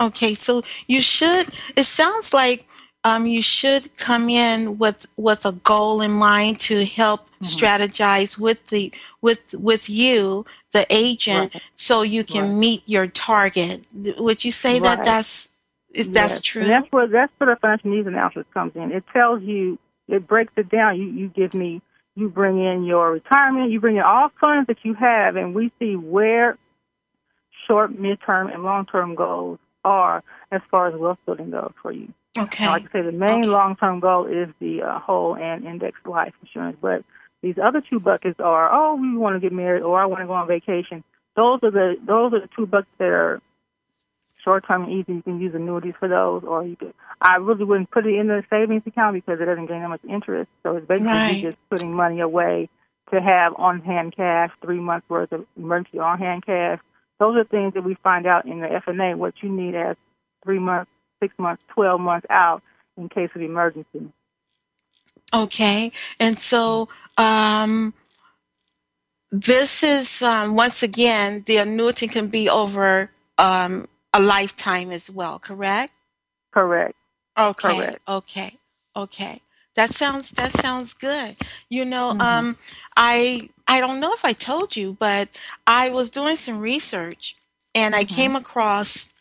Okay, 0.00 0.34
so 0.34 0.62
you 0.88 1.00
should. 1.00 1.48
It 1.76 1.84
sounds 1.84 2.34
like 2.34 2.66
um, 3.04 3.26
you 3.26 3.42
should 3.42 3.96
come 3.96 4.28
in 4.28 4.78
with 4.78 5.06
with 5.16 5.44
a 5.44 5.52
goal 5.52 6.00
in 6.00 6.12
mind 6.12 6.60
to 6.60 6.84
help 6.84 7.28
strategize 7.42 8.38
with 8.38 8.68
the 8.68 8.92
with 9.20 9.54
with 9.54 9.90
you, 9.90 10.46
the 10.72 10.86
agent, 10.90 11.52
Right. 11.54 11.62
so 11.74 12.02
you 12.02 12.22
can 12.24 12.50
Right. 12.50 12.58
meet 12.58 12.82
your 12.86 13.06
target. 13.08 13.84
Would 14.18 14.44
you 14.44 14.52
say 14.52 14.78
that 14.78 15.04
that's 15.04 15.52
is 15.92 16.10
that's 16.12 16.40
true? 16.40 16.62
And 16.62 16.70
that's 16.70 16.92
where 16.92 17.08
that's 17.08 17.32
where 17.38 17.54
the 17.54 17.58
financial 17.60 17.90
needs 17.90 18.06
analysis 18.06 18.46
comes 18.54 18.76
in. 18.76 18.92
It 18.92 19.04
tells 19.12 19.42
you, 19.42 19.78
it 20.08 20.26
breaks 20.26 20.52
it 20.56 20.68
down. 20.68 20.96
You 21.00 21.06
you 21.06 21.28
give 21.28 21.54
me, 21.54 21.82
you 22.14 22.28
bring 22.28 22.62
in 22.62 22.84
your 22.84 23.10
retirement, 23.10 23.70
you 23.72 23.80
bring 23.80 23.96
in 23.96 24.02
all 24.02 24.30
funds 24.40 24.68
that 24.68 24.78
you 24.84 24.94
have, 24.94 25.34
and 25.34 25.54
we 25.54 25.72
see 25.80 25.96
where 25.96 26.56
short, 27.66 27.92
midterm, 27.92 28.52
and 28.52 28.62
long 28.62 28.86
term 28.86 29.16
goals 29.16 29.58
are 29.84 30.22
as 30.52 30.60
far 30.70 30.86
as 30.88 30.94
wealth 30.94 31.18
building 31.26 31.50
goes 31.50 31.72
for 31.82 31.90
you. 31.90 32.12
Okay. 32.38 32.66
Like 32.66 32.84
I 32.88 32.92
say, 32.92 33.02
the 33.02 33.12
main 33.12 33.42
Okay. 33.42 33.48
long 33.50 33.76
term 33.76 34.00
goal 34.00 34.26
is 34.26 34.48
the 34.60 34.82
uh, 34.82 34.98
whole 34.98 35.36
and 35.36 35.64
index 35.64 35.98
life 36.04 36.34
insurance, 36.42 36.76
but 36.80 37.04
these 37.42 37.56
other 37.62 37.80
two 37.80 38.00
buckets 38.00 38.38
are, 38.40 38.70
oh, 38.72 38.94
we 38.94 39.16
want 39.16 39.34
to 39.36 39.40
get 39.40 39.52
married, 39.52 39.82
or 39.82 40.00
I 40.00 40.06
want 40.06 40.20
to 40.20 40.26
go 40.26 40.32
on 40.34 40.46
vacation. 40.46 41.02
Those 41.36 41.60
are 41.62 41.70
the 41.70 41.96
those 42.06 42.32
are 42.34 42.40
the 42.40 42.48
two 42.56 42.66
buckets 42.66 42.90
that 42.98 43.08
are 43.08 43.40
short 44.44 44.64
term 44.66 44.84
and 44.84 44.92
easy. 44.92 45.14
You 45.14 45.22
can 45.22 45.40
use 45.40 45.54
annuities 45.54 45.94
for 45.98 46.08
those, 46.08 46.42
or 46.44 46.64
you 46.64 46.76
could. 46.76 46.94
I 47.20 47.36
really 47.36 47.64
wouldn't 47.64 47.90
put 47.90 48.06
it 48.06 48.14
in 48.14 48.28
the 48.28 48.42
savings 48.50 48.82
account 48.86 49.14
because 49.14 49.40
it 49.40 49.44
doesn't 49.46 49.66
gain 49.66 49.80
that 49.82 49.88
much 49.88 50.04
interest. 50.08 50.50
So 50.62 50.76
it's 50.76 50.86
basically 50.86 51.06
Right. 51.06 51.40
just 51.40 51.56
putting 51.70 51.94
money 51.94 52.20
away 52.20 52.68
to 53.12 53.20
have 53.20 53.54
on 53.56 53.80
hand 53.80 54.14
cash, 54.16 54.50
three 54.62 54.80
months 54.80 55.08
worth 55.08 55.32
of 55.32 55.46
emergency 55.56 55.98
on 55.98 56.18
hand 56.18 56.44
cash. 56.44 56.80
Those 57.18 57.36
are 57.36 57.44
things 57.44 57.74
that 57.74 57.84
we 57.84 57.94
find 58.02 58.26
out 58.26 58.46
in 58.46 58.60
the 58.60 58.68
FNA 58.68 59.16
what 59.16 59.34
you 59.42 59.48
need 59.48 59.74
as 59.74 59.96
three 60.44 60.58
months, 60.58 60.90
six 61.22 61.32
months, 61.38 61.62
twelve 61.68 62.00
months 62.00 62.26
out 62.30 62.62
in 62.96 63.08
case 63.08 63.30
of 63.36 63.42
emergency. 63.42 64.12
Okay, 65.34 65.92
and 66.20 66.38
so 66.38 66.88
um, 67.16 67.94
this 69.30 69.82
is 69.82 70.22
um, 70.22 70.56
once 70.56 70.82
again 70.82 71.44
the 71.46 71.56
annuity 71.58 72.06
can 72.08 72.28
be 72.28 72.48
over 72.50 73.10
um, 73.38 73.88
a 74.12 74.20
lifetime 74.20 74.90
as 74.90 75.10
well, 75.10 75.38
correct? 75.38 75.94
Correct. 76.52 76.94
Okay, 77.38 77.60
Correct. 77.76 78.00
okay, 78.08 78.58
okay. 78.94 79.40
That 79.74 79.94
sounds 79.94 80.30
that 80.32 80.52
sounds 80.52 80.92
good. 80.92 81.36
You 81.70 81.86
know, 81.86 82.12
Mhm. 82.12 82.20
um, 82.20 82.56
I 82.94 83.48
I 83.66 83.80
don't 83.80 84.00
know 84.00 84.12
if 84.12 84.24
I 84.24 84.34
told 84.34 84.76
you, 84.76 84.96
but 85.00 85.30
I 85.66 85.88
was 85.88 86.10
doing 86.10 86.36
some 86.36 86.60
research 86.60 87.36
and 87.74 87.94
I 87.94 88.04
Mhm. 88.04 88.08
came 88.14 88.36
across 88.36 89.11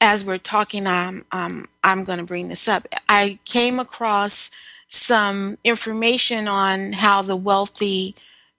as 0.00 0.24
we're 0.24 0.38
talking, 0.38 0.86
um, 0.86 1.24
um, 1.32 1.68
I'm 1.82 2.04
going 2.04 2.18
to 2.18 2.24
bring 2.24 2.48
this 2.48 2.68
up. 2.68 2.86
I 3.08 3.38
came 3.44 3.78
across 3.78 4.50
some 4.88 5.58
information 5.64 6.48
on 6.48 6.92
how 6.92 7.22
the 7.22 7.36
wealthy 7.36 8.14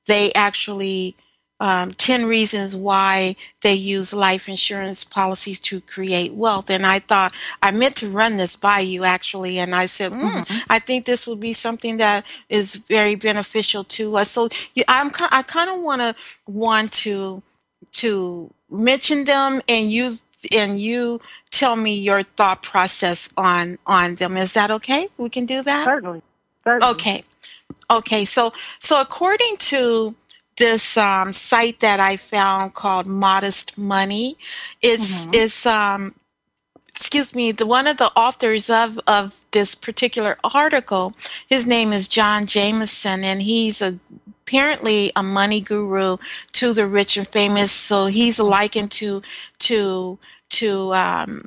they 0.08 0.32
actually 0.34 1.16
um, 1.60 1.94
10 1.94 2.28
reasons 2.28 2.76
why 2.76 3.36
they 3.62 3.74
use 3.74 4.14
life 4.14 4.48
insurance 4.48 5.04
policies 5.04 5.60
to 5.62 5.82
create 5.82 6.34
wealth. 6.34 6.70
And 6.70 6.86
I 6.86 7.00
thought, 7.00 7.34
I 7.64 7.72
meant 7.72 7.96
to 7.98 8.10
run 8.10 8.38
this 8.38 8.56
by 8.56 8.80
you 8.80 9.04
actually. 9.04 9.58
And 9.58 9.74
I 9.74 9.88
said, 9.88 10.12
mm, 10.12 10.22
Mhm. 10.46 10.64
I 10.70 10.80
think 10.80 11.06
this 11.06 11.26
would 11.26 11.40
be 11.40 11.54
something 11.54 11.98
that 11.98 12.26
is 12.50 12.76
very 12.76 13.16
beneficial 13.16 13.84
to 13.86 14.18
us. 14.18 14.30
So 14.32 14.50
I'm, 14.88 15.12
I 15.32 15.42
kind 15.44 15.70
of 15.70 15.80
want 15.82 16.02
to 16.02 16.16
want 16.46 16.92
to 16.94 17.42
to 17.94 18.54
mention 18.70 19.24
them 19.26 19.62
and 19.68 19.92
you 19.92 20.14
and 20.56 20.80
you 20.80 21.20
tell 21.52 21.76
me 21.76 21.96
your 21.98 22.24
thought 22.24 22.62
process 22.64 23.30
on 23.38 23.78
on 23.86 24.16
them. 24.16 24.38
Is 24.38 24.54
that 24.54 24.72
okay? 24.72 25.10
We 25.18 25.30
can 25.30 25.46
do 25.46 25.62
that? 25.64 25.86
Certainly. 25.86 26.22
Certainly. 26.64 26.94
Okay. 26.94 27.24
Okay. 27.90 28.26
So 28.26 28.54
so 28.80 29.02
according 29.02 29.58
to 29.60 30.16
this 30.58 30.98
um, 30.98 31.34
site 31.34 31.80
that 31.82 32.00
I 32.00 32.18
found 32.18 32.74
called 32.74 33.06
Modest 33.06 33.78
Money, 33.78 34.38
it's 34.82 35.26
Mhm. 35.26 35.36
it's 35.36 35.66
um 35.66 36.16
excuse 36.90 37.36
me, 37.36 37.52
the 37.52 37.66
one 37.68 37.86
of 37.88 37.98
the 37.98 38.12
authors 38.16 38.70
of 38.70 39.00
of 39.08 39.40
this 39.52 39.76
particular 39.76 40.38
article, 40.44 41.14
his 41.48 41.66
name 41.66 41.94
is 41.94 42.08
John 42.08 42.46
Jameson, 42.48 43.24
and 43.24 43.42
he's 43.42 43.82
a 43.82 44.00
apparently 44.48 45.12
a 45.16 45.24
money 45.24 45.60
guru 45.60 46.18
to 46.54 46.74
the 46.74 46.88
rich 46.88 47.18
and 47.18 47.28
famous. 47.28 47.72
So 47.72 48.06
he's 48.06 48.40
likened 48.40 48.92
to 48.92 49.22
to 49.60 50.18
to 50.50 50.94
um, 50.94 51.46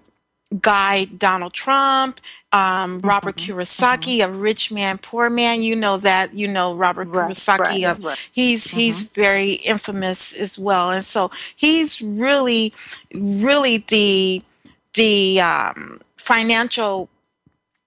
guide 0.60 1.18
Donald 1.18 1.54
Trump, 1.54 2.20
um, 2.52 3.00
Robert 3.00 3.36
Mhm, 3.36 3.56
Kiyosaki, 3.56 4.22
a 4.22 4.28
rich 4.30 4.70
man, 4.70 4.98
poor 4.98 5.30
man. 5.30 5.62
You 5.62 5.74
know 5.76 5.96
that. 5.98 6.34
You 6.34 6.48
know 6.48 6.74
Robert 6.74 7.08
Right, 7.08 7.34
Kiyosaki. 7.34 7.58
right, 7.58 7.84
of 7.84 8.04
right. 8.04 8.28
he's 8.32 8.70
he's 8.70 9.00
very 9.08 9.52
infamous 9.54 10.34
as 10.34 10.58
well, 10.58 10.90
and 10.90 11.04
so 11.04 11.30
he's 11.56 12.02
really, 12.02 12.72
really 13.14 13.78
the 13.88 14.42
the 14.94 15.40
um, 15.40 16.00
financial 16.16 17.08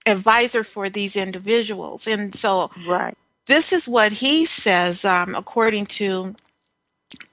advisor 0.07 0.63
for 0.63 0.89
these 0.89 1.15
individuals, 1.15 2.07
and 2.07 2.33
so 2.35 2.71
Right. 2.87 3.17
This 3.47 3.73
is 3.73 3.87
what 3.87 4.13
he 4.13 4.45
says, 4.45 5.05
um, 5.05 5.35
according 5.35 5.85
to 5.87 6.35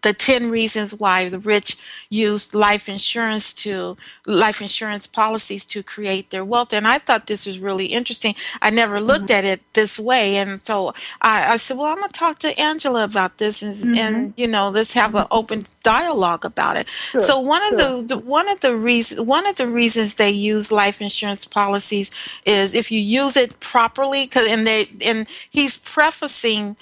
the 0.03 0.13
10 0.13 0.51
reasons 0.51 0.95
why 0.95 1.29
the 1.29 1.39
rich 1.39 1.77
use 2.09 2.55
life 2.55 2.89
insurance 2.89 3.53
to 3.53 3.97
life 4.27 4.61
insurance 4.61 5.07
policies 5.07 5.65
to 5.67 5.83
create 5.83 6.31
their 6.31 6.45
wealth. 6.45 6.73
And 6.73 6.87
i 6.87 6.99
thought 6.99 7.27
this 7.27 7.47
was 7.47 7.59
really 7.59 7.87
interesting. 7.87 8.35
I 8.63 8.71
never 8.71 9.01
looked 9.01 9.27
mm-hmm. 9.27 9.39
at 9.39 9.45
it 9.45 9.61
this 9.75 9.99
way. 9.99 10.37
And 10.37 10.61
so 10.61 10.95
i, 11.23 11.55
I 11.55 11.57
said 11.57 11.77
well 11.77 11.87
i'm 11.87 11.99
going 11.99 12.09
to 12.09 12.13
talk 12.13 12.39
to 12.41 12.59
angela 12.59 13.05
about 13.05 13.39
this 13.39 13.63
and, 13.63 13.97
and 13.97 14.17
mm-hmm. 14.17 14.41
you 14.41 14.49
know 14.49 14.69
let's 14.71 14.93
have 14.95 15.15
an 15.15 15.25
mm-hmm. 15.25 15.39
open 15.39 15.65
dialogue 15.83 16.45
about 16.45 16.77
it. 16.77 16.89
Sure, 16.89 17.21
so 17.21 17.41
one 17.41 17.63
of 17.73 17.81
sure. 17.81 18.03
the, 18.03 18.15
the 18.15 18.19
one 18.19 18.49
of 18.49 18.61
the 18.61 18.77
reasons 18.77 19.21
one 19.21 19.47
of 19.47 19.57
the 19.57 19.69
reasons 19.69 20.15
they 20.15 20.31
use 20.31 20.73
life 20.73 21.01
insurance 21.01 21.45
policies 21.45 22.11
is 22.45 22.75
if 22.75 22.91
you 22.91 23.01
use 23.01 23.37
it 23.37 23.59
properly 23.61 24.25
because 24.25 24.47
and 24.49 24.67
they 24.67 24.89
and 25.05 25.27
he's 25.51 25.77
prefacing 25.77 26.77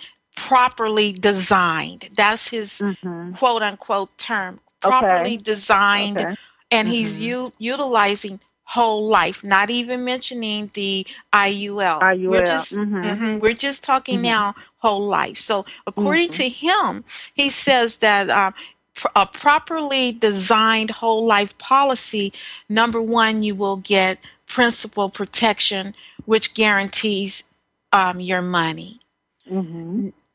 properly 0.46 1.10
designed 1.12 2.02
that's 2.16 2.48
his 2.48 2.70
Mhm. 2.80 3.36
quote 3.38 3.62
unquote 3.62 4.10
term 4.18 4.60
properly 4.80 5.36
designed 5.36 6.18
Okay. 6.18 6.34
and 6.70 6.88
he's 6.88 7.18
Mhm. 7.20 7.24
u- 7.36 7.52
utilizing 7.58 8.40
whole 8.76 9.06
life, 9.08 9.42
not 9.42 9.70
even 9.70 10.04
mentioning 10.04 10.70
the 10.74 11.06
IUL. 11.32 11.98
IUL. 12.02 12.30
We're 12.30 12.44
just 12.54 12.74
Mhm. 12.74 13.02
mhm, 13.02 13.40
we're 13.40 13.54
just 13.68 13.82
talking 13.82 14.18
Mhm. 14.18 14.30
now 14.34 14.54
whole 14.84 15.06
life. 15.06 15.38
So 15.38 15.64
according 15.86 16.28
Mhm. 16.30 16.36
to 16.40 16.48
him, 16.66 17.04
he 17.34 17.48
says 17.48 17.96
that 17.96 18.28
um, 18.30 18.52
pr- 18.94 19.08
a 19.16 19.24
properly 19.26 20.12
designed 20.12 20.90
whole 21.00 21.24
life 21.24 21.56
policy, 21.58 22.32
number 22.68 23.00
one, 23.00 23.42
you 23.42 23.54
will 23.54 23.78
get 23.78 24.18
principal 24.46 25.08
protection, 25.10 25.94
which 26.26 26.52
guarantees 26.54 27.44
um, 27.92 28.20
your 28.20 28.42
money. 28.42 29.00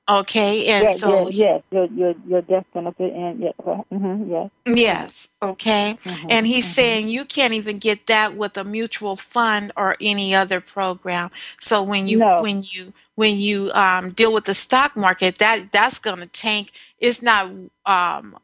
Okay, 0.10 0.68
and 0.68 0.88
Yeah, 0.88 0.93
so 0.93 1.30
yeah, 1.30 1.30
yes, 1.30 1.64
your 1.72 1.86
your 1.86 2.16
your 2.28 2.41
death 2.43 2.66
benefit 2.74 3.14
and 3.14 3.39
yeah, 3.41 3.51
mm-hmm, 3.66 4.32
yes. 4.32 4.51
yes, 4.68 5.30
okay. 5.41 5.97
Mhm. 6.06 6.32
And 6.32 6.47
he's 6.47 6.66
mhm. 6.66 6.70
saying 6.76 7.10
you 7.10 7.26
can't 7.26 7.54
even 7.54 7.80
get 7.80 8.08
that 8.08 8.36
with 8.36 8.58
a 8.58 8.64
mutual 8.64 9.16
fund 9.16 9.72
or 9.78 9.95
any 10.01 10.36
other 10.36 10.62
program. 10.62 11.32
So 11.62 11.84
when 11.84 12.08
you 12.08 12.20
No. 12.20 12.38
when 12.38 12.64
you 12.64 12.93
when 13.16 13.38
you 13.38 13.72
um, 13.74 14.12
deal 14.12 14.34
with 14.34 14.45
the 14.45 14.54
stock 14.54 14.95
market, 14.97 15.39
that 15.39 15.72
that's 15.72 15.99
going 15.99 16.20
to 16.20 16.28
tank. 16.28 16.72
It's 16.99 17.22
not 17.22 17.47
um, 17.86 18.38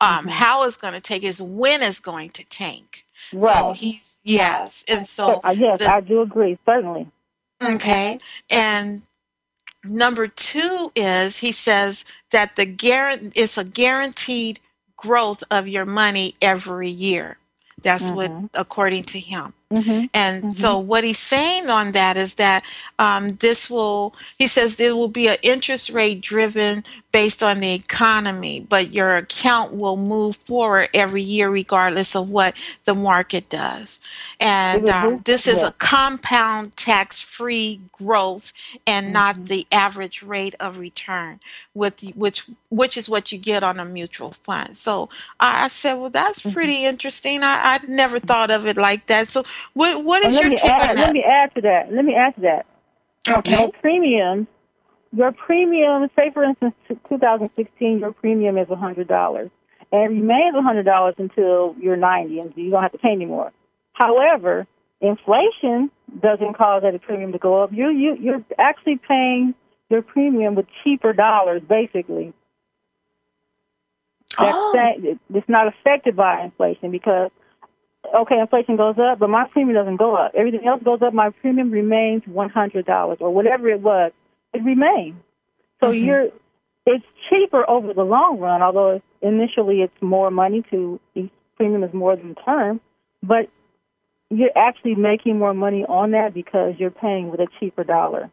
um, 0.00 0.26
Mhm. 0.26 0.28
how 0.28 0.64
it's 0.64 0.76
going 0.78 0.94
to 0.94 1.00
take; 1.00 1.24
is 1.24 1.42
when 1.42 1.82
it's 1.82 2.00
going 2.00 2.30
to 2.30 2.44
tank. 2.44 3.06
So 3.40 3.72
he's 3.72 4.18
yes, 4.24 4.84
and 4.88 5.06
so 5.06 5.40
Uh, 5.44 5.50
yes, 5.50 5.78
the 5.78 5.86
I 5.86 6.00
do 6.00 6.22
agree, 6.22 6.58
certainly. 6.66 7.08
okay, 7.62 8.18
and 8.50 9.02
number 9.84 10.28
two 10.28 10.92
is 10.96 11.38
he 11.38 11.52
says 11.52 12.04
that 12.32 12.56
the 12.56 12.66
guarant 12.66 13.32
it's 13.36 13.58
a 13.58 13.64
guaranteed 13.64 14.60
growth 14.96 15.44
of 15.50 15.68
your 15.68 15.86
money 15.86 16.36
every 16.42 16.88
year. 16.90 17.38
That's 17.82 18.12
what 18.12 18.32
Mhm. 18.32 18.50
according 18.54 19.04
to 19.04 19.20
him. 19.20 19.54
Mhm. 19.72 20.10
And 20.14 20.44
Mhm. 20.44 20.54
so 20.54 20.78
what 20.78 21.04
he's 21.04 21.18
saying 21.18 21.70
on 21.70 21.92
that 21.92 22.16
is 22.18 22.34
that 22.34 22.64
um, 22.98 23.30
this 23.40 23.70
will, 23.70 24.14
he 24.38 24.46
says 24.48 24.76
there 24.76 24.96
will 24.96 25.08
be 25.08 25.28
an 25.28 25.38
interest 25.42 25.90
rate 25.90 26.20
driven 26.22 26.84
based 27.12 27.42
on 27.42 27.60
the 27.60 27.74
economy, 27.74 28.60
but 28.60 28.92
your 28.92 29.16
account 29.18 29.74
will 29.74 29.96
move 29.96 30.36
forward 30.36 30.88
every 30.94 31.22
year 31.22 31.50
regardless 31.50 32.16
of 32.16 32.30
what 32.30 32.54
the 32.84 32.94
market 32.94 33.50
does. 33.50 34.00
And 34.40 34.84
will 34.84 34.90
um, 34.90 35.16
this 35.24 35.46
is 35.46 35.62
yeah. 35.62 35.68
a 35.68 35.72
compound 35.72 36.76
tax 36.76 37.20
free 37.20 37.80
growth 37.92 38.52
and 38.86 39.12
not 39.12 39.36
Mhm. 39.36 39.48
the 39.48 39.66
average 39.72 40.22
rate 40.22 40.54
of 40.60 40.78
return 40.78 41.40
with 41.74 42.00
which 42.14 42.46
which 42.70 42.96
is 42.96 43.08
what 43.08 43.32
you 43.32 43.38
get 43.38 43.62
on 43.62 43.78
a 43.80 43.84
mutual 43.84 44.32
fund. 44.32 44.76
So 44.78 45.08
I, 45.40 45.64
I 45.64 45.68
said, 45.68 45.94
well, 45.94 46.10
that's 46.10 46.42
Mhm. 46.42 46.52
pretty 46.52 46.84
interesting. 46.86 47.42
I, 47.44 47.74
I'd 47.74 47.88
never 47.88 48.18
thought 48.18 48.50
of 48.50 48.66
it 48.66 48.76
like 48.76 49.06
that. 49.06 49.30
So 49.30 49.44
what 49.74 50.04
what 50.04 50.24
is 50.24 50.34
your 50.38 50.50
take 50.50 50.64
add, 50.70 50.90
on 50.90 50.96
let 50.96 51.12
me 51.12 51.24
add 51.24 51.54
to 51.54 51.60
that. 51.62 51.92
Let 51.92 52.04
me 52.04 52.14
add 52.14 52.34
to 52.36 52.40
that. 52.42 52.66
Okay. 53.28 53.52
Your 53.58 53.70
premiums, 53.80 54.46
your 55.12 55.32
premium, 55.32 56.08
say 56.16 56.30
for 56.32 56.42
instance, 56.44 56.74
2016, 57.08 57.98
your 58.00 58.12
premium 58.12 58.58
is 58.58 58.68
$100. 58.68 59.50
And 59.92 60.02
it 60.02 60.06
remains 60.08 60.54
$100 60.54 61.18
until 61.18 61.76
you're 61.78 61.96
90 61.96 62.38
and 62.40 62.52
you 62.56 62.70
don't 62.70 62.82
have 62.82 62.92
to 62.92 62.98
pay 62.98 63.10
anymore. 63.10 63.52
However, 63.92 64.66
inflation 65.00 65.90
doesn't 66.20 66.54
cause 66.56 66.82
that 66.82 67.00
premium 67.02 67.32
to 67.32 67.38
go 67.38 67.62
up. 67.62 67.72
You, 67.72 67.90
you, 67.90 68.16
you're 68.18 68.44
actually 68.58 68.98
paying 69.06 69.54
your 69.90 70.00
premium 70.02 70.54
with 70.54 70.66
cheaper 70.82 71.12
dollars, 71.12 71.62
basically. 71.68 72.32
That's 74.38 74.56
Oh. 74.56 74.72
saying- 74.74 75.20
it's 75.34 75.48
not 75.48 75.66
affected 75.68 76.16
by 76.16 76.40
inflation 76.40 76.90
because 76.90 77.30
okay, 78.14 78.38
inflation 78.40 78.76
goes 78.76 78.98
up, 78.98 79.18
but 79.18 79.30
my 79.30 79.46
premium 79.48 79.74
doesn't 79.74 79.96
go 79.96 80.14
up. 80.16 80.32
Everything 80.34 80.66
else 80.66 80.82
goes 80.82 81.02
up. 81.02 81.12
My 81.14 81.30
premium 81.30 81.70
remains 81.70 82.22
one 82.26 82.50
hundred 82.50 82.86
dollars 82.86 83.18
or 83.20 83.30
whatever 83.32 83.68
it 83.68 83.80
was. 83.80 84.12
It 84.52 84.62
remains. 84.62 85.16
So 85.80 85.90
Mhm. 85.90 86.04
you're 86.04 86.28
it's 86.84 87.04
cheaper 87.30 87.68
over 87.70 87.92
the 87.94 88.04
long 88.04 88.38
run, 88.38 88.60
although 88.60 89.00
initially 89.20 89.82
it's 89.82 90.02
more 90.02 90.30
money 90.30 90.62
to 90.70 90.98
each 91.14 91.30
premium 91.56 91.84
is 91.84 91.94
more 91.94 92.16
than 92.16 92.34
term, 92.34 92.80
but 93.22 93.48
you're 94.30 94.56
actually 94.56 94.94
making 94.94 95.38
more 95.38 95.54
money 95.54 95.84
on 95.88 96.10
that 96.12 96.34
because 96.34 96.74
you're 96.78 96.90
paying 96.90 97.30
with 97.30 97.38
a 97.40 97.46
cheaper 97.60 97.84
dollar. 97.84 98.30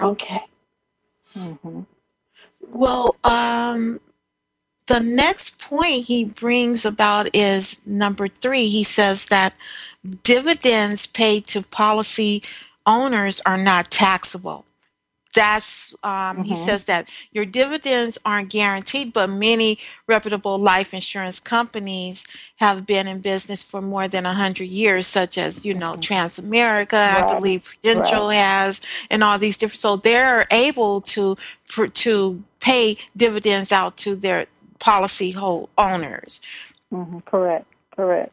Okay. 0.00 0.44
hmm 1.34 1.80
Well, 2.68 3.16
um, 3.24 4.00
the 4.88 5.00
next 5.00 5.60
point 5.60 6.06
he 6.06 6.24
brings 6.26 6.84
about 6.84 7.28
is 7.34 7.80
number 7.86 8.28
three. 8.28 8.68
He 8.68 8.84
says 8.84 9.26
that 9.26 9.54
dividends 10.24 11.06
paid 11.06 11.46
to 11.48 11.62
policy 11.62 12.42
owners 12.86 13.40
are 13.46 13.58
not 13.58 13.90
taxable. 13.90 14.64
That's 15.34 15.94
um, 16.02 16.44
he 16.44 16.54
Mhm. 16.54 16.56
says 16.56 16.84
that 16.86 17.08
your 17.32 17.46
dividends 17.46 18.18
aren't 18.24 18.50
guaranteed, 18.50 19.12
but 19.12 19.30
many 19.30 19.78
reputable 20.08 20.58
life 20.58 20.94
insurance 20.94 21.40
companies 21.40 22.26
have 22.56 22.86
been 22.86 23.06
in 23.08 23.20
business 23.20 23.62
for 23.62 23.82
more 23.82 24.08
than 24.08 24.26
a 24.26 24.34
hundred 24.34 24.68
years, 24.70 25.06
such 25.06 25.38
as 25.38 25.64
you 25.64 25.74
know 25.74 25.96
Transamerica, 25.96 26.94
I 27.18 27.22
believe 27.22 27.64
Prudential 27.64 28.30
has, 28.30 28.80
and 29.10 29.24
all 29.24 29.38
these 29.38 29.56
different. 29.56 29.80
So 29.80 29.96
they're 29.96 30.46
able 30.50 31.00
to 31.02 31.36
to 31.94 32.44
pay 32.60 32.98
dividends 33.16 33.72
out 33.72 33.96
to 33.98 34.16
their 34.16 34.46
policy 34.80 35.32
hold 35.32 35.70
owners. 35.78 36.40
hmm 36.90 37.20
Correct. 37.20 37.66
Correct. 37.96 38.32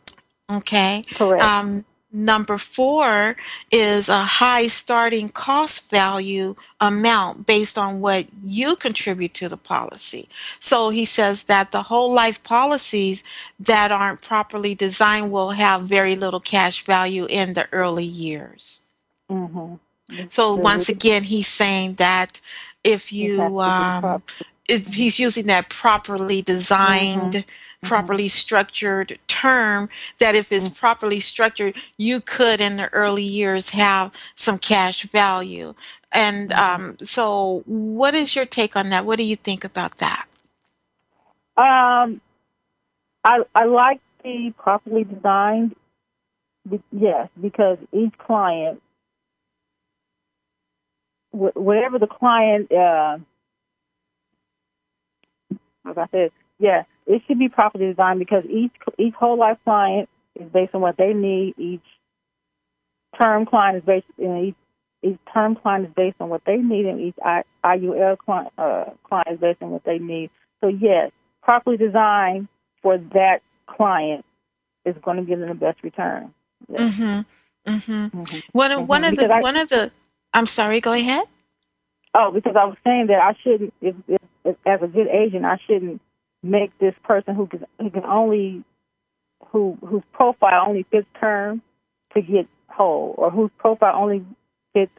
Okay. 0.51 1.05
Correct. 1.15 1.55
Um, 1.55 1.85
number 2.13 2.57
four 2.57 3.35
is 3.71 4.09
a 4.09 4.23
high 4.23 4.67
starting 4.67 5.29
cost 5.29 5.89
value 5.91 6.55
amount 6.81 7.47
based 7.47 7.77
on 7.77 8.01
what 8.01 8.27
you 8.45 8.75
contribute 8.77 9.33
to 9.35 9.49
the 9.49 9.57
policy. 9.57 10.29
So 10.59 10.89
he 10.89 11.05
says 11.05 11.43
that 11.45 11.71
the 11.71 11.83
whole 11.83 12.13
life 12.13 12.43
policies 12.43 13.23
that 13.59 13.91
aren't 13.91 14.23
properly 14.23 14.75
designed 14.75 15.31
will 15.31 15.51
have 15.51 15.83
very 15.83 16.15
little 16.15 16.41
cash 16.41 16.83
value 16.85 17.25
in 17.29 17.53
the 17.55 17.67
early 17.73 18.05
years. 18.05 18.81
hmm 19.29 19.75
So 20.29 20.55
once 20.55 20.89
again, 20.89 21.23
he's 21.25 21.47
saying 21.47 21.95
that 21.95 22.41
if 22.83 23.11
It 23.19 23.31
has 23.37 23.53
to 23.63 23.71
you 23.71 23.85
um, 24.01 24.23
he's 24.67 25.19
using 25.19 25.47
that 25.47 25.69
properly 25.69 26.41
designed, 26.41 27.45
properly 27.81 28.29
structured 28.29 29.19
term, 29.27 29.89
that 30.19 30.35
if 30.35 30.51
it's 30.51 30.69
properly 30.69 31.19
structured, 31.19 31.75
you 31.97 32.21
could 32.21 32.61
in 32.61 32.77
the 32.77 32.91
early 32.93 33.23
years 33.23 33.71
have 33.71 34.11
some 34.35 34.57
cash 34.57 35.03
value. 35.03 35.73
And 36.11 36.53
um, 36.53 36.97
so, 36.99 37.63
what 37.65 38.13
is 38.13 38.35
your 38.35 38.45
take 38.45 38.75
on 38.75 38.89
that? 38.89 39.05
What 39.05 39.17
do 39.17 39.23
you 39.23 39.35
think 39.35 39.63
about 39.63 39.97
that? 39.97 40.27
Um, 41.57 42.21
I 43.23 43.39
I 43.53 43.65
like 43.65 44.01
the 44.23 44.53
properly 44.57 45.03
designed. 45.03 45.75
Yes, 46.91 47.27
because 47.39 47.77
each 47.91 48.17
client, 48.17 48.81
whatever 51.31 51.99
the 51.99 52.07
client, 52.07 52.71
uh, 52.71 53.17
like 55.85 55.97
I 55.97 56.07
said, 56.11 56.31
yeah, 56.59 56.83
it 57.05 57.21
should 57.27 57.39
be 57.39 57.49
properly 57.49 57.87
designed 57.87 58.19
because 58.19 58.45
each 58.45 58.71
each 58.97 59.13
whole 59.13 59.37
life 59.37 59.57
client 59.63 60.09
is 60.39 60.49
based 60.51 60.73
on 60.75 60.81
what 60.81 60.97
they 60.97 61.13
need. 61.13 61.55
Each 61.57 61.81
term 63.21 63.45
client 63.45 63.77
is 63.77 63.83
based, 63.83 64.05
you 64.17 64.27
know, 64.27 64.43
each 64.43 64.55
each 65.01 65.19
term 65.33 65.55
client 65.55 65.87
is 65.87 65.93
based 65.95 66.15
on 66.19 66.29
what 66.29 66.41
they 66.45 66.57
need, 66.57 66.85
and 66.85 67.01
each 67.01 67.15
I, 67.23 67.43
IUL 67.65 68.17
client, 68.19 68.53
uh, 68.57 68.85
client 69.03 69.27
is 69.31 69.39
based 69.39 69.61
on 69.61 69.71
what 69.71 69.83
they 69.83 69.99
need. 69.99 70.29
So 70.61 70.67
yes, 70.67 71.11
properly 71.41 71.77
designed 71.77 72.47
for 72.81 72.97
that 72.97 73.39
client 73.67 74.23
is 74.85 74.95
going 75.03 75.17
to 75.17 75.23
give 75.23 75.39
them 75.39 75.49
the 75.49 75.55
best 75.55 75.83
return. 75.83 76.33
Yes. 76.69 76.79
Mm-hmm. 76.81 77.71
Mm-hmm. 77.71 78.19
Mhm. 78.21 78.43
One 78.53 78.71
of 78.71 78.87
one 78.87 79.03
Mhm. 79.03 79.09
of 79.09 79.15
the 79.17 79.33
I- 79.35 79.41
one 79.41 79.57
of 79.57 79.69
the. 79.69 79.91
I'm 80.33 80.45
sorry. 80.45 80.79
Go 80.81 80.93
ahead. 80.93 81.25
Oh, 82.15 82.31
because 82.31 82.55
I 82.55 82.65
was 82.65 82.77
saying 82.83 83.07
that 83.07 83.19
I 83.21 83.33
shouldn't, 83.41 83.73
if, 83.81 83.95
if, 84.07 84.21
as 84.45 84.81
a 84.81 84.87
good 84.87 85.07
agent, 85.07 85.45
I 85.45 85.57
shouldn't 85.65 86.01
make 86.41 86.77
this 86.79 86.95
person 87.03 87.35
who 87.35 87.47
can, 87.47 87.65
who 87.79 87.89
can 87.89 88.05
only, 88.05 88.63
who 89.51 89.77
whose 89.85 90.03
profile 90.11 90.65
only 90.67 90.83
fits 90.91 91.07
term 91.19 91.61
to 92.13 92.21
get 92.21 92.47
whole, 92.67 93.15
or 93.17 93.31
whose 93.31 93.51
profile 93.57 93.95
only 94.01 94.25
fits 94.73 94.91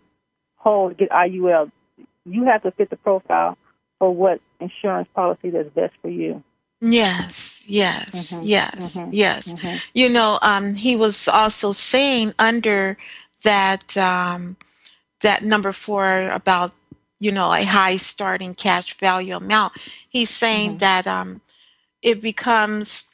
whole 0.57 0.88
to 0.88 0.95
get 0.95 1.11
IUL. 1.11 1.70
You 2.24 2.45
have 2.45 2.62
to 2.62 2.70
fit 2.70 2.90
the 2.90 2.97
profile 2.97 3.59
for 3.99 4.14
what 4.14 4.40
insurance 4.61 5.09
policy 5.14 5.51
that's 5.51 5.68
best 5.70 5.95
for 6.01 6.09
you. 6.09 6.42
Yes. 6.80 7.64
Yes. 7.68 8.32
Mhm. 8.32 8.40
Yes. 8.45 8.97
Mhm. 8.97 9.09
Yes. 9.12 9.53
Mhm. 9.53 9.84
you 9.95 10.09
know 10.09 10.38
um, 10.42 10.74
he 10.74 10.97
was 10.97 11.28
also 11.28 11.72
saying 11.72 12.34
under 12.38 12.97
that 13.42 13.97
um, 13.97 14.57
that 15.20 15.42
number 15.42 15.72
four 15.72 16.28
about 16.30 16.72
you 17.25 17.33
know 17.33 17.53
a 17.55 17.64
high 17.64 17.97
starting 17.99 18.55
cash 18.55 18.95
value 18.95 19.37
amount 19.37 19.72
he's 20.09 20.31
saying 20.31 20.77
Mhm. 20.77 20.81
that 20.81 21.07
um, 21.09 21.43
it 22.03 22.22
becomes 22.22 23.05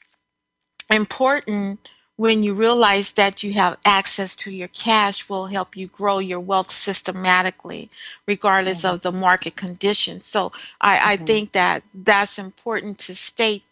important 0.91 1.89
when 2.17 2.43
you 2.43 2.55
realize 2.55 3.13
that 3.13 3.43
you 3.43 3.55
have 3.55 3.79
access 3.85 4.37
to 4.37 4.51
your 4.51 4.69
cash 4.69 5.29
will 5.29 5.47
help 5.49 5.77
you 5.77 5.87
grow 5.89 6.19
your 6.19 6.41
wealth 6.41 6.71
systematically 6.73 7.91
regardless 8.27 8.85
Mhm. 8.85 8.95
of 8.95 9.03
the 9.03 9.13
market 9.13 9.57
conditions 9.57 10.25
so 10.27 10.53
i, 10.81 11.15
I 11.15 11.17
Mhm. 11.17 11.27
think 11.27 11.53
that 11.53 11.83
that's 11.95 12.39
important 12.39 12.99
to 13.01 13.15
state 13.15 13.65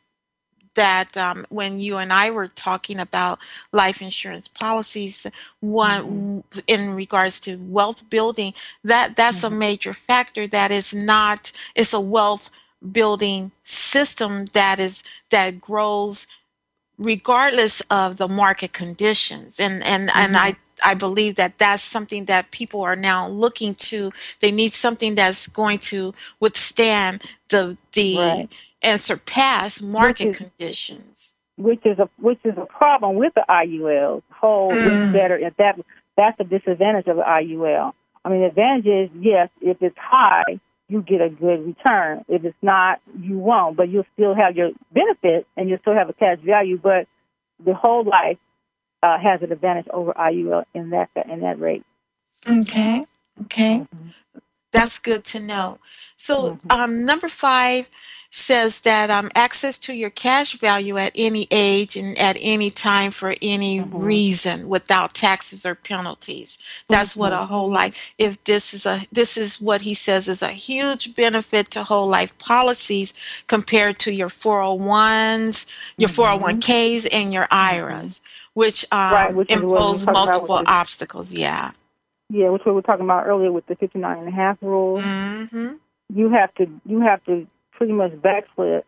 that 0.79 1.17
um, 1.19 1.47
when 1.51 1.81
you 1.81 1.99
and 1.99 2.13
I 2.15 2.31
were 2.33 2.49
talking 2.49 3.01
about 3.01 3.41
life 3.73 4.03
insurance 4.03 4.49
policies, 4.49 5.27
one 5.61 6.45
in 6.69 6.95
regards 6.97 7.41
to 7.43 7.57
wealth 7.59 8.11
building, 8.11 8.55
that 8.85 9.17
that's 9.17 9.45
a 9.45 9.51
Mhm. 9.51 9.59
major 9.67 9.95
factor. 9.95 10.49
That 10.49 10.73
is 10.73 10.95
not. 10.95 11.53
It's 11.77 11.95
a 11.95 12.01
wealth 12.01 12.51
building 12.93 13.53
system 13.65 14.47
that 14.55 14.81
is 14.81 15.05
that 15.31 15.61
grows 15.61 16.29
regardless 16.99 17.83
of 17.91 18.19
the 18.19 18.29
market 18.29 18.73
conditions 18.73 19.61
and 19.61 19.85
and 19.85 20.11
and 20.15 20.37
Mhm. 20.37 20.39
i 20.39 20.55
i 20.85 20.95
believe 20.95 21.37
that 21.37 21.59
that's 21.59 21.83
something 21.83 22.27
that 22.27 22.51
people 22.53 22.83
are 22.83 22.97
now 22.97 23.29
looking 23.29 23.75
to 23.75 24.13
they 24.41 24.51
need 24.53 24.73
something 24.73 25.15
that's 25.17 25.49
going 25.49 25.79
to 25.79 26.15
withstand 26.41 27.23
the 27.51 27.79
the 27.95 28.13
Right. 28.13 28.49
And 28.83 29.01
surpass 29.01 29.81
market 29.83 30.29
is- 30.29 30.37
conditions 30.39 31.35
which 31.57 31.85
is 31.85 31.99
a 31.99 32.09
which 32.21 32.39
is 32.45 32.55
a 32.57 32.67
problem 32.67 33.17
with 33.17 33.35
the 33.35 33.45
IUL. 33.51 34.23
Whole 34.31 34.71
Mm. 34.71 35.09
is 35.09 35.13
better 35.13 35.37
if 35.37 35.57
that 35.57 35.77
that's 36.17 36.39
a 36.39 36.45
disadvantage 36.45 37.09
of 37.09 37.17
the 37.17 37.23
IUL. 37.29 37.95
I 38.25 38.29
mean, 38.29 38.41
the 38.43 38.47
advantage 38.47 38.87
is 38.87 39.11
yes, 39.21 39.49
if 39.61 39.83
it's 39.83 39.97
high, 39.99 40.61
you 40.89 41.03
get 41.03 41.21
a 41.21 41.29
good 41.29 41.67
return. 41.67 42.25
If 42.29 42.45
it's 42.45 42.57
not, 42.63 43.01
you 43.21 43.39
won't, 43.39 43.77
but 43.77 43.89
you'll 43.89 44.07
still 44.15 44.35
have 44.37 44.57
your 44.57 44.71
benefit 44.93 45.47
and 45.57 45.69
you'll 45.69 45.79
still 45.81 45.95
have 45.95 46.09
a 46.09 46.13
cash 46.13 46.39
value. 46.45 46.79
But 46.81 47.09
the 47.65 47.75
whole 47.75 48.05
life 48.05 48.39
uh, 49.03 49.19
has 49.19 49.43
an 49.43 49.51
advantage 49.51 49.89
over 49.93 50.13
IUL 50.17 50.65
in 50.75 50.91
that 50.91 51.09
in 51.29 51.41
that 51.41 51.59
rate. 51.59 51.83
okay 52.49 53.05
okay 53.43 53.81
Mhm. 53.81 54.15
That's 54.79 54.99
good 54.99 55.25
to 55.27 55.41
know. 55.41 55.79
So, 56.17 56.35
Mhm. 56.53 56.71
um, 56.71 57.05
number 57.05 57.29
five 57.29 57.89
says 58.31 58.81
that 58.81 59.11
um, 59.11 59.31
access 59.35 59.79
to 59.79 59.95
your 59.95 60.11
cash 60.11 60.53
value 60.55 60.97
at 60.99 61.13
any 61.17 61.49
age 61.51 61.97
and 61.97 62.17
at 62.19 62.37
any 62.41 62.71
time 62.71 63.11
for 63.11 63.35
any 63.43 63.81
Mhm. 63.81 63.91
reason 63.93 64.69
without 64.69 65.15
taxes 65.15 65.67
or 65.67 65.75
penalties. 65.75 66.59
That's 66.89 67.17
what 67.17 67.33
a 67.33 67.37
Mhm. 67.37 67.49
whole 67.49 67.71
life. 67.71 68.13
If 68.19 68.43
this 68.45 68.75
is 68.75 68.87
a 68.87 69.07
this 69.13 69.37
is 69.37 69.61
what 69.61 69.81
he 69.83 69.95
says 69.95 70.29
is 70.29 70.43
a 70.43 70.51
huge 70.53 71.15
benefit 71.15 71.71
to 71.73 71.85
whole 71.85 72.09
life 72.09 72.37
policies 72.39 73.15
compared 73.49 73.99
to 74.01 74.13
your 74.13 74.29
401s, 74.31 75.67
your 75.99 76.11
Mhm. 76.11 76.15
401ks, 76.19 77.07
and 77.07 77.33
your 77.35 77.49
IRAs, 77.51 78.21
which 78.55 78.85
um, 78.93 78.99
Right, 79.11 79.35
which 79.35 79.55
is 79.55 79.65
what 79.65 79.87
we 79.89 79.99
impose 79.99 79.99
talked 79.99 80.23
about 80.23 80.43
with 80.43 80.53
multiple 80.53 80.63
obstacles. 80.67 81.33
Yeah. 81.35 81.73
Yeah, 82.31 82.51
which 82.51 82.63
we 82.67 82.73
were 82.73 82.83
talking 82.83 83.05
about 83.05 83.27
earlier 83.27 83.51
with 83.51 83.67
the 83.67 83.75
59 83.77 84.19
and 84.19 84.29
a 84.29 84.31
half 84.31 84.59
rule. 84.61 85.01
hmm 85.03 85.75
you 86.11 86.31
have 86.31 86.55
to 86.55 86.67
you 86.87 87.01
have 87.01 87.23
to 87.25 87.47
pretty 87.73 87.93
much 87.93 88.13
backflip 88.13 88.83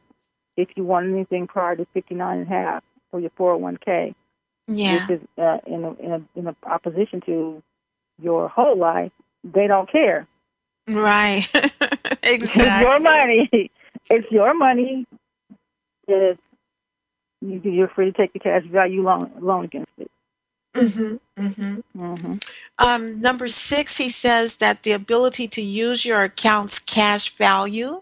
if 0.56 0.68
you 0.74 0.84
want 0.84 1.06
anything 1.06 1.46
prior 1.46 1.76
to 1.76 1.84
59 1.92 2.38
and 2.38 2.46
a 2.46 2.50
half 2.50 2.82
for 3.10 3.20
your 3.20 3.30
401k, 3.38 4.14
Yeah. 4.66 5.06
which 5.06 5.20
is 5.20 5.28
uh, 5.38 5.58
in 5.66 5.84
a, 5.84 5.92
in 5.94 6.12
a, 6.12 6.38
in 6.38 6.46
a 6.46 6.56
opposition 6.66 7.20
to 7.26 7.62
your 8.22 8.48
whole 8.48 8.76
life. 8.76 9.12
They 9.44 9.66
don't 9.66 9.90
care. 9.90 10.26
Right. 10.88 11.46
Exactly. 12.22 12.30
It's 12.52 12.82
your 12.82 13.00
money. 13.00 13.70
It's 14.10 14.30
your 14.32 14.54
money. 14.54 15.06
It's, 16.08 16.40
you, 17.42 17.60
you're 17.64 17.88
free 17.88 18.06
to 18.06 18.12
take 18.12 18.32
the 18.32 18.38
cash 18.38 18.64
value 18.64 19.02
loan 19.02 19.30
loan 19.40 19.64
against 19.66 19.90
it. 19.98 20.10
Hmm 20.76 21.16
hmm 21.36 21.76
hmm 21.96 22.34
Um, 22.78 23.20
number 23.20 23.48
six, 23.48 23.96
he 23.96 24.08
says 24.08 24.56
that 24.56 24.82
the 24.82 24.92
ability 24.92 25.48
to 25.48 25.62
use 25.62 26.04
your 26.04 26.22
account's 26.22 26.78
cash 26.78 27.34
value 27.36 28.00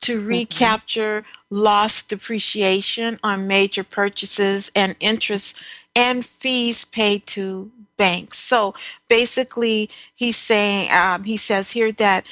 to 0.00 0.20
recapture 0.20 1.24
lost 1.50 2.10
depreciation 2.10 3.18
on 3.22 3.46
major 3.46 3.84
purchases 3.84 4.70
and 4.74 4.96
interest 5.00 5.62
and 5.94 6.24
fees 6.26 6.84
paid 6.84 7.26
to 7.26 7.70
banks. 7.96 8.38
So 8.38 8.74
basically, 9.08 9.90
he's 10.14 10.36
saying, 10.36 10.90
um, 10.92 11.24
he 11.24 11.36
says 11.36 11.72
here 11.72 11.92
that 11.92 12.26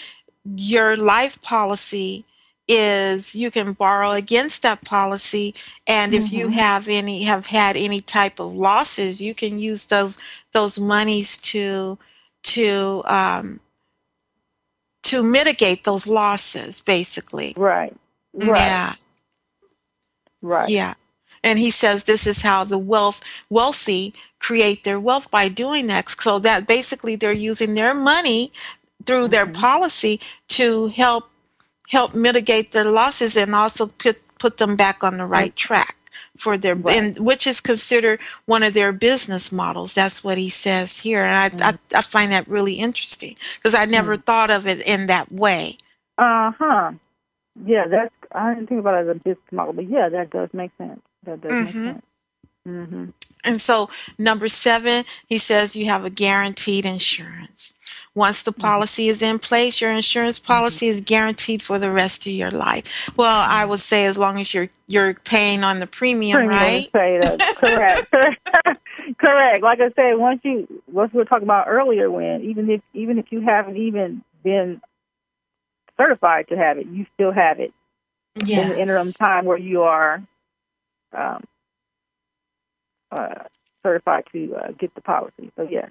your 0.44 0.96
life 0.96 1.40
policy 1.42 2.24
is 2.68 3.34
you 3.34 3.50
can 3.50 3.72
borrow 3.72 4.12
against 4.12 4.62
that 4.62 4.84
policy 4.84 5.54
and 5.86 6.14
if 6.14 6.32
you 6.32 6.48
Mhm. 6.48 6.52
have 6.54 6.88
any 6.88 7.24
have 7.24 7.46
had 7.46 7.76
any 7.76 8.00
type 8.00 8.40
of 8.40 8.54
losses 8.54 9.20
you 9.20 9.34
can 9.34 9.58
use 9.58 9.84
those 9.84 10.18
those 10.52 10.78
monies 10.78 11.36
to 11.38 11.98
to 12.42 13.02
um 13.06 13.60
to 15.04 15.22
mitigate 15.22 15.84
those 15.84 16.06
losses 16.08 16.80
basically 16.80 17.56
Right. 17.56 17.94
Right. 18.34 18.56
yeah 18.58 18.94
Right. 20.42 20.68
yeah 20.68 20.94
and 21.44 21.58
he 21.58 21.70
says 21.70 22.04
this 22.04 22.26
is 22.26 22.42
how 22.42 22.64
the 22.64 22.78
wealth 22.78 23.22
wealthy 23.50 24.14
create 24.40 24.84
their 24.84 25.00
wealth 25.00 25.30
by 25.30 25.48
doing 25.48 25.86
that 25.88 26.08
so 26.08 26.38
that 26.40 26.66
basically 26.66 27.16
they're 27.16 27.32
using 27.32 27.74
their 27.74 27.94
money 27.94 28.52
through 29.06 29.28
their 29.28 29.46
Mhm. 29.46 29.54
policy 29.54 30.20
to 30.48 30.88
help 30.88 31.30
help 31.88 32.14
mitigate 32.14 32.72
their 32.72 32.84
losses 32.90 33.36
and 33.36 33.54
also 33.54 33.86
put 33.88 34.20
put 34.38 34.58
them 34.58 34.76
back 34.76 35.04
on 35.04 35.18
the 35.18 35.26
right 35.26 35.56
track 35.56 35.96
for 36.38 36.58
their 36.58 36.76
Right. 36.76 36.98
and 36.98 37.18
which 37.20 37.46
is 37.46 37.60
considered 37.60 38.20
one 38.46 38.62
of 38.62 38.74
their 38.74 38.92
business 38.92 39.52
models 39.52 39.94
that's 39.94 40.24
what 40.24 40.38
he 40.38 40.50
says 40.50 40.98
here 40.98 41.24
and 41.24 41.36
i 41.36 41.50
Mm-hmm. 41.52 41.76
I, 41.94 41.98
I 41.98 42.02
find 42.02 42.32
that 42.32 42.48
really 42.48 42.74
interesting 42.74 43.36
because 43.56 43.74
i 43.74 43.84
never 43.86 44.16
thought 44.16 44.50
of 44.50 44.66
it 44.66 44.80
in 44.86 45.06
that 45.08 45.32
way 45.32 45.78
Uh 46.18 46.52
huh. 46.58 46.92
Yeah, 47.66 47.86
that's. 47.90 48.14
I 48.32 48.54
didn't 48.54 48.68
think 48.68 48.80
about 48.80 48.96
it 49.06 49.10
as 49.10 49.16
a 49.16 49.20
business 49.20 49.52
model, 49.52 49.74
but 49.74 49.88
yeah, 49.90 50.08
that 50.10 50.30
does 50.30 50.50
make 50.54 50.72
sense. 50.78 51.00
That 51.24 51.40
does 51.42 51.58
Mhm. 51.58 51.60
make 51.60 51.76
sense. 51.84 52.04
hmm 52.66 53.06
And 53.46 53.60
so, 53.60 53.88
number 54.18 54.48
seven, 54.48 55.04
he 55.26 55.38
says 55.38 55.76
you 55.76 55.86
have 55.86 56.04
a 56.04 56.10
guaranteed 56.10 56.84
insurance. 56.84 57.72
Once 58.14 58.42
the 58.42 58.52
policy 58.52 59.08
is 59.08 59.20
in 59.20 59.38
place, 59.38 59.80
your 59.80 59.92
insurance 59.92 60.38
policy 60.38 60.86
is 60.86 61.02
guaranteed 61.02 61.62
for 61.62 61.78
the 61.78 61.90
rest 61.90 62.26
of 62.26 62.32
your 62.32 62.50
life. 62.50 63.10
Well, 63.14 63.46
I 63.46 63.66
would 63.66 63.78
say 63.78 64.06
as 64.06 64.16
long 64.16 64.40
as 64.40 64.54
you're 64.54 64.70
you're 64.88 65.14
paying 65.14 65.64
on 65.64 65.80
the 65.80 65.86
premium, 65.86 66.46
Premium 66.46 66.54
right? 66.54 66.88
Correct. 67.56 68.10
Correct. 69.18 69.62
Like 69.62 69.80
I 69.80 69.90
said, 69.90 70.14
once 70.16 70.40
you, 70.44 70.82
what 70.86 71.12
we 71.12 71.18
were 71.18 71.24
talking 71.26 71.42
about 71.42 71.68
earlier, 71.68 72.10
when 72.10 72.42
even 72.42 72.70
if 72.70 72.80
even 72.94 73.18
if 73.18 73.26
you 73.30 73.42
haven't 73.42 73.76
even 73.76 74.22
been 74.42 74.80
certified 75.98 76.48
to 76.48 76.56
have 76.56 76.78
it, 76.78 76.86
you 76.86 77.04
still 77.14 77.32
have 77.32 77.60
it 77.60 77.72
in 78.36 78.68
the 78.70 78.80
interim 78.80 79.12
time 79.12 79.44
where 79.44 79.58
you 79.58 79.82
are 79.82 80.22
um, 81.12 81.44
uh, 83.10 83.44
certified 83.82 84.24
to 84.32 84.56
uh, 84.56 84.68
get 84.78 84.94
the 84.94 85.00
policy. 85.00 85.50
So 85.56 85.66
yeah. 85.70 85.88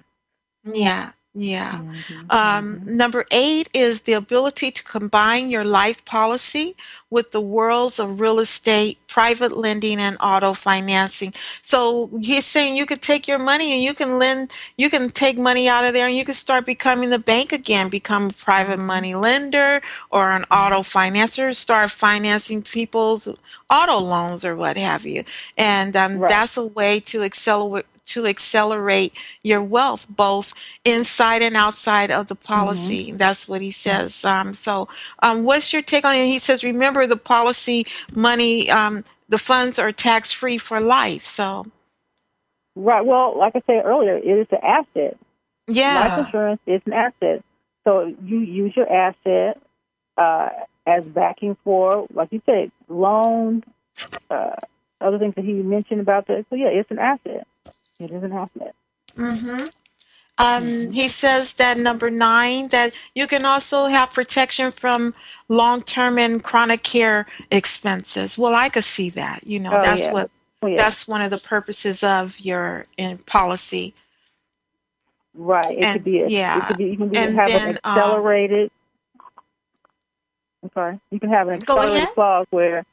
Yeah. 0.64 1.12
Yeah. 1.38 1.82
Mhm. 1.82 2.30
Um, 2.30 2.80
number 2.86 3.24
eight 3.30 3.68
is 3.74 4.02
the 4.02 4.14
ability 4.14 4.70
to 4.70 4.82
combine 4.84 5.50
your 5.50 5.64
life 5.64 6.02
policy 6.06 6.74
with 7.10 7.32
the 7.32 7.42
worlds 7.42 7.98
of 7.98 8.20
real 8.20 8.38
estate, 8.40 8.98
private 9.06 9.52
lending, 9.54 9.98
and 9.98 10.16
auto 10.20 10.54
financing. 10.54 11.34
So 11.60 12.10
he's 12.22 12.46
saying 12.46 12.76
you 12.76 12.86
could 12.86 13.02
take 13.02 13.28
your 13.28 13.38
money 13.38 13.74
and 13.74 13.82
you 13.82 13.92
can 13.92 14.18
lend, 14.18 14.56
you 14.78 14.88
can 14.88 15.10
take 15.10 15.36
money 15.36 15.68
out 15.68 15.84
of 15.84 15.92
there 15.92 16.06
and 16.06 16.16
you 16.16 16.24
can 16.24 16.34
start 16.34 16.64
becoming 16.64 17.10
the 17.10 17.18
bank 17.18 17.52
again, 17.52 17.90
become 17.90 18.30
a 18.30 18.32
private 18.32 18.78
money 18.78 19.14
lender 19.14 19.82
or 20.10 20.30
an 20.32 20.44
auto 20.50 20.80
financer, 20.80 21.54
start 21.54 21.90
financing 21.90 22.62
people's 22.62 23.28
auto 23.70 23.98
loans 23.98 24.44
or 24.44 24.56
what 24.56 24.76
have 24.78 25.04
you. 25.04 25.24
And 25.58 25.94
um, 25.96 26.20
Right. 26.20 26.28
that's 26.28 26.56
a 26.56 26.64
way 26.64 27.00
to 27.00 27.22
accelerate 27.22 27.86
to 28.06 28.26
accelerate 28.26 29.12
your 29.42 29.62
wealth 29.62 30.06
both 30.08 30.54
inside 30.84 31.42
and 31.42 31.56
outside 31.56 32.10
of 32.10 32.28
the 32.28 32.34
policy. 32.34 33.12
That's 33.12 33.48
what 33.48 33.60
he 33.60 33.70
says. 33.70 34.24
Um, 34.24 34.54
so, 34.54 34.88
um, 35.22 35.44
what's 35.44 35.72
your 35.72 35.82
take 35.82 36.04
on 36.04 36.14
it? 36.14 36.26
He 36.26 36.38
says, 36.38 36.64
remember 36.64 37.06
the 37.06 37.16
policy 37.16 37.84
money, 38.14 38.70
um, 38.70 39.04
the 39.28 39.38
funds 39.38 39.78
are 39.78 39.92
tax 39.92 40.32
free 40.32 40.58
for 40.58 40.80
life. 40.80 41.22
So, 41.22 41.66
Right. 42.76 43.04
Well, 43.04 43.36
like 43.38 43.56
I 43.56 43.62
said 43.66 43.86
earlier, 43.86 44.18
it 44.18 44.26
is 44.26 44.46
an 44.50 44.58
asset. 44.62 45.16
Yeah. 45.66 46.08
Life 46.08 46.26
insurance 46.26 46.60
is 46.66 46.82
an 46.84 46.92
asset. 46.92 47.42
So 47.84 48.14
you 48.22 48.40
use 48.40 48.76
your 48.76 48.90
asset 48.92 49.60
uh, 50.18 50.48
as 50.86 51.04
backing 51.06 51.56
for, 51.64 52.06
like 52.12 52.32
you 52.32 52.42
said, 52.44 52.70
loans, 52.88 53.64
uh, 54.28 54.56
other 55.00 55.18
things 55.18 55.34
that 55.36 55.44
he 55.44 55.54
mentioned 55.54 56.00
about 56.00 56.26
that. 56.26 56.44
So 56.50 56.56
yeah, 56.56 56.68
it's 56.68 56.90
an 56.90 56.98
asset. 56.98 57.46
It 58.00 58.10
is 58.10 58.22
an 58.22 58.32
asset. 58.32 58.74
hmm 59.14 59.64
Um, 60.38 60.90
he 60.90 61.08
says 61.08 61.54
that 61.54 61.78
number 61.78 62.10
nine, 62.10 62.68
that 62.68 62.92
you 63.14 63.26
can 63.26 63.44
also 63.46 63.86
have 63.86 64.12
protection 64.12 64.70
from 64.70 65.14
long 65.48 65.80
term 65.82 66.18
and 66.18 66.42
chronic 66.44 66.82
care 66.82 67.26
expenses. 67.50 68.36
Well, 68.36 68.54
I 68.54 68.68
could 68.68 68.84
see 68.84 69.08
that. 69.10 69.46
You 69.46 69.60
know, 69.60 69.70
Oh, 69.72 69.82
that's 69.82 70.02
yeah. 70.02 70.12
what 70.12 70.30
Oh, 70.62 70.68
yeah. 70.68 70.76
That's 70.78 71.06
one 71.06 71.20
of 71.20 71.30
the 71.30 71.36
purposes 71.38 72.02
of 72.02 72.40
your 72.40 72.86
in 72.96 73.18
policy. 73.18 73.94
Right. 75.34 75.64
It 75.70 75.84
And- 75.84 75.92
could 75.92 76.04
be. 76.04 76.22
A, 76.22 76.28
yeah. 76.28 76.56
It 76.58 76.64
could 76.66 76.76
be. 76.78 76.84
You 76.84 76.96
can 76.96 77.16
And 77.16 77.36
have 77.38 77.48
then, 77.48 77.68
an 77.70 77.78
um, 77.84 77.98
accelerated. 77.98 78.70
I'm 80.62 80.70
sorry. 80.72 81.00
You 81.10 81.20
can 81.20 81.28
have 81.30 81.48
an 81.48 81.56
accelerated 81.56 82.08
clause 82.14 82.46
where, 82.50 82.84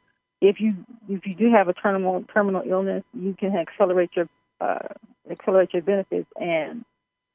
if 0.42 0.60
you 0.60 0.76
if 1.08 1.26
you 1.26 1.36
do 1.36 1.52
have 1.52 1.70
a 1.70 1.74
terminal 1.74 2.24
terminal 2.34 2.64
illness, 2.66 3.04
you 3.14 3.34
can 3.40 3.56
accelerate 3.56 4.12
your 4.16 4.28
uh, 4.64 4.88
accelerate 5.30 5.74
your 5.74 5.82
benefits 5.82 6.30
and 6.40 6.86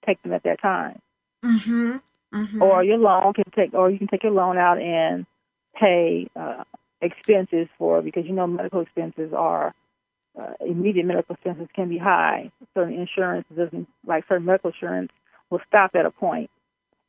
take 0.07 0.23
them 0.23 0.33
at 0.33 0.43
that 0.45 0.61
time. 0.61 0.99
Mm-hmm. 1.45 1.97
mm-hmm. 2.35 2.63
Or 2.63 2.83
your 2.83 2.99
loan 2.99 3.33
can 3.35 3.45
take, 3.55 3.75
or 3.75 3.91
you 3.91 3.99
can 3.99 4.09
take 4.09 4.23
your 4.23 4.33
loan 4.33 4.59
out 4.59 4.81
and 4.81 5.27
pay 5.75 6.29
uh, 6.35 6.65
expenses 7.01 7.69
for 7.79 8.03
because 8.03 8.25
you 8.27 8.33
know 8.33 8.47
medical 8.47 8.81
expenses 8.81 9.33
are 9.37 9.75
uh, 10.39 10.53
immediate 10.61 11.07
medical 11.07 11.35
expenses 11.35 11.69
can 11.75 11.89
be 11.89 11.99
high. 11.99 12.51
Certain 12.75 12.95
insurance 12.95 13.47
doesn't 13.55 13.89
like 14.07 14.25
certain 14.29 14.47
medical 14.47 14.71
insurance 14.71 15.11
will 15.51 15.61
stop 15.67 15.93
at 15.95 16.07
a 16.07 16.11
point, 16.11 16.51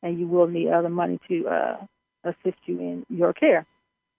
and 0.02 0.18
you 0.18 0.26
will 0.26 0.46
need 0.46 0.68
other 0.68 0.88
money 0.88 1.18
to 1.28 1.48
uh, 1.48 1.76
assist 2.24 2.58
you 2.66 2.78
in 2.78 3.06
your 3.08 3.32
care. 3.32 3.66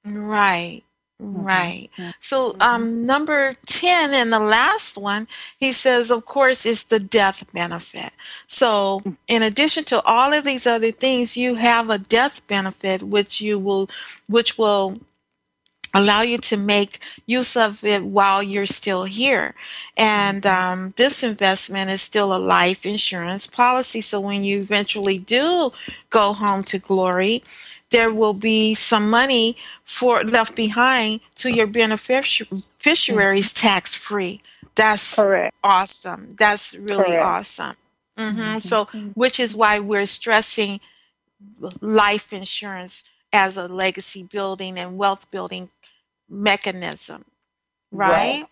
Right. 0.05 0.83
Right. 1.22 1.89
mhm. 1.99 2.13
So, 2.19 2.55
um, 2.59 3.05
number 3.05 3.55
10 3.65 4.13
and 4.13 4.34
the 4.34 4.39
last 4.39 4.97
one, 4.97 5.28
he 5.59 5.72
says, 5.72 6.09
of 6.11 6.26
course, 6.26 6.65
is 6.65 6.86
the 6.86 6.99
death 6.99 7.43
benefit. 7.53 8.11
So, 8.47 9.05
in 9.28 9.43
addition 9.43 9.84
to 9.86 10.01
all 10.03 10.34
of 10.34 10.43
these 10.45 10.65
other 10.65 10.91
things, 10.91 11.38
you 11.38 11.55
have 11.55 11.89
a 11.89 11.99
death 11.99 12.45
benefit, 12.47 13.03
which 13.03 13.39
you 13.41 13.59
will, 13.59 13.89
which 14.28 14.57
will 14.57 14.99
allow 15.93 16.21
you 16.21 16.37
to 16.37 16.57
make 16.57 16.99
use 17.25 17.55
of 17.55 17.83
it 17.83 18.03
while 18.03 18.41
you're 18.41 18.65
still 18.65 19.05
here. 19.05 19.53
And 19.97 20.45
um, 20.45 20.93
this 20.97 21.23
investment 21.23 21.89
is 21.89 22.01
still 22.01 22.33
a 22.35 22.37
life 22.39 22.85
insurance 22.85 23.45
policy. 23.47 24.01
So 24.01 24.19
when 24.19 24.43
you 24.43 24.59
eventually 24.59 25.17
do 25.19 25.71
go 26.09 26.33
home 26.33 26.63
to 26.65 26.77
glory, 26.79 27.43
there 27.89 28.11
will 28.13 28.33
be 28.33 28.73
some 28.73 29.09
money 29.09 29.55
for 29.83 30.23
left 30.23 30.55
behind 30.55 31.21
to 31.35 31.49
your 31.51 31.67
beneficiaries 31.67 33.53
tax 33.53 33.95
free. 33.95 34.41
That's 34.75 35.15
Correct. 35.15 35.53
awesome. 35.63 36.29
That's 36.37 36.75
really 36.75 37.17
Correct. 37.17 37.23
awesome. 37.23 37.75
hmm 38.17 38.57
Mhm. 38.57 38.61
So, 38.61 38.87
which 39.13 39.39
is 39.39 39.55
why 39.55 39.79
we're 39.79 40.05
stressing 40.05 40.79
life 41.81 42.33
insurance 42.33 43.03
as 43.33 43.57
a 43.57 43.67
legacy 43.67 44.23
building 44.23 44.77
and 44.77 44.97
wealth 44.97 45.29
building 45.31 45.69
mechanism, 46.32 47.25
right? 47.91 48.45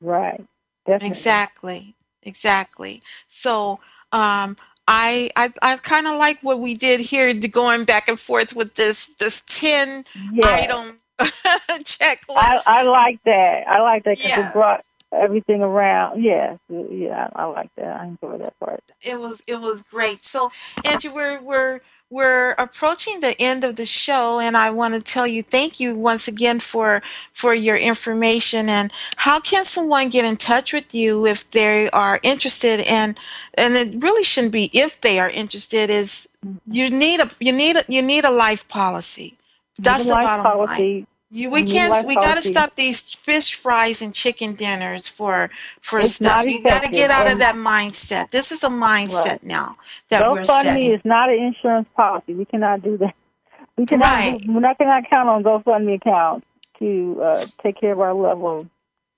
Right. 0.00 0.40
Definitely. 0.86 1.08
Exactly. 1.08 1.94
Exactly. 2.22 3.02
So, 3.26 3.80
um, 4.12 4.56
I 4.90 5.30
I, 5.36 5.52
I 5.62 5.76
kind 5.76 6.06
of 6.06 6.16
like 6.16 6.40
what 6.42 6.60
we 6.60 6.74
did 6.74 7.00
here, 7.00 7.34
the 7.34 7.48
going 7.48 7.84
back 7.84 8.08
and 8.08 8.18
forth 8.18 8.56
with 8.56 8.74
this 8.76 9.10
this 9.18 9.42
ten 9.46 10.04
Yeah. 10.32 10.46
item 10.46 11.00
checklist. 11.20 12.36
I, 12.36 12.62
I 12.66 12.82
like 12.84 13.20
that. 13.24 13.64
I 13.68 13.80
like 13.82 14.04
that 14.04 14.18
because 14.18 14.30
Yeah. 14.30 14.46
it 14.46 14.52
brought 14.52 14.80
everything 15.12 15.62
around. 15.62 16.22
Yeah. 16.22 16.56
Yeah. 16.68 17.28
I 17.34 17.44
like 17.46 17.70
that. 17.76 18.00
I 18.00 18.06
enjoy 18.06 18.38
that 18.38 18.58
part. 18.58 18.82
it 19.02 19.20
was 19.20 19.42
it 19.46 19.60
was 19.60 19.82
great. 19.82 20.24
So 20.24 20.50
Angie, 20.84 21.08
we're 21.08 21.40
we're 21.40 21.80
we're 22.10 22.52
approaching 22.52 23.20
the 23.20 23.38
end 23.38 23.64
of 23.64 23.76
the 23.76 23.84
show, 23.84 24.40
and 24.40 24.56
I 24.56 24.70
want 24.70 24.94
to 24.94 25.00
tell 25.00 25.26
you 25.26 25.42
thank 25.42 25.78
you 25.78 25.94
once 25.94 26.26
again 26.28 26.60
for 26.60 27.02
for 27.32 27.54
your 27.54 27.76
information. 27.76 28.68
And 28.68 28.92
how 29.16 29.40
can 29.40 29.64
someone 29.64 30.08
get 30.08 30.24
in 30.24 30.36
touch 30.36 30.72
with 30.72 30.94
you 30.94 31.26
if 31.26 31.50
they 31.50 31.90
are 31.90 32.20
interested? 32.22 32.80
And 32.80 33.18
and 33.54 33.74
it 33.74 34.02
really 34.02 34.24
shouldn't 34.24 34.52
be 34.52 34.70
if 34.72 35.00
they 35.00 35.18
are 35.18 35.30
interested. 35.30 35.90
Is 35.90 36.28
mm-hmm. 36.44 36.56
you 36.70 36.90
need 36.90 37.20
a 37.20 37.30
you 37.40 37.52
need 37.52 37.76
a 37.76 37.84
you 37.88 38.02
need 38.02 38.24
a 38.24 38.30
life 38.30 38.68
policy. 38.68 39.36
That's 39.78 40.04
the 40.04 40.12
bottom 40.12 40.66
line. 40.66 41.06
You, 41.30 41.50
we 41.50 41.64
can't. 41.64 42.06
We 42.06 42.14
got 42.14 42.36
to 42.36 42.42
stop 42.42 42.74
these 42.74 43.02
fish 43.02 43.54
fries 43.54 44.00
and 44.00 44.14
chicken 44.14 44.54
dinners 44.54 45.08
for 45.08 45.50
for 45.82 46.00
It's 46.00 46.14
stuff. 46.14 46.46
You 46.46 46.62
got 46.62 46.82
to 46.84 46.90
get 46.90 47.10
out 47.10 47.30
of 47.30 47.38
that 47.40 47.54
mindset. 47.54 48.30
This 48.30 48.50
is 48.50 48.64
a 48.64 48.68
mindset 48.68 49.26
Right. 49.26 49.42
now 49.44 49.76
that 50.08 50.30
we're 50.30 50.42
GoFundMe 50.42 50.46
setting. 50.64 50.92
is 50.92 51.00
not 51.04 51.28
an 51.28 51.38
insurance 51.38 51.86
policy. 51.94 52.32
We 52.34 52.44
cannot 52.46 52.82
do 52.82 52.96
that. 52.98 53.14
We 53.76 53.86
cannot. 53.86 54.06
Right. 54.06 54.40
Do, 54.40 54.54
we're 54.54 54.60
not 54.60 54.76
cannot 54.78 55.04
count 55.08 55.28
on 55.28 55.42
GoFundMe 55.44 55.96
accounts 55.96 56.46
to 56.80 57.20
uh, 57.22 57.44
take 57.62 57.78
care 57.80 57.92
of 57.92 58.00
our 58.00 58.12
loved 58.14 58.40
ones. 58.40 58.70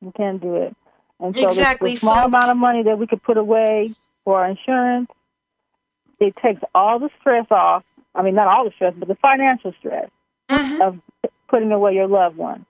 We 0.03 0.13
can't 0.13 0.41
do 0.43 0.57
it. 0.57 0.77
And 1.21 1.35
so 1.35 1.43
the- 1.43 1.49
Exactly. 1.49 1.93
the, 1.93 1.97
small 1.97 2.17
So- 2.17 2.25
amount 2.27 2.51
of 2.51 2.57
money 2.59 2.83
that 2.83 2.99
we 2.99 3.07
could 3.07 3.23
put 3.23 3.37
away 3.39 3.91
for 4.25 4.41
our 4.43 4.51
insurance, 4.51 5.09
it 6.19 6.35
takes 6.43 6.61
all 6.75 6.99
the 6.99 7.09
stress 7.21 7.47
off. 7.51 7.85
I 8.15 8.21
mean, 8.23 8.35
not 8.35 8.49
all 8.49 8.65
the 8.65 8.73
stress, 8.73 8.93
but 8.99 9.09
the 9.09 9.15
financial 9.15 9.73
stress 9.79 10.11
Mhm. 10.51 10.81
of 10.81 10.99
putting 11.51 11.73
away 11.73 11.95
your 11.95 12.07
loved 12.07 12.37
one. 12.37 12.65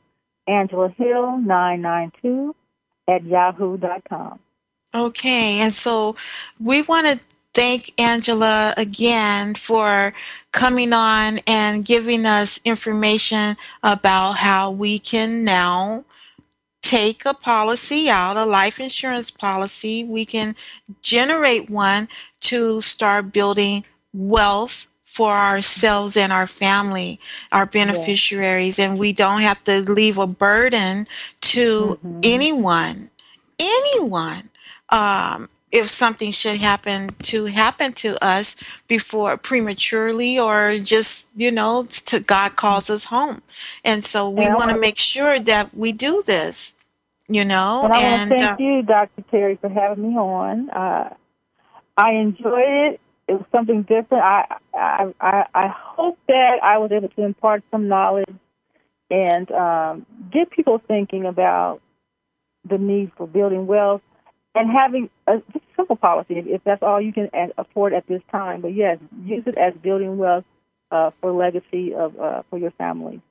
Angela 0.47 0.89
Hill 0.89 1.37
992 1.37 2.55
at 3.07 3.23
yahoo.com. 3.23 4.39
Okay, 4.93 5.59
and 5.59 5.73
so 5.73 6.15
we 6.59 6.81
want 6.83 7.07
to 7.07 7.19
thank 7.55 7.93
Angela 7.97 8.73
again 8.77 9.55
for 9.55 10.13
coming 10.51 10.93
on 10.93 11.39
and 11.47 11.85
giving 11.85 12.25
us 12.25 12.59
information 12.65 13.57
about 13.81 14.33
how 14.33 14.69
we 14.71 14.99
can 14.99 15.43
now 15.43 16.03
take 16.81 17.25
a 17.25 17.33
policy 17.33 18.09
out, 18.09 18.37
a 18.37 18.45
life 18.45 18.79
insurance 18.79 19.31
policy. 19.31 20.03
We 20.03 20.25
can 20.25 20.55
generate 21.01 21.69
one 21.69 22.07
to 22.41 22.81
start 22.81 23.33
building 23.33 23.85
wealth 24.13 24.87
for 25.03 25.33
ourselves 25.33 26.17
and 26.17 26.31
our 26.33 26.47
family, 26.47 27.19
our 27.51 27.65
beneficiaries, 27.65 28.77
and 28.77 28.99
we 28.99 29.13
don't 29.13 29.41
have 29.41 29.63
to 29.63 29.81
leave 29.89 30.17
a 30.17 30.27
burden 30.27 31.07
to 31.41 31.97
Mhm. 32.03 32.19
anyone, 32.23 33.09
anyone. 33.57 34.49
Um, 34.89 35.49
if 35.75 35.89
something 35.89 36.31
should 36.31 36.57
happen 36.57 37.09
to 37.21 37.45
happen 37.45 37.91
to 37.91 38.23
us 38.23 38.55
before 38.87 39.35
prematurely 39.35 40.39
or 40.39 40.77
just 40.77 41.29
you 41.35 41.51
know 41.51 41.85
to 41.89 42.21
god 42.21 42.55
calls 42.55 42.89
us 42.89 43.05
home 43.05 43.41
and 43.83 44.05
so 44.05 44.29
we 44.29 44.47
want 44.47 44.71
to 44.71 44.79
make 44.79 44.97
sure 44.97 45.37
that 45.37 45.75
we 45.75 45.91
do 45.91 46.23
this 46.25 46.75
you 47.27 47.43
know 47.43 47.81
And 47.83 47.93
I 47.93 47.99
want 47.99 48.29
to 48.29 48.35
uh, 48.35 48.37
thank 48.37 48.59
you, 48.59 48.81
Dr. 48.83 49.21
Terry, 49.31 49.57
for 49.59 49.69
having 49.69 50.09
me 50.09 50.15
on. 50.17 50.69
Uh, 50.69 51.13
I 51.97 52.11
enjoyed 52.13 52.93
it. 52.93 52.99
It 53.27 53.33
was 53.33 53.45
something 53.51 53.81
different. 53.81 54.23
I, 54.23 54.45
I, 54.73 55.13
I, 55.19 55.45
I 55.53 55.67
hope 55.67 56.19
that 56.27 56.59
I 56.61 56.77
was 56.77 56.91
able 56.91 57.09
to 57.09 57.23
impart 57.23 57.63
some 57.71 57.87
knowledge 57.87 58.29
and 59.09 59.51
um, 59.51 60.05
get 60.31 60.51
people 60.51 60.79
thinking 60.87 61.25
about 61.25 61.81
the 62.63 62.77
need 62.77 63.11
for 63.17 63.27
building 63.27 63.65
wealth 63.65 64.01
and 64.55 64.71
having 64.71 65.09
a 65.27 65.41
simple 65.75 65.95
policy 65.95 66.35
if, 66.37 66.63
that's 66.63 66.81
all 66.81 67.01
you 67.01 67.13
can 67.13 67.29
afford 67.57 67.93
at 67.93 68.07
this 68.07 68.21
time. 68.31 68.61
But 68.61 68.73
yes, 68.73 68.97
use 69.23 69.43
it 69.45 69.57
as 69.57 69.73
building 69.75 70.17
wealth 70.17 70.45
uh, 70.91 71.11
for 71.21 71.31
legacy 71.31 71.93
of 71.93 72.17
uh, 72.19 72.43
for 72.49 72.57
your 72.57 72.71
family. 72.71 73.21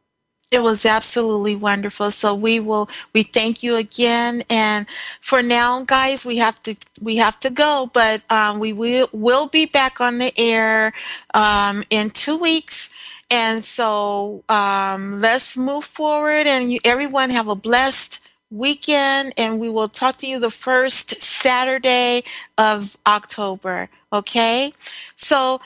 It 0.52 0.62
was 0.62 0.86
absolutely 0.86 1.56
wonderful. 1.56 2.10
So 2.10 2.34
we 2.34 2.60
will 2.60 2.88
we 3.12 3.22
thank 3.22 3.62
you 3.62 3.76
again 3.76 4.44
and 4.50 4.86
for 5.20 5.42
now 5.42 5.82
guys 5.84 6.24
we 6.24 6.36
have 6.36 6.62
to 6.64 6.76
we 7.00 7.16
have 7.16 7.40
to 7.40 7.50
go 7.50 7.90
but 7.92 8.22
um, 8.30 8.60
we 8.60 8.72
will 8.72 9.08
will 9.12 9.48
be 9.48 9.66
back 9.66 10.00
on 10.00 10.18
the 10.18 10.32
air 10.38 10.92
um, 11.32 11.82
in 11.90 12.10
2 12.10 12.36
weeks 12.36 12.90
and 13.30 13.64
so 13.64 14.44
um, 14.48 15.20
let's 15.20 15.56
move 15.56 15.84
forward 15.84 16.46
and 16.46 16.70
you, 16.70 16.78
everyone 16.84 17.30
have 17.30 17.48
a 17.48 17.56
blessed 17.56 18.20
weekend 18.54 19.34
and 19.38 19.60
we 19.60 19.70
will 19.70 19.88
talk 19.88 20.16
to 20.18 20.26
you 20.28 20.40
the 20.40 20.50
first 20.50 21.22
Saturday 21.22 22.24
of 22.58 22.96
October 23.06 23.90
okay? 24.12 24.72
So 25.16 25.60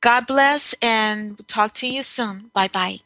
God 0.00 0.26
bless 0.26 0.74
and 0.82 1.46
talk 1.48 1.74
to 1.74 1.88
you 1.88 2.02
soon. 2.02 2.50
Bye 2.54 2.68
bye 2.68 3.00